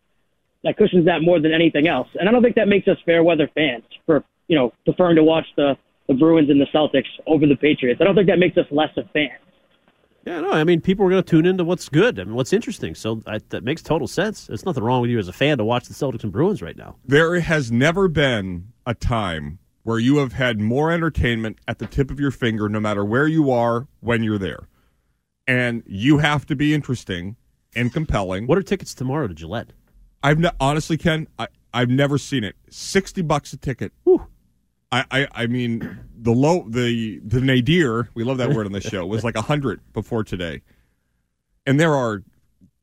that 0.64 0.76
cushions 0.76 1.06
that 1.06 1.22
more 1.22 1.40
than 1.40 1.52
anything 1.52 1.88
else. 1.88 2.08
And 2.20 2.28
I 2.28 2.32
don't 2.32 2.42
think 2.42 2.56
that 2.56 2.68
makes 2.68 2.86
us 2.88 2.96
fair 3.06 3.22
weather 3.24 3.48
fans 3.54 3.84
for 4.04 4.22
you 4.48 4.56
know 4.56 4.72
preferring 4.84 5.16
to 5.16 5.24
watch 5.24 5.46
the 5.56 5.76
the 6.08 6.14
Bruins 6.14 6.50
and 6.50 6.60
the 6.60 6.66
Celtics 6.74 7.08
over 7.26 7.46
the 7.46 7.56
Patriots. 7.56 8.00
I 8.00 8.04
don't 8.04 8.14
think 8.14 8.26
that 8.26 8.38
makes 8.38 8.58
us 8.58 8.66
less 8.70 8.90
of 8.96 9.04
fans. 9.12 9.40
Yeah, 10.24 10.40
no, 10.40 10.52
I 10.52 10.62
mean, 10.62 10.80
people 10.80 11.04
are 11.04 11.10
going 11.10 11.22
to 11.22 11.28
tune 11.28 11.46
into 11.46 11.64
what's 11.64 11.88
good 11.88 12.18
and 12.18 12.34
what's 12.34 12.52
interesting. 12.52 12.94
So 12.94 13.22
I, 13.26 13.40
that 13.48 13.64
makes 13.64 13.82
total 13.82 14.06
sense. 14.06 14.46
There's 14.46 14.64
nothing 14.64 14.84
wrong 14.84 15.00
with 15.00 15.10
you 15.10 15.18
as 15.18 15.26
a 15.26 15.32
fan 15.32 15.58
to 15.58 15.64
watch 15.64 15.86
the 15.88 15.94
Celtics 15.94 16.22
and 16.22 16.30
Bruins 16.32 16.62
right 16.62 16.76
now. 16.76 16.96
There 17.04 17.40
has 17.40 17.72
never 17.72 18.06
been 18.06 18.68
a 18.86 18.94
time 18.94 19.58
where 19.82 19.98
you 19.98 20.18
have 20.18 20.32
had 20.32 20.60
more 20.60 20.92
entertainment 20.92 21.58
at 21.66 21.80
the 21.80 21.86
tip 21.86 22.10
of 22.10 22.20
your 22.20 22.30
finger, 22.30 22.68
no 22.68 22.78
matter 22.78 23.04
where 23.04 23.26
you 23.26 23.50
are 23.50 23.88
when 23.98 24.22
you're 24.22 24.38
there. 24.38 24.68
And 25.48 25.82
you 25.86 26.18
have 26.18 26.46
to 26.46 26.54
be 26.54 26.72
interesting 26.72 27.34
and 27.74 27.92
compelling. 27.92 28.46
What 28.46 28.58
are 28.58 28.62
tickets 28.62 28.94
tomorrow 28.94 29.26
to 29.26 29.34
Gillette? 29.34 29.72
I've 30.22 30.38
ne- 30.38 30.50
honestly, 30.60 30.96
Ken, 30.96 31.26
I, 31.36 31.48
I've 31.74 31.88
never 31.88 32.16
seen 32.16 32.44
it. 32.44 32.54
Sixty 32.70 33.22
bucks 33.22 33.52
a 33.52 33.56
ticket. 33.56 33.92
I, 34.92 35.04
I, 35.10 35.28
I 35.32 35.46
mean, 35.46 35.98
the 36.14 36.32
low, 36.32 36.66
the 36.68 37.18
the 37.24 37.40
nadir. 37.40 38.10
We 38.14 38.24
love 38.24 38.38
that 38.38 38.50
word 38.54 38.66
on 38.66 38.72
the 38.72 38.80
show. 38.80 39.06
Was 39.06 39.24
like 39.24 39.36
a 39.36 39.42
hundred 39.42 39.80
before 39.92 40.22
today, 40.22 40.62
and 41.66 41.80
there 41.80 41.94
are 41.94 42.22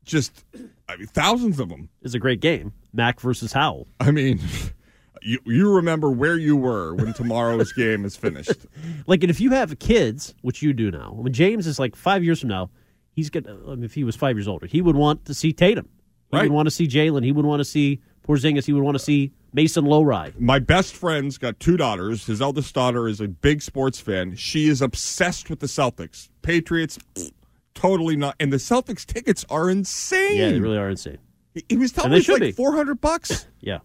just 0.03 0.43
I 0.89 0.95
mean, 0.97 1.07
thousands 1.07 1.59
of 1.59 1.69
them. 1.69 1.89
It's 2.01 2.15
a 2.15 2.19
great 2.19 2.39
game. 2.39 2.73
Mac 2.93 3.19
versus 3.19 3.53
Howell. 3.53 3.87
I 3.99 4.09
mean, 4.11 4.39
you 5.21 5.39
you 5.45 5.71
remember 5.71 6.09
where 6.09 6.35
you 6.37 6.55
were 6.55 6.95
when 6.95 7.13
tomorrow's 7.13 7.71
game 7.73 8.03
is 8.05 8.15
finished. 8.15 8.51
Like, 9.07 9.23
and 9.23 9.29
if 9.31 9.39
you 9.41 9.51
have 9.51 9.79
kids, 9.79 10.35
which 10.41 10.61
you 10.61 10.71
do 10.73 10.91
now, 10.91 11.13
when 11.13 11.33
James 11.33 11.65
is 11.65 11.79
like 11.79 11.95
five 11.95 12.23
years 12.23 12.39
from 12.39 12.49
now, 12.49 12.69
he's 13.11 13.29
gonna. 13.29 13.55
I 13.67 13.75
mean, 13.75 13.83
if 13.83 13.93
he 13.93 14.03
was 14.03 14.15
five 14.15 14.35
years 14.35 14.47
older, 14.47 14.65
he 14.67 14.81
would 14.81 14.95
want 14.95 15.25
to 15.25 15.33
see 15.33 15.51
Tatum. 15.53 15.87
He 16.31 16.37
Right. 16.37 16.43
would 16.43 16.51
want 16.51 16.67
to 16.67 16.71
see 16.71 16.87
Jalen. 16.87 17.23
He 17.23 17.31
would 17.31 17.45
want 17.45 17.59
to 17.59 17.65
see 17.65 18.01
Porzingis. 18.27 18.65
He 18.65 18.73
would 18.73 18.83
want 18.83 18.95
to 18.95 19.03
see 19.03 19.31
Mason 19.53 19.85
Lohrei. 19.85 20.37
My 20.39 20.59
best 20.59 20.95
friend's 20.95 21.37
got 21.37 21.59
two 21.59 21.77
daughters. 21.77 22.25
His 22.25 22.41
eldest 22.41 22.73
daughter 22.75 23.07
is 23.07 23.19
a 23.19 23.27
big 23.27 23.61
sports 23.61 23.99
fan. 23.99 24.35
She 24.35 24.67
is 24.67 24.81
obsessed 24.81 25.49
with 25.49 25.59
the 25.59 25.67
Celtics. 25.67 26.29
Patriots, 26.41 26.99
totally 27.73 28.15
not. 28.15 28.35
And 28.39 28.53
the 28.53 28.57
Celtics 28.57 29.05
tickets 29.05 29.45
are 29.49 29.69
insane. 29.69 30.37
Yeah, 30.37 30.49
they 30.49 30.59
really 30.59 30.77
are 30.77 30.89
insane. 30.89 31.17
He, 31.53 31.65
he 31.69 31.77
was 31.77 31.91
telling 31.91 32.11
me 32.11 32.17
it's 32.17 32.29
like 32.29 32.41
be. 32.41 32.51
four 32.51 32.75
hundred 32.75 33.01
bucks. 33.01 33.47
Yeah. 33.61 33.79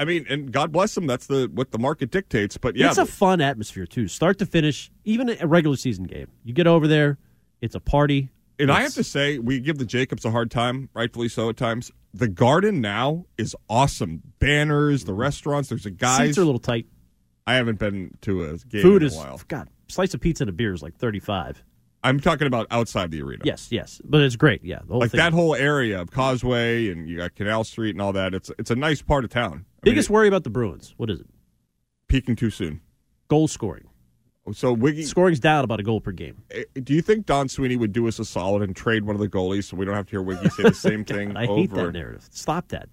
I 0.00 0.04
mean, 0.04 0.26
and 0.28 0.52
God 0.52 0.70
bless 0.70 0.94
them. 0.94 1.08
That's 1.08 1.26
the 1.26 1.50
what 1.52 1.72
the 1.72 1.78
market 1.78 2.12
dictates. 2.12 2.56
But 2.56 2.76
yeah, 2.76 2.86
it's 2.88 2.98
a 2.98 3.04
fun 3.06 3.40
atmosphere 3.40 3.84
too, 3.84 4.06
start 4.06 4.38
to 4.38 4.46
finish. 4.46 4.92
Even 5.04 5.28
a 5.40 5.46
regular 5.48 5.76
season 5.76 6.04
game, 6.04 6.28
you 6.44 6.54
get 6.54 6.68
over 6.68 6.86
there, 6.86 7.18
it's 7.60 7.74
a 7.74 7.80
party. 7.80 8.28
And 8.58 8.70
I 8.72 8.82
have 8.82 8.94
to 8.94 9.04
say, 9.04 9.38
we 9.38 9.60
give 9.60 9.78
the 9.78 9.84
Jacobs 9.86 10.24
a 10.24 10.30
hard 10.30 10.50
time, 10.50 10.88
rightfully 10.94 11.28
so 11.28 11.48
at 11.48 11.56
times. 11.56 11.92
The 12.12 12.28
Garden 12.28 12.80
now 12.80 13.26
is 13.36 13.54
awesome. 13.68 14.22
Banners, 14.40 15.04
the 15.04 15.14
restaurants. 15.14 15.68
There's 15.68 15.86
a 15.86 15.90
guy. 15.90 16.26
Seats 16.26 16.38
are 16.38 16.42
a 16.42 16.44
little 16.44 16.58
tight. 16.58 16.86
I 17.46 17.54
haven't 17.54 17.78
been 17.78 18.16
to 18.22 18.44
a 18.44 18.56
game 18.58 18.82
Food 18.82 19.02
in 19.02 19.08
is 19.08 19.14
a 19.14 19.18
while. 19.18 19.40
God. 19.48 19.68
Slice 19.88 20.12
of 20.14 20.20
pizza 20.20 20.42
and 20.42 20.50
a 20.50 20.52
beer 20.52 20.74
is 20.74 20.82
like 20.82 20.96
thirty 20.96 21.20
five. 21.20 21.62
I'm 22.04 22.20
talking 22.20 22.46
about 22.46 22.66
outside 22.70 23.10
the 23.10 23.22
arena. 23.22 23.42
Yes, 23.44 23.68
yes, 23.72 24.00
but 24.04 24.20
it's 24.20 24.36
great. 24.36 24.62
Yeah, 24.62 24.78
the 24.80 24.92
whole 24.92 25.00
like 25.00 25.10
thing. 25.10 25.18
that 25.18 25.32
whole 25.32 25.54
area 25.54 26.00
of 26.00 26.10
Causeway 26.10 26.88
and 26.90 27.08
you 27.08 27.16
got 27.16 27.34
Canal 27.34 27.64
Street 27.64 27.90
and 27.94 28.02
all 28.02 28.12
that. 28.12 28.34
It's 28.34 28.50
it's 28.58 28.70
a 28.70 28.76
nice 28.76 29.02
part 29.02 29.24
of 29.24 29.30
town. 29.30 29.64
I 29.82 29.84
Biggest 29.84 30.10
mean, 30.10 30.14
worry 30.14 30.28
about 30.28 30.44
the 30.44 30.50
Bruins. 30.50 30.94
What 30.96 31.10
is 31.10 31.20
it? 31.20 31.26
peaking 32.08 32.36
too 32.36 32.50
soon. 32.50 32.80
Goal 33.28 33.48
scoring. 33.48 33.87
So 34.52 34.72
Wiggy, 34.72 35.04
Scoring's 35.04 35.40
down 35.40 35.64
about 35.64 35.80
a 35.80 35.82
goal 35.82 36.00
per 36.00 36.12
game. 36.12 36.42
eh, 36.50 36.64
do 36.82 36.94
you 36.94 37.02
think 37.02 37.26
Don 37.26 37.48
Sweeney 37.48 37.76
would 37.76 37.92
do 37.92 38.06
us 38.08 38.18
a 38.18 38.24
solid 38.24 38.62
and 38.62 38.74
trade 38.74 39.04
one 39.04 39.14
of 39.16 39.20
the 39.20 39.28
goalies 39.28 39.64
so 39.64 39.76
we 39.76 39.84
don't 39.84 39.94
have 39.94 40.06
to 40.06 40.10
hear 40.10 40.22
Wiggy 40.22 40.48
say 40.50 40.62
the 40.64 40.74
same 40.74 41.04
thing 41.04 41.36
I 41.36 41.46
over? 41.46 41.54
hate 41.60 41.70
that 41.74 41.92
narrative. 41.92 42.26
Stop 42.30 42.68
that. 42.68 42.90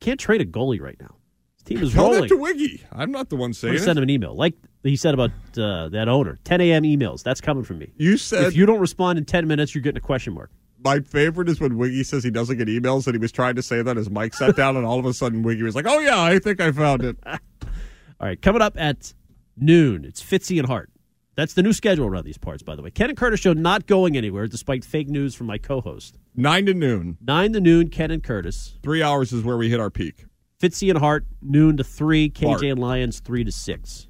Can't 0.00 0.18
trade 0.20 0.40
a 0.40 0.44
goalie 0.46 0.80
right 0.80 0.96
now. 1.00 1.14
His 1.56 1.62
team 1.64 1.82
is 1.82 1.92
Tell 1.92 2.04
rolling. 2.04 2.22
that 2.22 2.28
to 2.28 2.36
Wiggy. 2.36 2.82
I'm 2.92 3.10
not 3.10 3.28
the 3.30 3.36
one 3.36 3.52
saying 3.52 3.78
send 3.78 3.98
him 3.98 4.02
an 4.02 4.10
email, 4.10 4.34
like 4.34 4.54
he 4.82 4.96
said 4.96 5.14
about 5.14 5.30
uh, 5.56 5.88
that 5.90 6.08
owner. 6.08 6.38
10 6.44 6.60
a.m. 6.60 6.82
emails. 6.82 7.22
That's 7.22 7.40
coming 7.40 7.64
from 7.64 7.78
me. 7.78 7.92
You 7.96 8.16
said 8.18 8.44
if 8.44 8.56
you 8.56 8.66
don't 8.66 8.80
respond 8.80 9.18
in 9.18 9.24
10 9.24 9.46
minutes, 9.46 9.74
you're 9.74 9.82
getting 9.82 9.96
a 9.98 10.00
question 10.00 10.34
mark. 10.34 10.50
My 10.84 11.00
favorite 11.00 11.48
is 11.48 11.60
when 11.60 11.78
Wiggy 11.78 12.04
says 12.04 12.22
he 12.22 12.30
doesn't 12.30 12.58
get 12.58 12.68
emails, 12.68 13.06
and 13.06 13.14
he 13.14 13.18
was 13.18 13.32
trying 13.32 13.54
to 13.54 13.62
say 13.62 13.80
that 13.80 13.96
as 13.96 14.10
Mike 14.10 14.34
sat 14.34 14.54
down, 14.54 14.76
and 14.76 14.84
all 14.84 14.98
of 14.98 15.06
a 15.06 15.14
sudden 15.14 15.42
Wiggy 15.42 15.62
was 15.62 15.74
like, 15.74 15.86
"Oh 15.88 15.98
yeah, 16.00 16.20
I 16.20 16.38
think 16.38 16.60
I 16.60 16.70
found 16.72 17.02
it." 17.02 17.16
All 17.26 17.38
right, 18.28 18.40
coming 18.42 18.60
up 18.60 18.74
at 18.78 19.14
noon, 19.56 20.04
it's 20.04 20.22
Fitzy 20.22 20.58
and 20.58 20.68
Hart. 20.68 20.90
That's 21.36 21.54
the 21.54 21.62
new 21.62 21.72
schedule 21.72 22.06
around 22.06 22.24
these 22.24 22.38
parts, 22.38 22.62
by 22.62 22.76
the 22.76 22.82
way. 22.82 22.90
Ken 22.90 23.08
and 23.10 23.18
Curtis 23.18 23.40
show 23.40 23.52
not 23.52 23.86
going 23.86 24.16
anywhere 24.16 24.46
despite 24.46 24.84
fake 24.84 25.08
news 25.08 25.34
from 25.34 25.46
my 25.48 25.58
co-host. 25.58 26.18
Nine 26.36 26.66
to 26.66 26.74
noon, 26.74 27.18
Nine 27.20 27.52
to 27.54 27.60
noon, 27.60 27.88
Ken 27.88 28.10
and 28.10 28.22
Curtis. 28.22 28.78
three 28.82 29.02
hours 29.02 29.32
is 29.32 29.42
where 29.42 29.56
we 29.56 29.68
hit 29.70 29.80
our 29.80 29.90
peak. 29.90 30.26
Fitzy 30.60 30.88
and 30.90 30.98
Hart, 30.98 31.26
noon 31.42 31.76
to 31.76 31.84
three. 31.84 32.30
KJ 32.30 32.70
and 32.70 32.80
Lions, 32.80 33.20
three 33.20 33.44
to 33.44 33.52
six. 33.52 34.08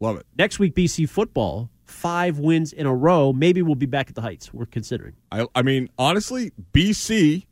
Love 0.00 0.16
it. 0.16 0.26
Next 0.36 0.58
week, 0.58 0.74
BC 0.74 1.08
football, 1.08 1.70
five 1.84 2.38
wins 2.38 2.72
in 2.72 2.86
a 2.86 2.94
row. 2.94 3.32
Maybe 3.32 3.62
we'll 3.62 3.74
be 3.76 3.86
back 3.86 4.08
at 4.08 4.14
the 4.14 4.22
Heights. 4.22 4.52
We're 4.52 4.66
considering. 4.66 5.14
I, 5.30 5.46
I 5.54 5.62
mean, 5.62 5.88
honestly, 5.98 6.52
BC 6.72 7.46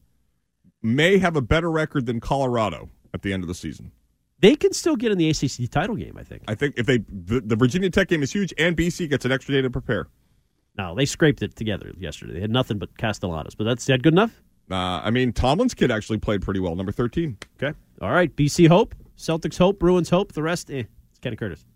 may 0.83 1.18
have 1.18 1.37
a 1.37 1.42
better 1.42 1.70
record 1.70 2.06
than 2.06 2.18
Colorado 2.20 2.88
at 3.14 3.22
the 3.22 3.33
end 3.33 3.44
of 3.44 3.48
the 3.48 3.54
season. 3.54 3.92
They 4.40 4.57
can 4.57 4.72
still 4.72 4.96
get 4.96 5.12
in 5.12 5.18
the 5.18 5.29
ACC 5.29 5.70
title 5.70 5.96
game, 5.96 6.16
I 6.18 6.24
think. 6.24 6.42
I 6.48 6.55
think 6.55 6.74
if 6.79 6.87
they 6.87 6.98
the, 7.09 7.40
the 7.40 7.57
Virginia 7.57 7.90
Tech 7.90 8.09
game 8.09 8.22
is 8.22 8.33
huge, 8.33 8.55
and 8.59 8.76
BC 8.76 9.09
gets 9.09 9.24
an 9.24 9.33
extra 9.33 9.55
day 9.55 9.62
to 9.62 9.70
prepare. 9.70 10.09
No, 10.79 10.94
they 10.94 11.05
scraped 11.05 11.42
it 11.42 11.57
together 11.57 11.92
yesterday. 11.98 12.35
They 12.35 12.40
had 12.40 12.50
nothing 12.50 12.79
but 12.79 12.96
Castellanos, 12.96 13.55
but 13.55 13.64
that's 13.64 13.85
that 13.87 14.03
good 14.03 14.14
enough? 14.14 14.42
Uh, 14.70 15.00
I 15.05 15.11
mean, 15.11 15.33
Tomlin's 15.33 15.74
kid 15.74 15.90
actually 15.90 16.18
played 16.18 16.42
pretty 16.42 16.61
well, 16.61 16.74
number 16.74 16.92
thirteen. 16.92 17.37
Okay. 17.62 17.76
All 18.00 18.12
right. 18.12 18.35
BC 18.35 18.68
hope, 18.68 18.94
Celtics 19.16 19.59
hope, 19.59 19.79
Bruins 19.79 20.09
hope. 20.09 20.33
The 20.33 20.42
rest, 20.42 20.70
eh. 20.70 20.85
It's 21.11 21.18
Kenny 21.20 21.37
Curtis. 21.37 21.66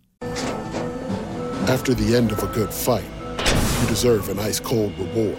After 1.68 1.92
the 1.92 2.16
end 2.16 2.30
of 2.32 2.42
a 2.42 2.46
good 2.48 2.72
fight, 2.72 3.04
you 3.82 3.88
deserve 3.88 4.28
an 4.28 4.38
ice 4.38 4.60
cold 4.60 4.96
reward. 4.98 5.38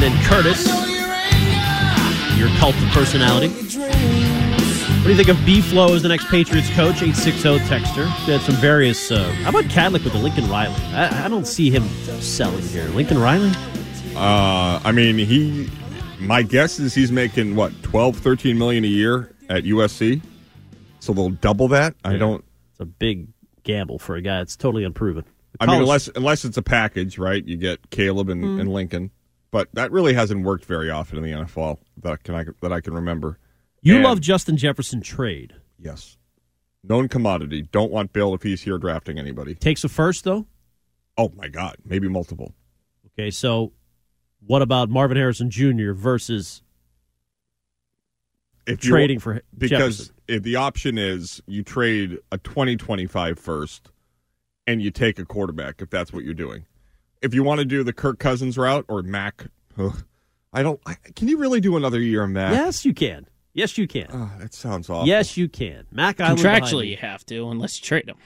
And 0.00 0.24
Curtis, 0.24 0.66
your 2.38 2.48
cult 2.58 2.74
of 2.76 2.88
personality. 2.92 3.48
What 3.48 5.04
do 5.04 5.10
you 5.10 5.16
think 5.16 5.28
of 5.28 5.44
B 5.44 5.60
Flow 5.60 5.94
as 5.94 6.00
the 6.02 6.08
next 6.08 6.28
Patriots 6.28 6.70
coach? 6.70 7.02
860 7.02 7.58
Texter. 7.68 8.06
We 8.26 8.32
had 8.32 8.40
some 8.40 8.54
various. 8.56 9.10
Uh, 9.10 9.22
how 9.42 9.50
about 9.50 9.64
Kadlick 9.64 10.02
with 10.02 10.14
the 10.14 10.18
Lincoln 10.18 10.48
Riley? 10.48 10.74
I, 10.94 11.26
I 11.26 11.28
don't 11.28 11.46
see 11.46 11.68
him 11.70 11.86
selling 12.22 12.62
here. 12.62 12.84
Lincoln 12.88 13.18
Riley? 13.18 13.50
Uh, 14.16 14.80
I 14.82 14.92
mean, 14.92 15.18
he. 15.18 15.68
My 16.18 16.42
guess 16.42 16.78
is 16.80 16.94
he's 16.94 17.12
making 17.12 17.54
what 17.54 17.72
12, 17.82 18.16
13 18.16 18.56
million 18.56 18.84
a 18.84 18.88
year 18.88 19.30
at 19.50 19.64
USC. 19.64 20.22
So 21.00 21.12
they'll 21.12 21.30
double 21.30 21.68
that. 21.68 21.94
I 22.02 22.16
don't. 22.16 22.42
It's 22.70 22.80
a 22.80 22.86
big 22.86 23.28
gamble 23.62 23.98
for 23.98 24.16
a 24.16 24.22
guy 24.22 24.40
It's 24.40 24.56
totally 24.56 24.84
unproven. 24.84 25.24
I 25.60 25.66
mean, 25.66 25.82
unless 25.82 26.08
unless 26.16 26.46
it's 26.46 26.56
a 26.56 26.62
package, 26.62 27.18
right? 27.18 27.44
You 27.44 27.58
get 27.58 27.90
Caleb 27.90 28.30
and, 28.30 28.42
Mm. 28.42 28.60
and 28.62 28.72
Lincoln, 28.72 29.10
but 29.52 29.68
that 29.74 29.92
really 29.92 30.14
hasn't 30.14 30.44
worked 30.44 30.64
very 30.64 30.90
often 30.90 31.18
in 31.18 31.22
the 31.22 31.30
NFL 31.30 31.78
that 32.02 32.24
can 32.24 32.34
I 32.34 32.44
that 32.60 32.72
I 32.72 32.80
can 32.80 32.94
remember. 32.94 33.38
you 33.82 33.94
And- 33.96 34.04
love 34.04 34.20
Justin 34.20 34.56
Jefferson 34.56 35.00
trade. 35.00 35.54
yes, 35.78 36.16
known 36.82 37.06
commodity. 37.08 37.62
Don't 37.70 37.92
want 37.92 38.12
Bill 38.12 38.34
if 38.34 38.42
he's 38.42 38.62
here 38.62 38.78
drafting 38.78 39.18
anybody. 39.18 39.54
Takes 39.54 39.84
a 39.84 39.88
first 39.88 40.24
though. 40.24 40.46
Oh 41.16 41.30
my 41.36 41.46
God, 41.48 41.76
maybe 41.84 42.08
multiple. 42.08 42.54
Okay, 43.18 43.30
so 43.30 43.72
what 44.44 44.62
about 44.62 44.88
Marvin 44.88 45.16
Harrison 45.18 45.50
Jr. 45.50 45.92
versus 45.92 46.62
If 48.66 48.80
trading 48.80 49.18
for 49.18 49.42
because 49.56 49.98
Jefferson? 49.98 50.14
if 50.28 50.42
the 50.44 50.56
option 50.56 50.96
is 50.98 51.42
you 51.46 51.62
trade 51.62 52.18
a 52.30 52.38
2025 52.38 53.38
first 53.38 53.90
and 54.66 54.80
you 54.80 54.90
take 54.90 55.18
a 55.18 55.24
quarterback 55.24 55.82
if 55.82 55.90
that's 55.90 56.12
what 56.12 56.24
you're 56.24 56.32
doing. 56.34 56.64
If 57.22 57.34
you 57.34 57.42
want 57.44 57.60
to 57.60 57.64
do 57.64 57.82
the 57.84 57.92
Kirk 57.92 58.18
Cousins 58.18 58.58
route 58.58 58.84
or 58.88 59.02
Mac, 59.02 59.46
ugh, 59.78 60.04
I 60.52 60.62
don't. 60.62 60.80
I, 60.86 60.96
can 61.14 61.28
you 61.28 61.38
really 61.38 61.60
do 61.60 61.76
another 61.76 62.00
year 62.00 62.24
of 62.24 62.30
Mac? 62.30 62.52
Yes, 62.52 62.84
you 62.84 62.92
can. 62.92 63.26
Yes, 63.54 63.76
you 63.78 63.86
can. 63.86 64.06
Oh, 64.12 64.30
that 64.40 64.54
sounds 64.54 64.88
awful. 64.90 65.06
Yes, 65.06 65.36
you 65.36 65.48
can. 65.48 65.86
Mac 65.90 66.20
Island 66.20 66.40
Contractually, 66.40 66.88
you 66.88 66.96
have 66.96 67.24
to, 67.26 67.48
unless 67.50 67.78
you 67.78 67.84
trade 67.84 68.08
him. 68.08 68.16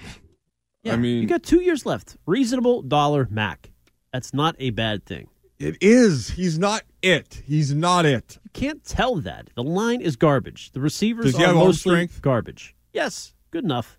Yeah, 0.82 0.94
I 0.94 0.96
mean- 0.96 1.20
you 1.20 1.28
got 1.28 1.42
two 1.42 1.60
years 1.60 1.84
left. 1.84 2.16
Reasonable 2.26 2.82
dollar 2.82 3.26
Mac. 3.30 3.70
That's 4.12 4.32
not 4.32 4.54
a 4.58 4.70
bad 4.70 5.04
thing. 5.04 5.28
It 5.58 5.76
is. 5.80 6.30
He's 6.30 6.58
not 6.58 6.82
it. 7.02 7.42
He's 7.44 7.74
not 7.74 8.04
it. 8.06 8.38
You 8.44 8.50
can't 8.52 8.84
tell 8.84 9.16
that. 9.16 9.50
The 9.54 9.62
line 9.62 10.00
is 10.00 10.14
garbage. 10.16 10.70
The 10.72 10.80
receivers 10.80 11.26
Does 11.26 11.36
he 11.36 11.42
are 11.44 11.48
have 11.48 11.56
arm 11.56 11.66
mostly 11.66 11.90
strength? 11.92 12.22
garbage. 12.22 12.74
Yes, 12.92 13.34
good 13.50 13.64
enough. 13.64 13.98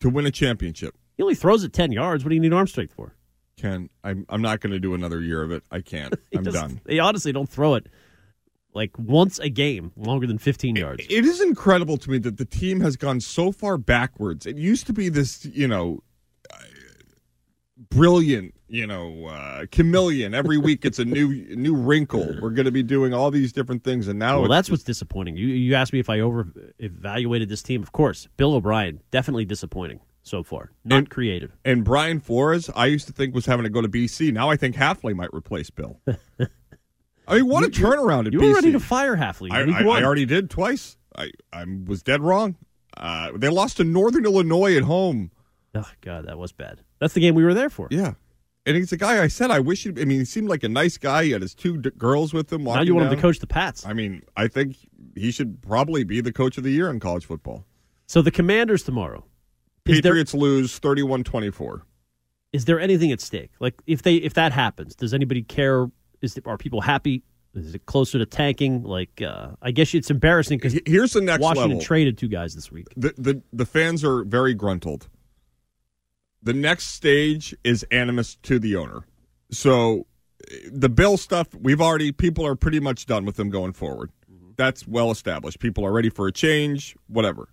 To 0.00 0.10
win 0.10 0.26
a 0.26 0.30
championship, 0.30 0.94
He 1.16 1.22
only 1.22 1.34
throws 1.34 1.62
it 1.62 1.72
ten 1.72 1.92
yards. 1.92 2.24
What 2.24 2.30
do 2.30 2.34
you 2.34 2.40
need 2.40 2.52
arm 2.52 2.66
strength 2.66 2.94
for? 2.94 3.14
Ken, 3.56 3.88
I'm 4.02 4.26
I'm 4.28 4.42
not 4.42 4.60
going 4.60 4.72
to 4.72 4.80
do 4.80 4.94
another 4.94 5.20
year 5.20 5.42
of 5.42 5.50
it. 5.52 5.62
I 5.70 5.80
can't. 5.80 6.14
I'm 6.36 6.42
doesn't- 6.42 6.60
done. 6.60 6.80
They 6.84 6.98
honestly 6.98 7.32
don't 7.32 7.48
throw 7.48 7.74
it 7.74 7.86
like 8.74 8.98
once 8.98 9.38
a 9.38 9.48
game, 9.48 9.92
longer 9.96 10.26
than 10.26 10.38
fifteen 10.38 10.76
yards. 10.76 11.04
It 11.08 11.24
is 11.24 11.40
incredible 11.40 11.96
to 11.98 12.10
me 12.10 12.18
that 12.18 12.36
the 12.36 12.44
team 12.44 12.80
has 12.80 12.96
gone 12.96 13.20
so 13.20 13.52
far 13.52 13.78
backwards. 13.78 14.46
It 14.46 14.56
used 14.56 14.86
to 14.88 14.92
be 14.92 15.08
this, 15.08 15.44
you 15.44 15.68
know, 15.68 16.02
brilliant, 17.90 18.54
you 18.68 18.86
know, 18.86 19.26
uh, 19.26 19.66
chameleon. 19.70 20.34
Every 20.34 20.58
week 20.58 20.84
it's 20.84 20.98
a 20.98 21.04
new 21.04 21.28
new 21.56 21.74
wrinkle. 21.74 22.26
We're 22.40 22.50
going 22.50 22.66
to 22.66 22.72
be 22.72 22.82
doing 22.82 23.14
all 23.14 23.30
these 23.30 23.52
different 23.52 23.84
things, 23.84 24.08
and 24.08 24.18
now 24.18 24.40
well, 24.40 24.48
that's 24.50 24.70
what's 24.70 24.82
disappointing. 24.82 25.36
You 25.36 25.46
you 25.46 25.74
asked 25.74 25.92
me 25.92 26.00
if 26.00 26.10
I 26.10 26.20
over 26.20 26.48
evaluated 26.78 27.48
this 27.48 27.62
team. 27.62 27.82
Of 27.82 27.92
course, 27.92 28.28
Bill 28.36 28.54
O'Brien 28.54 29.00
definitely 29.10 29.44
disappointing 29.44 30.00
so 30.24 30.42
far. 30.42 30.72
Not 30.84 30.96
And- 30.98 31.10
creative. 31.10 31.56
And 31.64 31.84
Brian 31.84 32.18
Flores, 32.18 32.68
I 32.74 32.86
used 32.86 33.06
to 33.06 33.12
think 33.12 33.32
was 33.34 33.46
having 33.46 33.62
to 33.62 33.70
go 33.70 33.80
to 33.80 33.88
BC. 33.88 34.32
Now 34.32 34.50
I 34.50 34.56
think 34.56 34.74
Hafley 34.74 35.14
might 35.14 35.32
replace 35.32 35.70
Bill. 35.70 36.00
I 37.26 37.36
mean, 37.36 37.46
what 37.46 37.64
a 37.64 37.68
turnaround 37.68 38.26
at 38.26 38.32
You 38.32 38.40
BC. 38.40 38.48
were 38.48 38.54
ready 38.54 38.72
to 38.72 38.80
fire 38.80 39.16
Hafley. 39.16 39.50
I, 39.52 39.60
I. 39.62 40.00
I 40.00 40.02
already 40.04 40.26
did 40.26 40.50
twice. 40.50 40.96
I, 41.16 41.30
I 41.52 41.64
was 41.86 42.02
dead 42.02 42.20
wrong. 42.22 42.56
Uh, 42.96 43.30
they 43.36 43.48
lost 43.48 43.76
to 43.78 43.84
Northern 43.84 44.24
Illinois 44.24 44.76
at 44.76 44.82
home. 44.82 45.30
Oh 45.74 45.90
God, 46.02 46.26
that 46.26 46.38
was 46.38 46.52
bad. 46.52 46.80
That's 46.98 47.14
the 47.14 47.20
game 47.20 47.34
we 47.34 47.44
were 47.44 47.54
there 47.54 47.70
for. 47.70 47.88
Yeah. 47.90 48.14
And 48.66 48.76
he's 48.76 48.92
a 48.92 48.96
guy 48.96 49.22
I 49.22 49.28
said 49.28 49.50
I 49.50 49.60
wish 49.60 49.82
he, 49.84 49.90
I 49.90 50.04
mean, 50.04 50.20
he 50.20 50.24
seemed 50.24 50.48
like 50.48 50.62
a 50.64 50.68
nice 50.68 50.96
guy. 50.96 51.24
He 51.24 51.30
had 51.32 51.42
his 51.42 51.54
two 51.54 51.76
d- 51.78 51.90
girls 51.98 52.32
with 52.32 52.52
him. 52.52 52.64
Now 52.64 52.80
you 52.82 52.94
want 52.94 53.08
him 53.10 53.14
to 53.16 53.20
coach 53.20 53.38
the 53.40 53.46
Pats. 53.46 53.84
I 53.84 53.92
mean, 53.92 54.22
I 54.36 54.48
think 54.48 54.76
he 55.14 55.30
should 55.30 55.60
probably 55.62 56.02
be 56.04 56.20
the 56.20 56.32
coach 56.32 56.56
of 56.56 56.64
the 56.64 56.70
year 56.70 56.88
in 56.90 56.98
college 57.00 57.26
football. 57.26 57.66
So 58.06 58.22
the 58.22 58.30
Commanders 58.30 58.82
tomorrow. 58.82 59.24
Is 59.86 60.00
there, 60.00 60.12
Patriots 60.12 60.34
lose 60.34 60.78
31 60.78 61.24
24. 61.24 61.84
is 62.52 62.64
there 62.64 62.80
anything 62.80 63.12
at 63.12 63.20
stake? 63.20 63.50
Like 63.60 63.74
if 63.86 64.02
they 64.02 64.16
if 64.16 64.34
that 64.34 64.52
happens, 64.52 64.94
does 64.94 65.12
anybody 65.12 65.42
care? 65.42 65.90
Is 66.22 66.38
are 66.46 66.56
people 66.56 66.80
happy? 66.80 67.22
Is 67.54 67.74
it 67.74 67.86
closer 67.86 68.18
to 68.18 68.26
tanking? 68.26 68.82
Like 68.82 69.20
uh, 69.20 69.50
I 69.60 69.70
guess 69.70 69.92
it's 69.94 70.10
embarrassing 70.10 70.58
because 70.58 70.78
Here's 70.86 71.12
the 71.12 71.20
next 71.20 71.42
Washington 71.42 71.70
level. 71.72 71.84
traded 71.84 72.16
two 72.18 72.28
guys 72.28 72.54
this 72.54 72.72
week. 72.72 72.86
the, 72.96 73.14
the 73.18 73.42
the 73.52 73.66
fans 73.66 74.02
are 74.04 74.24
very 74.24 74.54
gruntled. 74.54 75.08
The 76.42 76.54
next 76.54 76.88
stage 76.88 77.54
is 77.64 77.84
animus 77.90 78.36
to 78.42 78.58
the 78.58 78.76
owner. 78.76 79.06
So 79.50 80.06
the 80.70 80.88
bill 80.88 81.16
stuff, 81.16 81.48
we've 81.54 81.80
already 81.80 82.12
people 82.12 82.46
are 82.46 82.54
pretty 82.54 82.80
much 82.80 83.06
done 83.06 83.24
with 83.24 83.36
them 83.36 83.50
going 83.50 83.72
forward. 83.72 84.10
That's 84.56 84.86
well 84.86 85.10
established. 85.10 85.58
People 85.58 85.84
are 85.84 85.92
ready 85.92 86.10
for 86.10 86.26
a 86.26 86.32
change, 86.32 86.96
whatever. 87.06 87.48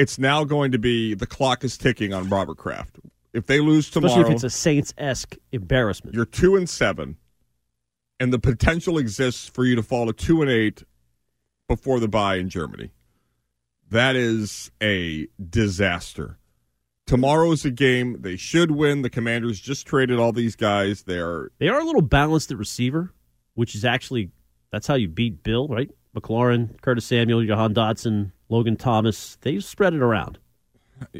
It's 0.00 0.18
now 0.18 0.44
going 0.44 0.72
to 0.72 0.78
be 0.78 1.12
the 1.14 1.26
clock 1.26 1.62
is 1.62 1.76
ticking 1.76 2.14
on 2.14 2.28
Robert 2.30 2.56
Kraft. 2.56 2.98
If 3.34 3.46
they 3.46 3.60
lose 3.60 3.90
tomorrow, 3.90 4.12
Especially 4.14 4.30
if 4.32 4.34
it's 4.36 4.44
a 4.44 4.50
Saints 4.50 4.94
esque 4.96 5.36
embarrassment. 5.52 6.14
you're 6.16 6.24
two 6.24 6.56
and 6.56 6.68
seven, 6.68 7.16
and 8.18 8.32
the 8.32 8.38
potential 8.38 8.96
exists 8.98 9.46
for 9.48 9.64
you 9.64 9.76
to 9.76 9.82
fall 9.82 10.06
to 10.06 10.12
two 10.12 10.40
and 10.40 10.50
eight 10.50 10.84
before 11.68 12.00
the 12.00 12.08
bye 12.08 12.36
in 12.36 12.48
Germany. 12.48 12.90
That 13.90 14.16
is 14.16 14.70
a 14.82 15.28
disaster. 15.50 16.38
Tomorrow 17.06 17.52
is 17.52 17.64
a 17.64 17.70
game 17.70 18.22
they 18.22 18.36
should 18.36 18.70
win. 18.70 19.02
The 19.02 19.10
Commanders 19.10 19.60
just 19.60 19.86
traded 19.86 20.18
all 20.18 20.32
these 20.32 20.56
guys. 20.56 21.02
They're 21.02 21.50
They 21.58 21.68
are 21.68 21.80
a 21.80 21.84
little 21.84 22.02
balanced 22.02 22.50
at 22.52 22.56
receiver, 22.58 23.12
which 23.54 23.74
is 23.74 23.84
actually 23.84 24.30
that's 24.72 24.86
how 24.86 24.94
you 24.94 25.08
beat 25.08 25.42
Bill, 25.42 25.68
right? 25.68 25.90
McLaurin, 26.16 26.80
Curtis 26.80 27.04
Samuel, 27.04 27.44
Jahan 27.44 27.74
Dotson, 27.74 28.32
Logan 28.50 28.76
Thomas. 28.76 29.38
They've 29.40 29.64
spread 29.64 29.94
it 29.94 30.02
around. 30.02 30.38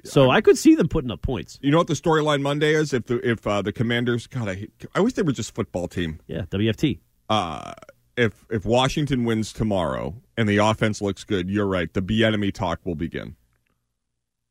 So 0.04 0.28
I 0.28 0.42
could 0.42 0.58
see 0.58 0.74
them 0.74 0.88
putting 0.88 1.10
up 1.10 1.22
points. 1.22 1.58
you 1.62 1.70
know 1.70 1.78
what 1.78 1.86
the 1.86 1.94
storyline 1.94 2.42
Monday 2.42 2.74
is 2.74 2.92
if 2.92 3.06
the 3.06 3.26
if 3.26 3.46
uh, 3.46 3.62
the 3.62 3.72
Commanders 3.72 4.26
God 4.26 4.46
I 4.46 4.54
hate, 4.54 4.72
I 4.94 5.00
wish 5.00 5.14
they 5.14 5.22
were 5.22 5.32
just 5.32 5.54
football 5.54 5.88
team. 5.88 6.20
Yeah, 6.26 6.42
WFT. 6.50 6.98
Uh, 7.30 7.72
if 8.16 8.44
if 8.50 8.66
Washington 8.66 9.24
wins 9.24 9.54
tomorrow 9.54 10.14
and 10.36 10.46
the 10.46 10.58
offense 10.58 11.00
looks 11.00 11.24
good, 11.24 11.48
you're 11.48 11.66
right. 11.66 11.90
The 11.94 12.02
Bieniemy 12.02 12.52
talk 12.52 12.80
will 12.84 12.94
begin. 12.94 13.36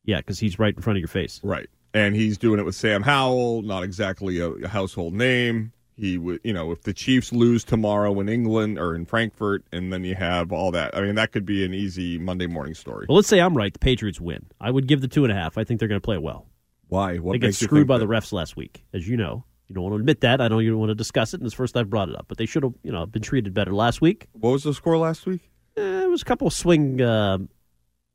Yeah, 0.04 0.18
because 0.18 0.40
he's 0.40 0.58
right 0.58 0.76
in 0.76 0.82
front 0.82 0.98
of 0.98 1.02
your 1.02 1.10
face. 1.10 1.40
Right. 1.44 1.70
And 1.94 2.16
he's 2.16 2.38
doing 2.38 2.60
it 2.60 2.66
with 2.66 2.76
Sam 2.76 3.04
Howell, 3.04 3.62
not 3.64 3.84
exactly 3.84 4.40
a, 4.40 4.50
a 4.50 4.68
household 4.68 5.14
name. 5.14 5.74
He 6.00 6.18
would, 6.18 6.40
you 6.46 6.54
know, 6.54 6.72
if 6.72 6.84
the 6.84 6.94
Chiefs 6.94 7.34
lose 7.34 7.66
tomorrow 7.66 8.18
in 8.22 8.30
England 8.30 8.80
or 8.80 8.96
in 8.96 9.06
Frankfurt, 9.06 9.66
and 9.74 9.92
then 9.92 10.06
you 10.06 10.16
have 10.16 10.54
all 10.54 10.72
that. 10.72 10.96
I 10.96 11.02
mean, 11.02 11.16
that 11.16 11.34
could 11.34 11.46
be 11.46 11.66
an 11.66 11.74
easy 11.74 12.18
Monday 12.18 12.48
morning 12.48 12.74
story. 12.74 13.06
Well, 13.10 13.18
let's 13.18 13.28
say 13.28 13.42
I'm 13.42 13.56
right. 13.56 13.74
The 13.74 13.80
Patriots 13.80 14.22
win. 14.22 14.46
I 14.62 14.72
would 14.72 14.88
give 14.88 15.02
the 15.02 15.10
two 15.10 15.26
and 15.26 15.32
a 15.32 15.36
half. 15.36 15.58
I 15.58 15.66
think 15.66 15.80
they're 15.80 15.90
going 15.90 16.00
to 16.00 16.06
play 16.06 16.18
well. 16.18 16.46
Why? 16.88 17.18
What 17.18 17.34
they 17.34 17.40
get 17.40 17.48
makes 17.48 17.62
you 17.62 17.68
screwed 17.68 17.86
by 17.86 17.98
that? 17.98 18.06
the 18.06 18.12
refs 18.12 18.32
last 18.32 18.56
week, 18.56 18.86
as 18.94 19.08
you 19.08 19.18
know. 19.18 19.44
You 19.68 19.76
don't 19.76 19.84
want 19.84 19.94
to 19.94 20.00
admit 20.00 20.22
that. 20.22 20.40
I 20.40 20.48
know 20.48 20.60
you 20.60 20.72
don't 20.72 20.80
want 20.80 20.90
to 20.92 20.96
discuss 20.96 21.34
it, 21.34 21.42
and 21.42 21.46
it's 21.46 21.54
the 21.54 21.58
first 21.58 21.76
I've 21.76 21.90
brought 21.90 22.08
it 22.08 22.16
up. 22.16 22.26
But 22.30 22.38
they 22.38 22.46
should 22.46 22.64
have, 22.64 22.74
you 22.82 22.92
know, 22.92 23.06
been 23.06 23.22
treated 23.22 23.54
better 23.54 23.74
last 23.74 24.00
week. 24.00 24.28
What 24.32 24.52
was 24.52 24.64
the 24.64 24.74
score 24.74 24.98
last 24.98 25.26
week? 25.26 25.52
Eh, 25.76 25.82
there 25.82 26.10
was 26.10 26.22
a 26.22 26.26
couple 26.26 26.48
of 26.48 26.54
swing 26.54 27.02
uh, 27.02 27.40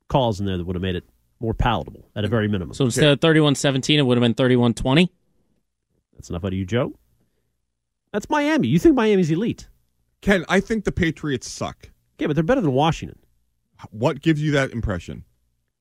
calls 0.09 0.41
in 0.41 0.47
there 0.47 0.57
that 0.57 0.64
would 0.64 0.74
have 0.74 0.82
made 0.82 0.97
it 0.97 1.05
more 1.39 1.55
palatable 1.55 2.09
at 2.16 2.24
a 2.24 2.28
very 2.28 2.49
minimum. 2.49 2.74
So 2.74 2.87
instead 2.87 3.05
of 3.05 3.20
31 3.20 3.55
17, 3.55 3.99
it 3.99 4.03
would 4.03 4.16
have 4.16 4.22
been 4.22 4.35
31 4.35 4.74
20. 4.74 5.12
That's 6.14 6.30
enough 6.30 6.45
out 6.45 6.49
of 6.49 6.55
you, 6.55 6.64
Joe. 6.64 6.95
That's 8.14 8.30
Miami. 8.30 8.68
You 8.68 8.78
think 8.78 8.94
Miami's 8.94 9.32
elite? 9.32 9.66
Ken, 10.20 10.44
I 10.48 10.60
think 10.60 10.84
the 10.84 10.92
Patriots 10.92 11.50
suck. 11.50 11.90
Yeah, 12.20 12.28
but 12.28 12.36
they're 12.36 12.44
better 12.44 12.60
than 12.60 12.72
Washington. 12.72 13.18
What 13.90 14.22
gives 14.22 14.40
you 14.40 14.52
that 14.52 14.70
impression? 14.70 15.24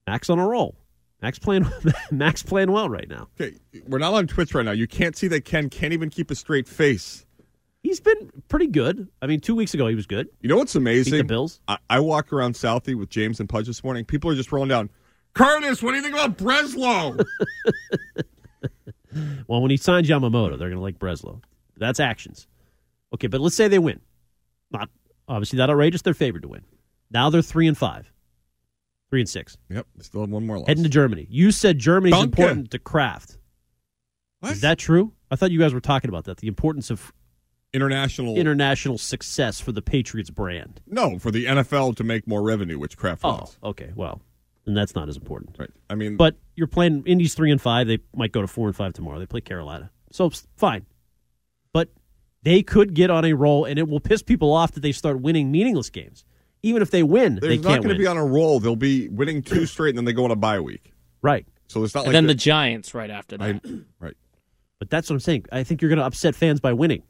Max 0.07 0.31
on 0.31 0.39
a 0.39 0.47
roll. 0.47 0.75
Max 1.21 1.37
playing. 1.37 1.67
Max 2.11 2.41
playing 2.41 2.71
well 2.71 2.89
right 2.89 3.07
now. 3.07 3.27
Okay, 3.39 3.55
we're 3.87 3.99
not 3.99 4.15
on 4.15 4.25
Twitch 4.25 4.55
right 4.55 4.65
now. 4.65 4.71
You 4.71 4.87
can't 4.87 5.15
see 5.15 5.27
that 5.27 5.45
Ken 5.45 5.69
can't 5.69 5.93
even 5.93 6.09
keep 6.09 6.31
a 6.31 6.35
straight 6.35 6.67
face. 6.67 7.23
He's 7.83 7.99
been 7.99 8.31
pretty 8.47 8.65
good. 8.65 9.09
I 9.21 9.27
mean, 9.27 9.39
two 9.39 9.53
weeks 9.53 9.75
ago 9.75 9.85
he 9.87 9.93
was 9.93 10.07
good. 10.07 10.27
You 10.41 10.49
know 10.49 10.57
what's 10.57 10.73
amazing? 10.73 11.11
Beat 11.11 11.17
the 11.19 11.23
Bills. 11.25 11.61
I, 11.67 11.77
I 11.87 11.99
walk 11.99 12.33
around 12.33 12.55
Southie 12.55 12.95
with 12.95 13.09
James 13.09 13.39
and 13.39 13.47
Pudge 13.47 13.67
this 13.67 13.83
morning. 13.83 14.05
People 14.05 14.31
are 14.31 14.35
just 14.35 14.51
rolling 14.51 14.69
down. 14.69 14.89
Curtis, 15.35 15.83
what 15.83 15.91
do 15.91 15.97
you 15.97 16.01
think 16.01 16.15
about 16.15 16.39
Breslow? 16.39 17.23
Well, 19.47 19.61
when 19.61 19.69
he 19.69 19.77
signs 19.77 20.09
Yamamoto, 20.09 20.57
they're 20.57 20.69
going 20.69 20.71
to 20.71 20.79
like 20.79 20.97
Breslow. 20.97 21.41
That's 21.83 21.99
actions. 21.99 22.47
Okay, 23.13 23.27
but 23.27 23.41
let's 23.41 23.55
say 23.55 23.67
they 23.67 23.79
win. 23.79 23.99
Not 24.71 24.89
obviously 25.27 25.57
that 25.57 25.69
outrageous. 25.69 26.01
They're 26.01 26.13
favored 26.13 26.41
to 26.43 26.47
win. 26.47 26.63
Now 27.11 27.29
they're 27.29 27.41
three 27.43 27.67
and 27.67 27.77
five, 27.77 28.11
three 29.09 29.19
and 29.21 29.29
six. 29.29 29.57
yep, 29.69 29.85
they 29.95 30.03
still 30.03 30.21
have 30.21 30.29
one 30.31 30.45
more 30.47 30.57
loss. 30.59 30.67
Heading 30.67 30.83
to 30.83 30.89
Germany. 30.89 31.27
You 31.29 31.51
said 31.51 31.77
Germany's 31.77 32.15
Danke. 32.15 32.23
important 32.39 32.71
to 32.71 32.79
Kraft. 32.79 33.37
What? 34.39 34.51
Is 34.53 34.61
that 34.61 34.77
true? 34.79 35.13
I 35.31 35.35
thought 35.35 35.51
you 35.51 35.59
guys 35.59 35.73
were 35.73 35.79
talking 35.81 36.09
about 36.09 36.25
that. 36.25 36.37
The 36.37 36.47
importance 36.47 36.89
of 36.89 37.13
international 37.73 38.35
international 38.35 38.97
success 38.97 39.59
for 39.59 39.71
the 39.71 39.81
Patriots 39.81 40.29
brand. 40.29 40.81
No, 40.87 41.17
for 41.19 41.31
the 41.31 41.45
NFL 41.45 41.95
to 41.97 42.03
make 42.03 42.27
more 42.27 42.41
revenue, 42.41 42.77
which 42.79 42.97
Kraft 42.97 43.21
Oh, 43.23 43.29
wants. 43.29 43.57
okay. 43.63 43.91
Well, 43.95 44.21
then 44.65 44.75
that's 44.75 44.95
not 44.95 45.09
as 45.09 45.17
important. 45.17 45.55
Right. 45.59 45.69
I 45.89 45.95
mean, 45.95 46.17
But 46.17 46.35
you're 46.55 46.67
playing 46.67 47.03
Indies 47.05 47.33
three 47.35 47.51
and 47.51 47.61
five. 47.61 47.87
They 47.87 47.99
might 48.15 48.31
go 48.31 48.41
to 48.41 48.47
four 48.47 48.67
and 48.67 48.75
five 48.75 48.93
tomorrow. 48.93 49.19
They 49.19 49.25
play 49.25 49.41
Carolina, 49.41 49.91
so 50.11 50.29
fine. 50.57 50.85
But 52.43 52.49
they 52.49 52.63
could 52.63 52.93
get 52.93 53.09
on 53.09 53.25
a 53.25 53.33
roll, 53.33 53.65
and 53.65 53.79
it 53.79 53.87
will 53.87 53.99
piss 53.99 54.21
people 54.21 54.53
off 54.53 54.71
that 54.73 54.81
they 54.81 54.91
start 54.91 55.21
winning 55.21 55.51
meaningless 55.51 55.89
games. 55.89 56.25
Even 56.61 56.81
if 56.81 56.91
they 56.91 57.03
win, 57.03 57.39
They're 57.41 57.49
they 57.49 57.57
not 57.57 57.69
can't 57.69 57.83
going 57.83 57.95
to 57.95 57.99
be 57.99 58.07
on 58.07 58.17
a 58.17 58.25
roll. 58.25 58.59
They'll 58.59 58.75
be 58.75 59.09
winning 59.09 59.41
two 59.41 59.65
straight, 59.65 59.89
and 59.89 59.97
then 59.97 60.05
they 60.05 60.13
go 60.13 60.23
on 60.25 60.31
a 60.31 60.35
bye 60.35 60.59
week. 60.59 60.93
right. 61.21 61.45
So 61.67 61.83
it's 61.83 61.95
not 61.95 62.01
And 62.01 62.07
like 62.09 62.13
then 62.13 62.27
the 62.27 62.35
Giants 62.35 62.93
right 62.93 63.09
after 63.09 63.37
that. 63.37 63.61
I, 63.65 63.69
right. 63.99 64.15
But 64.79 64.89
that's 64.91 65.09
what 65.09 65.15
I'm 65.15 65.19
saying. 65.21 65.45
I 65.51 65.63
think 65.63 65.81
you're 65.81 65.89
going 65.89 65.97
to 65.99 66.05
upset 66.05 66.35
fans 66.35 66.59
by 66.59 66.71
winning. 66.73 67.01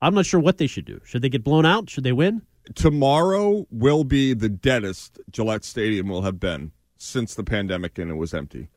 I'm 0.00 0.14
not 0.14 0.24
sure 0.26 0.38
what 0.38 0.58
they 0.58 0.66
should 0.66 0.84
do. 0.84 1.00
Should 1.04 1.22
they 1.22 1.28
get 1.30 1.42
blown 1.42 1.66
out? 1.66 1.90
Should 1.90 2.04
they 2.04 2.12
win? 2.12 2.42
Tomorrow 2.74 3.66
will 3.70 4.04
be 4.04 4.34
the 4.34 4.48
deadest 4.48 5.18
Gillette 5.30 5.64
Stadium 5.64 6.08
will 6.08 6.22
have 6.22 6.38
been 6.38 6.72
since 6.98 7.34
the 7.34 7.42
pandemic, 7.42 7.98
and 7.98 8.10
it 8.10 8.14
was 8.14 8.32
empty. 8.34 8.68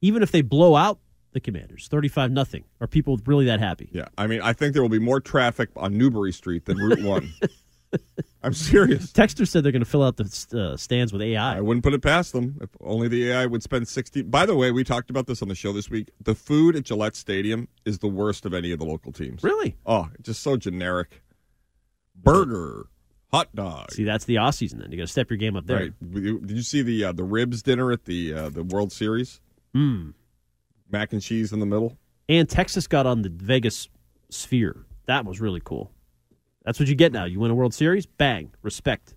Even 0.00 0.22
if 0.22 0.30
they 0.32 0.42
blow 0.42 0.74
out 0.76 0.98
the 1.32 1.40
Commanders, 1.40 1.88
35 1.88 2.30
nothing, 2.30 2.64
are 2.80 2.86
people 2.86 3.18
really 3.26 3.46
that 3.46 3.60
happy? 3.60 3.88
Yeah, 3.92 4.06
I 4.18 4.26
mean, 4.26 4.40
I 4.40 4.52
think 4.52 4.72
there 4.72 4.82
will 4.82 4.88
be 4.88 4.98
more 4.98 5.20
traffic 5.20 5.70
on 5.76 5.96
Newbury 5.96 6.32
Street 6.32 6.64
than 6.64 6.76
Route 6.78 7.02
One. 7.02 7.32
I'm 8.42 8.54
serious. 8.54 9.12
Texter 9.12 9.46
said 9.46 9.62
they're 9.62 9.72
going 9.72 9.84
to 9.84 9.88
fill 9.88 10.02
out 10.02 10.16
the 10.16 10.72
uh, 10.72 10.76
stands 10.76 11.12
with 11.12 11.22
AI. 11.22 11.58
I 11.58 11.60
wouldn't 11.60 11.84
put 11.84 11.94
it 11.94 12.02
past 12.02 12.32
them. 12.32 12.58
If 12.60 12.70
only 12.80 13.06
the 13.06 13.30
AI 13.30 13.46
would 13.46 13.62
spend 13.62 13.86
60. 13.86 14.22
By 14.22 14.46
the 14.46 14.56
way, 14.56 14.72
we 14.72 14.82
talked 14.82 15.10
about 15.10 15.26
this 15.26 15.42
on 15.42 15.48
the 15.48 15.54
show 15.54 15.72
this 15.72 15.90
week. 15.90 16.10
The 16.20 16.34
food 16.34 16.74
at 16.74 16.84
Gillette 16.84 17.14
Stadium 17.14 17.68
is 17.84 17.98
the 17.98 18.08
worst 18.08 18.44
of 18.44 18.54
any 18.54 18.72
of 18.72 18.78
the 18.78 18.84
local 18.84 19.12
teams. 19.12 19.44
Really? 19.44 19.76
Oh, 19.86 20.08
just 20.22 20.42
so 20.42 20.56
generic. 20.56 21.22
Burger, 22.16 22.86
hot 23.30 23.54
dog. 23.54 23.92
See, 23.92 24.04
that's 24.04 24.24
the 24.24 24.38
off 24.38 24.54
season. 24.54 24.80
Then 24.80 24.90
you 24.90 24.98
got 24.98 25.04
to 25.04 25.12
step 25.12 25.30
your 25.30 25.38
game 25.38 25.56
up 25.56 25.66
there. 25.66 25.78
Right. 25.78 26.12
Did 26.46 26.56
you 26.56 26.62
see 26.62 26.82
the 26.82 27.04
uh, 27.04 27.12
the 27.12 27.24
ribs 27.24 27.62
dinner 27.62 27.90
at 27.92 28.04
the 28.04 28.34
uh, 28.34 28.48
the 28.48 28.64
World 28.64 28.92
Series? 28.92 29.40
Hmm. 29.74 30.10
Mac 30.92 31.12
and 31.12 31.22
cheese 31.22 31.52
in 31.52 31.60
the 31.60 31.66
middle. 31.66 31.96
And 32.28 32.48
Texas 32.48 32.86
got 32.86 33.06
on 33.06 33.22
the 33.22 33.30
Vegas 33.30 33.88
sphere. 34.30 34.84
That 35.06 35.24
was 35.24 35.40
really 35.40 35.60
cool. 35.64 35.90
That's 36.64 36.78
what 36.78 36.88
you 36.88 36.94
get 36.94 37.12
now. 37.12 37.24
You 37.24 37.40
win 37.40 37.50
a 37.50 37.54
World 37.54 37.74
Series, 37.74 38.06
bang, 38.06 38.52
respect. 38.62 39.14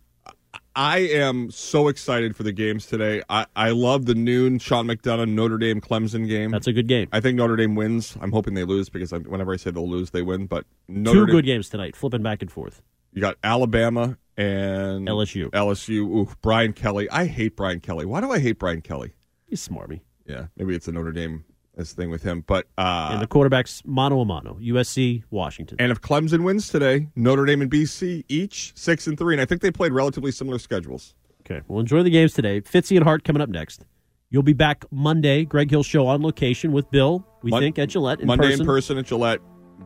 I 0.76 1.00
am 1.00 1.52
so 1.52 1.88
excited 1.88 2.36
for 2.36 2.44
the 2.44 2.52
games 2.52 2.86
today. 2.86 3.22
I, 3.30 3.46
I 3.56 3.70
love 3.70 4.06
the 4.06 4.16
noon 4.16 4.60
Sean 4.60 4.88
McDonough 4.88 5.30
Notre 5.30 5.58
Dame 5.58 5.80
Clemson 5.80 6.28
game. 6.28 6.52
That's 6.52 6.68
a 6.68 6.74
good 6.74 6.88
game. 6.88 7.08
I 7.14 7.22
think 7.22 7.38
Notre 7.38 7.56
Dame 7.56 7.76
wins. 7.76 8.18
I'm 8.20 8.32
hoping 8.32 8.56
they 8.56 8.66
lose 8.66 8.90
because 8.90 9.14
I, 9.14 9.20
whenever 9.20 9.54
I 9.54 9.56
say 9.58 9.72
they'll 9.72 9.90
lose, 9.90 10.12
they 10.12 10.22
win. 10.22 10.48
But 10.48 10.66
Notre 10.90 11.20
Two 11.20 11.26
Dame, 11.28 11.36
good 11.36 11.46
games 11.46 11.70
tonight, 11.70 11.96
flipping 11.96 12.24
back 12.24 12.42
and 12.42 12.52
forth. 12.52 12.82
You 13.14 13.22
got 13.22 13.38
Alabama 13.44 14.18
and 14.36 15.08
LSU. 15.08 15.50
LSU. 15.52 16.00
Ooh, 16.00 16.30
Brian 16.42 16.74
Kelly. 16.74 17.10
I 17.10 17.26
hate 17.26 17.56
Brian 17.56 17.80
Kelly. 17.80 18.06
Why 18.06 18.20
do 18.20 18.32
I 18.32 18.40
hate 18.40 18.60
Brian 18.60 18.82
Kelly? 18.82 19.14
He's 19.46 19.66
smarmy. 19.66 20.02
Yeah, 20.26 20.48
maybe 20.58 20.76
it's 20.76 20.90
a 20.90 20.92
Notre 20.92 21.14
Dame 21.14 21.46
this 21.76 21.94
thing 21.94 22.10
with 22.10 22.24
him. 22.24 22.44
But 22.46 22.68
uh, 22.78 23.10
and 23.12 23.22
the 23.22 23.28
quarterbacks 23.28 23.86
mano 23.86 24.20
a 24.20 24.26
mano. 24.26 24.58
USC, 24.62 25.24
Washington. 25.30 25.78
And 25.80 25.92
if 25.92 26.02
Clemson 26.02 26.44
wins 26.44 26.70
today, 26.70 27.08
Notre 27.16 27.46
Dame 27.46 27.62
and 27.62 27.72
BC 27.72 28.24
each 28.28 28.74
six 28.76 29.08
and 29.08 29.18
three, 29.18 29.34
and 29.34 29.42
I 29.42 29.46
think 29.46 29.62
they 29.62 29.72
played 29.72 29.92
relatively 29.92 30.32
similar 30.32 30.60
schedules. 30.60 31.16
Okay, 31.42 31.62
well, 31.68 31.80
enjoy 31.80 32.02
the 32.04 32.10
games 32.10 32.34
today. 32.34 32.62
Fitzy 32.62 32.96
and 32.96 33.04
Hart 33.04 33.24
coming 33.24 33.42
up 33.42 33.50
next. 33.50 33.86
You'll 34.30 34.44
be 34.44 34.54
back 34.54 34.84
Monday. 34.92 35.46
Greg 35.46 35.70
Hill 35.70 35.84
show 35.84 36.08
on 36.08 36.22
location 36.22 36.72
with 36.72 36.90
Bill. 36.92 37.26
We 37.44 37.52
Mon- 37.52 37.62
think 37.62 37.78
at 37.80 37.90
Gillette 37.90 38.20
in 38.20 38.28
Monday 38.28 38.48
person. 38.48 38.62
in 38.62 38.66
person 38.66 38.98
at 38.98 39.06
Gillette. 39.06 39.40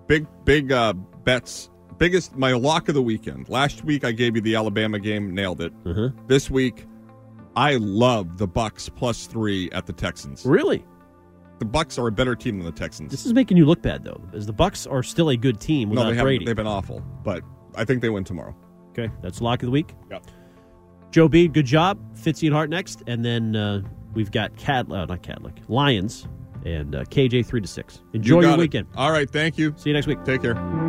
Big 0.08 0.26
big 0.46 0.72
uh, 0.72 0.94
bets. 0.94 1.70
Biggest 1.98 2.38
my 2.38 2.54
lock 2.54 2.88
of 2.88 2.96
the 2.96 3.02
weekend. 3.02 3.50
Last 3.50 3.84
week 3.84 4.06
I 4.06 4.12
gave 4.14 4.36
you 4.36 4.42
the 4.42 4.56
Alabama 4.56 5.00
game, 5.00 5.34
nailed 5.36 5.60
it. 5.62 5.74
Uh-huh. 5.86 6.10
This 6.28 6.50
week, 6.50 6.86
I 7.58 7.76
love 7.76 8.38
the 8.38 8.48
Bucks 8.48 8.88
plus 8.88 9.28
three 9.28 9.70
at 9.72 9.86
the 9.86 9.94
Texans. 9.94 10.46
Really? 10.46 10.86
The 11.60 11.66
Bucks 11.66 11.98
are 11.98 12.08
a 12.08 12.12
better 12.12 12.36
team 12.36 12.58
than 12.58 12.66
the 12.66 12.72
Texans. 12.72 13.12
This 13.12 13.26
is 13.26 13.34
making 13.34 13.58
you 13.58 13.66
look 13.66 13.82
bad 13.82 14.04
though, 14.04 14.22
as 14.34 14.46
the 14.46 14.54
Bucks 14.54 14.88
are 14.88 15.04
still 15.04 15.30
a 15.30 15.38
good 15.38 15.60
team 15.60 15.90
without 15.90 16.04
no, 16.04 16.10
they 16.10 16.16
haven't. 16.16 16.26
Brady. 16.26 16.46
They've 16.46 16.56
been 16.56 16.68
awful, 16.68 17.02
but 17.24 17.44
I 17.76 17.86
think 17.86 18.02
they 18.02 18.10
win 18.10 18.24
tomorrow. 18.24 18.56
Okay, 18.92 19.12
that's 19.22 19.42
lock 19.42 19.62
of 19.62 19.68
the 19.68 19.72
week. 19.72 19.94
Yep. 20.10 20.24
Joe 21.12 21.28
B, 21.28 21.48
good 21.48 21.66
job. 21.66 22.00
Fitzy 22.16 22.48
and 22.48 22.54
Hart 22.56 22.70
next, 22.70 23.04
and 23.08 23.24
then 23.26 23.56
uh, 23.56 23.82
we've 24.14 24.32
got 24.32 24.56
Cat, 24.58 24.92
uh, 24.92 25.06
not 25.06 25.22
Kadlick, 25.22 25.58
Lions, 25.68 26.28
and 26.66 26.96
uh, 26.96 27.04
KJ 27.06 27.46
three 27.46 27.62
to 27.62 27.68
six. 27.68 28.02
Enjoy 28.14 28.38
You 28.38 28.42
got 28.42 28.48
your 28.50 28.58
it. 28.58 28.60
weekend. 28.60 28.88
All 28.96 29.12
right, 29.12 29.30
thank 29.30 29.58
you. 29.58 29.74
See 29.78 29.90
you 29.90 29.94
next 29.94 30.08
week. 30.08 30.24
Take 30.24 30.42
care. 30.42 30.89